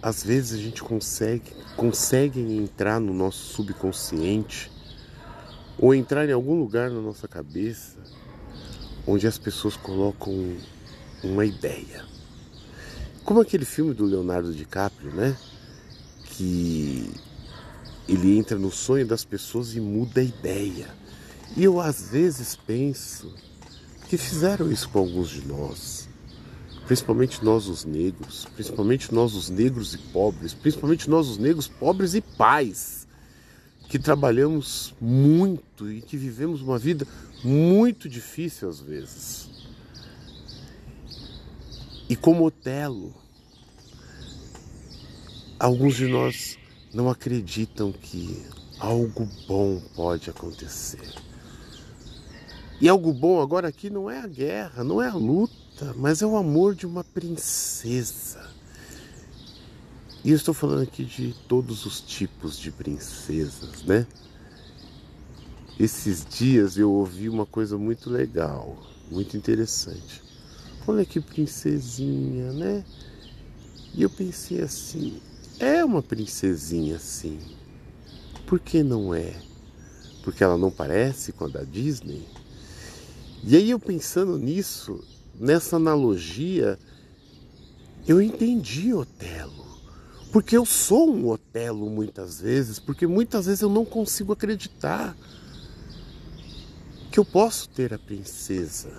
às 0.00 0.22
vezes 0.22 0.58
a 0.58 0.62
gente 0.62 0.82
consegue, 0.82 1.52
consegue 1.76 2.40
entrar 2.40 3.00
no 3.00 3.12
nosso 3.12 3.52
subconsciente 3.52 4.70
ou 5.76 5.92
entrar 5.92 6.28
em 6.28 6.32
algum 6.32 6.54
lugar 6.54 6.88
na 6.88 7.00
nossa 7.00 7.26
cabeça 7.26 7.98
onde 9.06 9.26
as 9.26 9.38
pessoas 9.38 9.76
colocam 9.76 10.56
uma 11.22 11.44
ideia. 11.44 12.04
Como 13.24 13.40
aquele 13.40 13.64
filme 13.64 13.94
do 13.94 14.04
Leonardo 14.04 14.54
DiCaprio, 14.54 15.12
né? 15.12 15.36
Que 16.24 17.10
ele 18.08 18.36
entra 18.36 18.58
no 18.58 18.70
sonho 18.70 19.06
das 19.06 19.24
pessoas 19.24 19.74
e 19.74 19.80
muda 19.80 20.20
a 20.20 20.24
ideia. 20.24 20.88
E 21.56 21.64
eu 21.64 21.80
às 21.80 22.10
vezes 22.10 22.56
penso 22.56 23.34
que 24.08 24.16
fizeram 24.16 24.70
isso 24.70 24.88
com 24.88 24.98
alguns 24.98 25.28
de 25.28 25.46
nós 25.46 26.10
principalmente 26.90 27.44
nós 27.44 27.68
os 27.68 27.84
negros, 27.84 28.48
principalmente 28.56 29.14
nós 29.14 29.32
os 29.36 29.48
negros 29.48 29.94
e 29.94 29.98
pobres, 29.98 30.52
principalmente 30.52 31.08
nós 31.08 31.28
os 31.28 31.38
negros 31.38 31.68
pobres 31.68 32.14
e 32.14 32.20
pais, 32.20 33.06
que 33.88 33.96
trabalhamos 33.96 34.92
muito 35.00 35.88
e 35.88 36.00
que 36.00 36.16
vivemos 36.16 36.62
uma 36.62 36.76
vida 36.76 37.06
muito 37.44 38.08
difícil 38.08 38.68
às 38.68 38.80
vezes. 38.80 39.49
E 42.10 42.16
como 42.16 42.44
Otelo, 42.44 43.14
alguns 45.58 45.96
de 45.96 46.06
nós 46.08 46.58
não 46.92 47.08
acreditam 47.08 47.90
que 47.90 48.44
algo 48.78 49.26
bom 49.48 49.80
pode 49.94 50.28
acontecer. 50.28 51.14
E 52.80 52.88
algo 52.88 53.14
bom 53.14 53.40
agora 53.40 53.68
aqui 53.68 53.88
não 53.88 54.10
é 54.10 54.18
a 54.18 54.26
guerra, 54.26 54.84
não 54.84 55.00
é 55.00 55.08
a 55.08 55.14
luta 55.14 55.60
mas 55.96 56.20
é 56.20 56.26
o 56.26 56.36
amor 56.36 56.74
de 56.74 56.86
uma 56.86 57.02
princesa. 57.02 58.50
E 60.22 60.30
eu 60.30 60.36
estou 60.36 60.52
falando 60.52 60.82
aqui 60.82 61.04
de 61.04 61.34
todos 61.48 61.86
os 61.86 62.00
tipos 62.00 62.58
de 62.58 62.70
princesas, 62.70 63.82
né? 63.84 64.06
Esses 65.78 66.26
dias 66.26 66.76
eu 66.76 66.92
ouvi 66.92 67.28
uma 67.28 67.46
coisa 67.46 67.78
muito 67.78 68.10
legal, 68.10 68.76
muito 69.10 69.36
interessante. 69.36 70.29
Olha 70.86 71.04
que 71.04 71.20
princesinha, 71.20 72.52
né? 72.52 72.84
E 73.94 74.02
eu 74.02 74.10
pensei 74.10 74.60
assim: 74.62 75.20
é 75.58 75.84
uma 75.84 76.02
princesinha 76.02 76.98
sim. 76.98 77.38
Por 78.46 78.58
que 78.58 78.82
não 78.82 79.14
é? 79.14 79.34
Porque 80.22 80.42
ela 80.42 80.56
não 80.56 80.70
parece 80.70 81.32
com 81.32 81.44
a 81.44 81.48
da 81.48 81.62
Disney? 81.62 82.26
E 83.44 83.56
aí 83.56 83.70
eu 83.70 83.78
pensando 83.78 84.38
nisso, 84.38 85.02
nessa 85.38 85.76
analogia, 85.76 86.78
eu 88.06 88.20
entendi 88.20 88.92
Otelo. 88.92 89.60
Porque 90.32 90.56
eu 90.56 90.64
sou 90.64 91.14
um 91.14 91.28
Otelo 91.28 91.90
muitas 91.90 92.40
vezes, 92.40 92.78
porque 92.78 93.06
muitas 93.06 93.46
vezes 93.46 93.62
eu 93.62 93.68
não 93.68 93.84
consigo 93.84 94.32
acreditar 94.32 95.16
que 97.10 97.18
eu 97.18 97.24
posso 97.24 97.68
ter 97.68 97.92
a 97.92 97.98
princesa, 97.98 98.92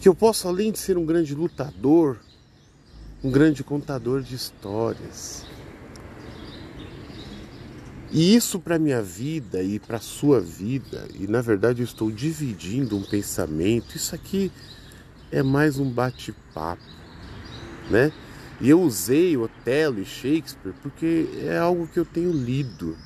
que 0.00 0.08
eu 0.08 0.14
posso, 0.14 0.46
além 0.46 0.70
de 0.70 0.78
ser 0.78 0.96
um 0.96 1.04
grande 1.04 1.34
lutador, 1.34 2.18
um 3.22 3.30
grande 3.30 3.64
contador 3.64 4.22
de 4.22 4.34
histórias. 4.34 5.44
E 8.10 8.34
isso 8.34 8.58
para 8.58 8.78
minha 8.78 9.02
vida 9.02 9.62
e 9.62 9.78
para 9.78 10.00
sua 10.00 10.40
vida, 10.40 11.06
e 11.14 11.26
na 11.26 11.42
verdade 11.42 11.82
eu 11.82 11.84
estou 11.84 12.10
dividindo 12.10 12.96
um 12.96 13.02
pensamento, 13.02 13.96
isso 13.96 14.14
aqui 14.14 14.50
é 15.30 15.42
mais 15.42 15.78
um 15.78 15.90
bate-papo, 15.90 16.82
né? 17.90 18.10
E 18.60 18.70
eu 18.70 18.80
usei 18.80 19.36
Otelo 19.36 20.00
e 20.00 20.06
Shakespeare 20.06 20.74
porque 20.82 21.28
é 21.42 21.58
algo 21.58 21.86
que 21.86 21.98
eu 21.98 22.04
tenho 22.04 22.32
lido. 22.32 22.96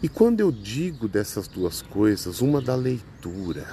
E 0.00 0.08
quando 0.08 0.40
eu 0.40 0.52
digo 0.52 1.08
dessas 1.08 1.48
duas 1.48 1.82
coisas, 1.82 2.40
uma 2.40 2.62
da 2.62 2.76
leitura, 2.76 3.66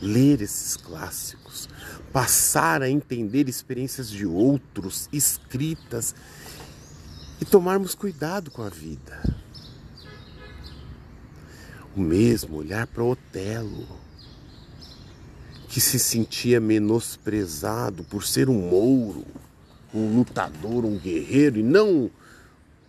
ler 0.00 0.40
esses 0.40 0.76
clássicos, 0.76 1.68
passar 2.12 2.82
a 2.82 2.90
entender 2.90 3.48
experiências 3.48 4.10
de 4.10 4.26
outros 4.26 5.08
escritas 5.12 6.14
e 7.40 7.44
tomarmos 7.44 7.94
cuidado 7.94 8.50
com 8.50 8.62
a 8.62 8.68
vida. 8.68 9.22
O 11.96 12.00
mesmo 12.00 12.56
olhar 12.56 12.86
para 12.86 13.02
Otelo 13.02 13.86
que 15.68 15.80
se 15.80 15.98
sentia 15.98 16.60
menosprezado 16.60 18.04
por 18.04 18.24
ser 18.24 18.48
um 18.48 18.68
mouro, 18.68 19.26
um 19.92 20.16
lutador, 20.16 20.84
um 20.84 20.98
guerreiro 20.98 21.58
e 21.58 21.62
não 21.62 22.10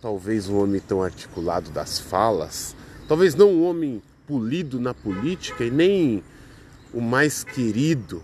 talvez 0.00 0.48
um 0.48 0.56
homem 0.56 0.80
tão 0.80 1.02
articulado 1.02 1.70
das 1.70 1.98
falas, 1.98 2.76
talvez 3.06 3.34
não 3.34 3.50
um 3.50 3.64
homem 3.64 4.02
polido 4.26 4.78
na 4.78 4.94
política 4.94 5.64
e 5.64 5.70
nem 5.70 6.22
o 6.92 7.00
mais 7.00 7.44
querido. 7.44 8.22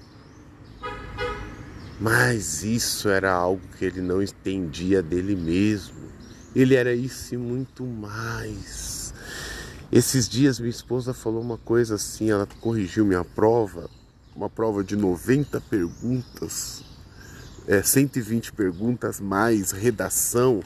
Mas 2.00 2.62
isso 2.62 3.08
era 3.08 3.32
algo 3.32 3.62
que 3.78 3.84
ele 3.84 4.00
não 4.00 4.22
entendia 4.22 5.02
dele 5.02 5.36
mesmo. 5.36 5.94
Ele 6.54 6.74
era 6.74 6.94
isso 6.94 7.34
e 7.34 7.38
muito 7.38 7.84
mais. 7.84 9.14
Esses 9.92 10.28
dias 10.28 10.58
minha 10.58 10.70
esposa 10.70 11.14
falou 11.14 11.40
uma 11.40 11.58
coisa 11.58 11.94
assim, 11.94 12.30
ela 12.30 12.46
corrigiu 12.60 13.04
minha 13.04 13.24
prova 13.24 13.88
uma 14.34 14.50
prova 14.50 14.82
de 14.82 14.96
90 14.96 15.60
perguntas, 15.62 16.82
é, 17.66 17.82
120 17.82 18.52
perguntas 18.52 19.20
mais 19.20 19.70
redação 19.70 20.62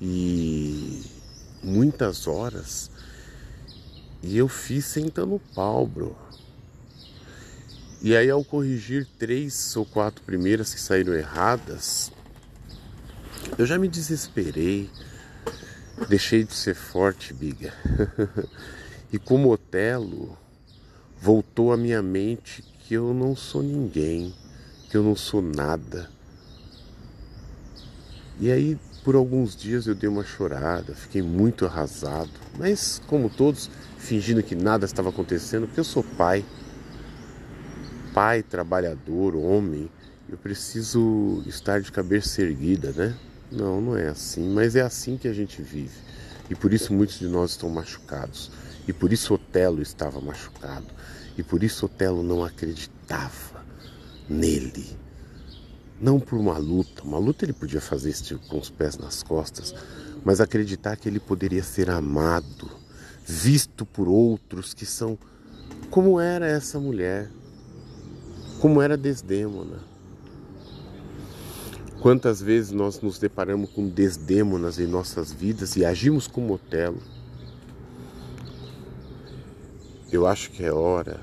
e 0.00 1.02
muitas 1.62 2.26
horas. 2.26 2.90
E 4.22 4.38
eu 4.38 4.46
fiz 4.46 4.84
sentando 4.84 5.40
pau, 5.54 5.86
bro. 5.86 6.16
E 8.04 8.16
aí 8.16 8.28
ao 8.28 8.42
corrigir 8.42 9.06
três 9.16 9.76
ou 9.76 9.86
quatro 9.86 10.24
primeiras 10.24 10.74
que 10.74 10.80
saíram 10.80 11.14
erradas, 11.14 12.10
eu 13.56 13.64
já 13.64 13.78
me 13.78 13.86
desesperei. 13.86 14.90
Deixei 16.08 16.42
de 16.42 16.52
ser 16.52 16.74
forte, 16.74 17.32
biga. 17.32 17.72
e 19.12 19.20
como 19.20 19.52
Otelo, 19.52 20.36
voltou 21.20 21.72
à 21.72 21.76
minha 21.76 22.02
mente 22.02 22.62
que 22.80 22.94
eu 22.94 23.14
não 23.14 23.36
sou 23.36 23.62
ninguém, 23.62 24.34
que 24.90 24.96
eu 24.96 25.02
não 25.04 25.14
sou 25.14 25.40
nada. 25.40 26.10
E 28.40 28.50
aí, 28.50 28.76
por 29.04 29.14
alguns 29.14 29.54
dias 29.54 29.86
eu 29.86 29.94
dei 29.94 30.08
uma 30.08 30.24
chorada, 30.24 30.92
fiquei 30.92 31.22
muito 31.22 31.64
arrasado, 31.64 32.32
mas 32.58 33.00
como 33.06 33.30
todos, 33.30 33.70
fingindo 33.96 34.42
que 34.42 34.56
nada 34.56 34.86
estava 34.86 35.10
acontecendo, 35.10 35.68
porque 35.68 35.78
eu 35.78 35.84
sou 35.84 36.02
pai. 36.02 36.44
Pai, 38.14 38.42
trabalhador, 38.42 39.34
homem, 39.34 39.90
eu 40.28 40.36
preciso 40.36 41.42
estar 41.46 41.80
de 41.80 41.90
cabeça 41.90 42.42
erguida, 42.42 42.92
né? 42.92 43.16
Não, 43.50 43.80
não 43.80 43.96
é 43.96 44.08
assim, 44.08 44.52
mas 44.52 44.76
é 44.76 44.82
assim 44.82 45.16
que 45.16 45.26
a 45.26 45.32
gente 45.32 45.62
vive. 45.62 45.96
E 46.50 46.54
por 46.54 46.74
isso 46.74 46.92
muitos 46.92 47.18
de 47.18 47.26
nós 47.26 47.52
estão 47.52 47.70
machucados. 47.70 48.50
E 48.86 48.92
por 48.92 49.14
isso 49.14 49.32
Otelo 49.32 49.80
estava 49.80 50.20
machucado. 50.20 50.86
E 51.38 51.42
por 51.42 51.62
isso 51.62 51.86
Otelo 51.86 52.22
não 52.22 52.44
acreditava 52.44 53.64
nele. 54.28 54.94
Não 55.98 56.20
por 56.20 56.38
uma 56.38 56.58
luta. 56.58 57.02
Uma 57.04 57.18
luta 57.18 57.46
ele 57.46 57.54
podia 57.54 57.80
fazer 57.80 58.10
isso 58.10 58.38
com 58.48 58.58
os 58.58 58.68
pés 58.68 58.98
nas 58.98 59.22
costas, 59.22 59.74
mas 60.22 60.38
acreditar 60.38 60.96
que 60.96 61.08
ele 61.08 61.18
poderia 61.18 61.62
ser 61.62 61.88
amado, 61.88 62.70
visto 63.24 63.86
por 63.86 64.06
outros 64.06 64.74
que 64.74 64.84
são 64.84 65.18
como 65.90 66.20
era 66.20 66.46
essa 66.46 66.78
mulher, 66.78 67.30
como 68.62 68.80
era 68.80 68.96
Desdêmona. 68.96 69.80
Quantas 72.00 72.40
vezes 72.40 72.70
nós 72.70 73.00
nos 73.00 73.18
deparamos 73.18 73.68
com 73.70 73.88
desdêmonas 73.88 74.78
em 74.78 74.86
nossas 74.86 75.32
vidas 75.32 75.74
e 75.74 75.84
agimos 75.84 76.28
como 76.28 76.54
Otelo? 76.54 77.02
Eu 80.12 80.28
acho 80.28 80.52
que 80.52 80.62
é 80.62 80.72
hora 80.72 81.20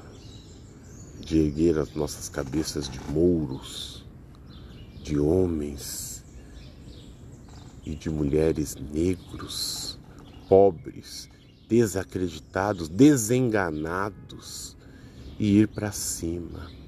de 1.22 1.38
erguer 1.38 1.78
as 1.78 1.96
nossas 1.96 2.28
cabeças 2.28 2.90
de 2.90 3.00
mouros, 3.10 4.06
de 5.02 5.18
homens 5.18 6.26
e 7.86 7.96
de 7.96 8.10
mulheres 8.10 8.76
negros, 8.76 9.98
pobres, 10.50 11.30
desacreditados, 11.70 12.90
desenganados 12.90 14.76
e 15.40 15.60
ir 15.60 15.70
para 15.70 15.94
cima. 15.94 16.79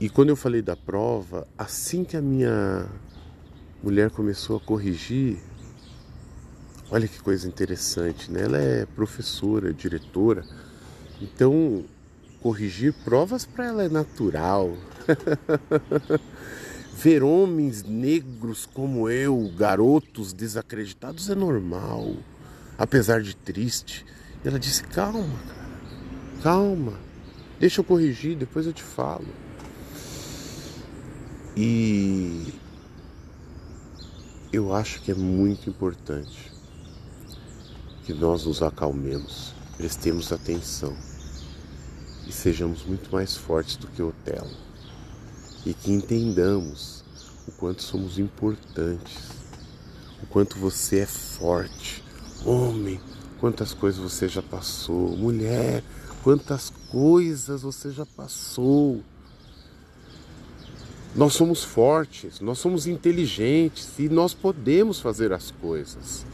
E 0.00 0.08
quando 0.08 0.30
eu 0.30 0.36
falei 0.36 0.60
da 0.60 0.74
prova, 0.74 1.46
assim 1.56 2.04
que 2.04 2.16
a 2.16 2.20
minha 2.20 2.86
mulher 3.82 4.10
começou 4.10 4.56
a 4.56 4.60
corrigir, 4.60 5.38
olha 6.90 7.06
que 7.06 7.20
coisa 7.20 7.46
interessante, 7.46 8.30
né? 8.30 8.42
Ela 8.42 8.58
é 8.58 8.86
professora, 8.86 9.72
diretora, 9.72 10.44
então 11.22 11.84
corrigir 12.40 12.92
provas 13.04 13.46
para 13.46 13.66
ela 13.66 13.84
é 13.84 13.88
natural. 13.88 14.76
Ver 16.96 17.22
homens 17.22 17.82
negros 17.82 18.66
como 18.66 19.08
eu, 19.08 19.52
garotos 19.56 20.32
desacreditados, 20.32 21.30
é 21.30 21.34
normal, 21.34 22.16
apesar 22.76 23.22
de 23.22 23.36
triste. 23.36 24.04
E 24.44 24.48
ela 24.48 24.58
disse: 24.58 24.82
calma, 24.84 25.38
cara, 25.48 26.42
calma, 26.42 26.94
deixa 27.60 27.80
eu 27.80 27.84
corrigir, 27.84 28.36
depois 28.36 28.66
eu 28.66 28.72
te 28.72 28.82
falo. 28.82 29.43
E 31.56 32.52
eu 34.52 34.74
acho 34.74 35.00
que 35.02 35.12
é 35.12 35.14
muito 35.14 35.70
importante 35.70 36.52
que 38.04 38.12
nós 38.12 38.44
nos 38.44 38.60
acalmemos, 38.60 39.54
prestemos 39.76 40.32
atenção 40.32 40.96
e 42.26 42.32
sejamos 42.32 42.84
muito 42.84 43.12
mais 43.12 43.36
fortes 43.36 43.76
do 43.76 43.86
que 43.86 44.02
Otelo 44.02 44.50
e 45.64 45.72
que 45.72 45.92
entendamos 45.92 47.04
o 47.46 47.52
quanto 47.52 47.82
somos 47.82 48.18
importantes, 48.18 49.28
o 50.22 50.26
quanto 50.26 50.58
você 50.58 51.00
é 51.00 51.06
forte. 51.06 52.02
Homem, 52.44 53.00
quantas 53.38 53.72
coisas 53.72 54.00
você 54.00 54.28
já 54.28 54.42
passou. 54.42 55.16
Mulher, 55.16 55.84
quantas 56.22 56.70
coisas 56.90 57.62
você 57.62 57.90
já 57.90 58.04
passou. 58.04 59.02
Nós 61.14 61.34
somos 61.34 61.62
fortes, 61.62 62.40
nós 62.40 62.58
somos 62.58 62.86
inteligentes 62.86 63.98
e 63.98 64.08
nós 64.08 64.34
podemos 64.34 64.98
fazer 64.98 65.32
as 65.32 65.50
coisas. 65.50 66.26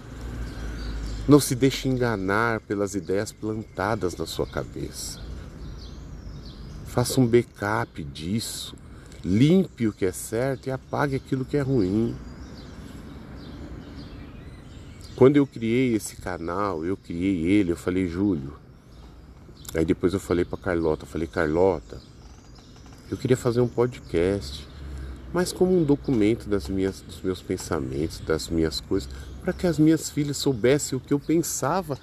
Não 1.29 1.39
se 1.39 1.55
deixe 1.55 1.87
enganar 1.87 2.61
pelas 2.61 2.95
ideias 2.95 3.31
plantadas 3.31 4.17
na 4.17 4.27
sua 4.27 4.47
cabeça. 4.47 5.21
Faça 6.87 7.21
um 7.21 7.27
backup 7.27 8.03
disso. 8.05 8.75
Limpe 9.23 9.87
o 9.87 9.93
que 9.93 10.07
é 10.07 10.13
certo 10.13 10.67
e 10.67 10.71
apague 10.71 11.15
aquilo 11.15 11.45
que 11.45 11.59
é 11.59 11.61
ruim. 11.61 12.17
Quando 15.15 15.37
eu 15.37 15.47
criei 15.47 15.95
esse 15.95 16.17
canal, 16.17 16.87
eu 16.87 16.97
criei 16.97 17.47
ele, 17.47 17.73
eu 17.73 17.77
falei, 17.77 18.09
Júlio. 18.09 18.55
Aí 19.75 19.85
depois 19.85 20.15
eu 20.15 20.21
falei 20.21 20.45
para 20.45 20.59
Carlota, 20.59 21.05
eu 21.05 21.09
falei, 21.09 21.29
Carlota, 21.29 22.01
eu 23.11 23.17
queria 23.19 23.37
fazer 23.37 23.61
um 23.61 23.69
podcast, 23.69 24.67
mas 25.33 25.53
como 25.53 25.77
um 25.77 25.85
documento 25.85 26.49
das 26.49 26.69
minhas, 26.69 27.01
dos 27.01 27.21
meus 27.23 27.41
pensamentos, 27.41 28.21
das 28.21 28.49
minhas 28.49 28.81
coisas, 28.81 29.09
para 29.43 29.53
que 29.53 29.67
as 29.67 29.79
minhas 29.79 30.11
filhas 30.11 30.37
soubessem 30.37 30.97
o 30.97 31.01
que 31.01 31.13
eu 31.13 31.21
pensava 31.21 31.99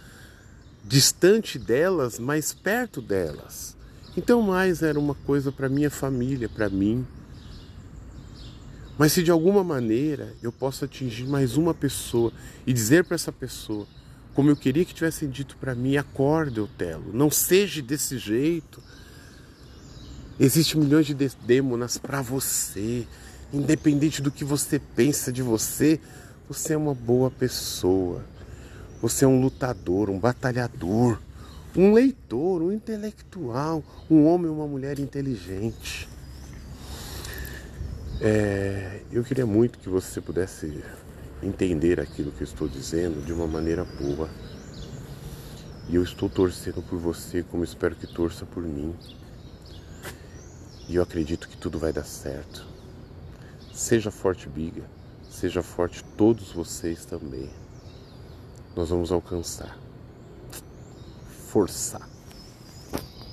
distante 0.84 1.60
delas, 1.60 2.18
mas 2.18 2.54
perto 2.54 3.02
delas. 3.02 3.76
Então, 4.16 4.42
mais 4.42 4.82
era 4.82 5.00
uma 5.00 5.14
coisa 5.14 5.52
para 5.52 5.70
minha 5.70 5.92
família, 5.92 6.50
para 6.50 6.70
mim. 6.70 7.06
Mas 8.98 9.12
se 9.12 9.22
de 9.22 9.30
alguma 9.30 9.64
maneira 9.64 10.34
eu 10.42 10.52
posso 10.52 10.86
atingir 10.86 11.28
mais 11.28 11.56
uma 11.56 11.74
pessoa 11.74 12.32
e 12.66 12.74
dizer 12.74 13.04
para 13.04 13.14
essa 13.14 13.32
pessoa, 13.32 13.86
como 14.34 14.50
eu 14.50 14.56
queria 14.56 14.86
que 14.86 14.94
tivessem 14.94 15.30
dito 15.30 15.56
para 15.58 15.76
mim, 15.76 15.98
acorde, 15.98 16.60
Otelo, 16.60 17.12
não 17.14 17.30
seja 17.30 17.82
desse 17.82 18.18
jeito. 18.18 18.82
Existem 20.40 20.82
milhões 20.82 21.06
de 21.06 21.14
demônios 21.14 21.98
para 21.98 22.22
você, 22.22 23.08
independente 23.52 24.22
do 24.22 24.32
que 24.32 24.44
você 24.44 24.80
pensa 24.80 25.32
de 25.32 25.42
você, 25.42 26.00
você 26.48 26.74
é 26.74 26.78
uma 26.78 26.94
boa 26.94 27.32
pessoa. 27.32 28.24
Você 29.02 29.26
é 29.26 29.28
um 29.28 29.42
lutador, 29.42 30.10
um 30.10 30.20
batalhador 30.20 31.20
um 31.78 31.94
leitor, 31.94 32.64
um 32.64 32.72
intelectual, 32.72 33.84
um 34.10 34.26
homem, 34.26 34.50
uma 34.50 34.68
mulher 34.68 34.98
inteligente. 34.98 36.10
É, 38.20 39.02
eu 39.12 39.24
queria 39.24 39.46
muito 39.46 39.78
que 39.78 39.88
você 39.88 40.20
pudesse 40.20 40.84
entender 41.44 42.00
aquilo 42.00 42.32
que 42.32 42.42
eu 42.42 42.46
estou 42.46 42.68
dizendo 42.68 43.24
de 43.24 43.32
uma 43.32 43.46
maneira 43.46 43.86
boa. 43.86 44.28
E 45.88 45.96
eu 45.96 46.04
estou 46.04 46.28
torcendo 46.28 46.82
por 46.82 46.98
você, 46.98 47.44
como 47.44 47.64
espero 47.64 47.96
que 47.96 48.08
torça 48.08 48.44
por 48.44 48.64
mim. 48.64 48.96
E 50.88 50.96
eu 50.96 51.04
acredito 51.04 51.50
que 51.50 51.58
tudo 51.58 51.78
vai 51.78 51.92
dar 51.92 52.06
certo. 52.06 52.66
Seja 53.74 54.10
forte, 54.10 54.48
Biga. 54.48 54.84
Seja 55.30 55.62
forte 55.62 56.04
todos 56.16 56.52
vocês 56.52 57.06
também. 57.06 57.50
Nós 58.76 58.90
vamos 58.90 59.12
alcançar 59.12 59.78
força. 61.48 62.17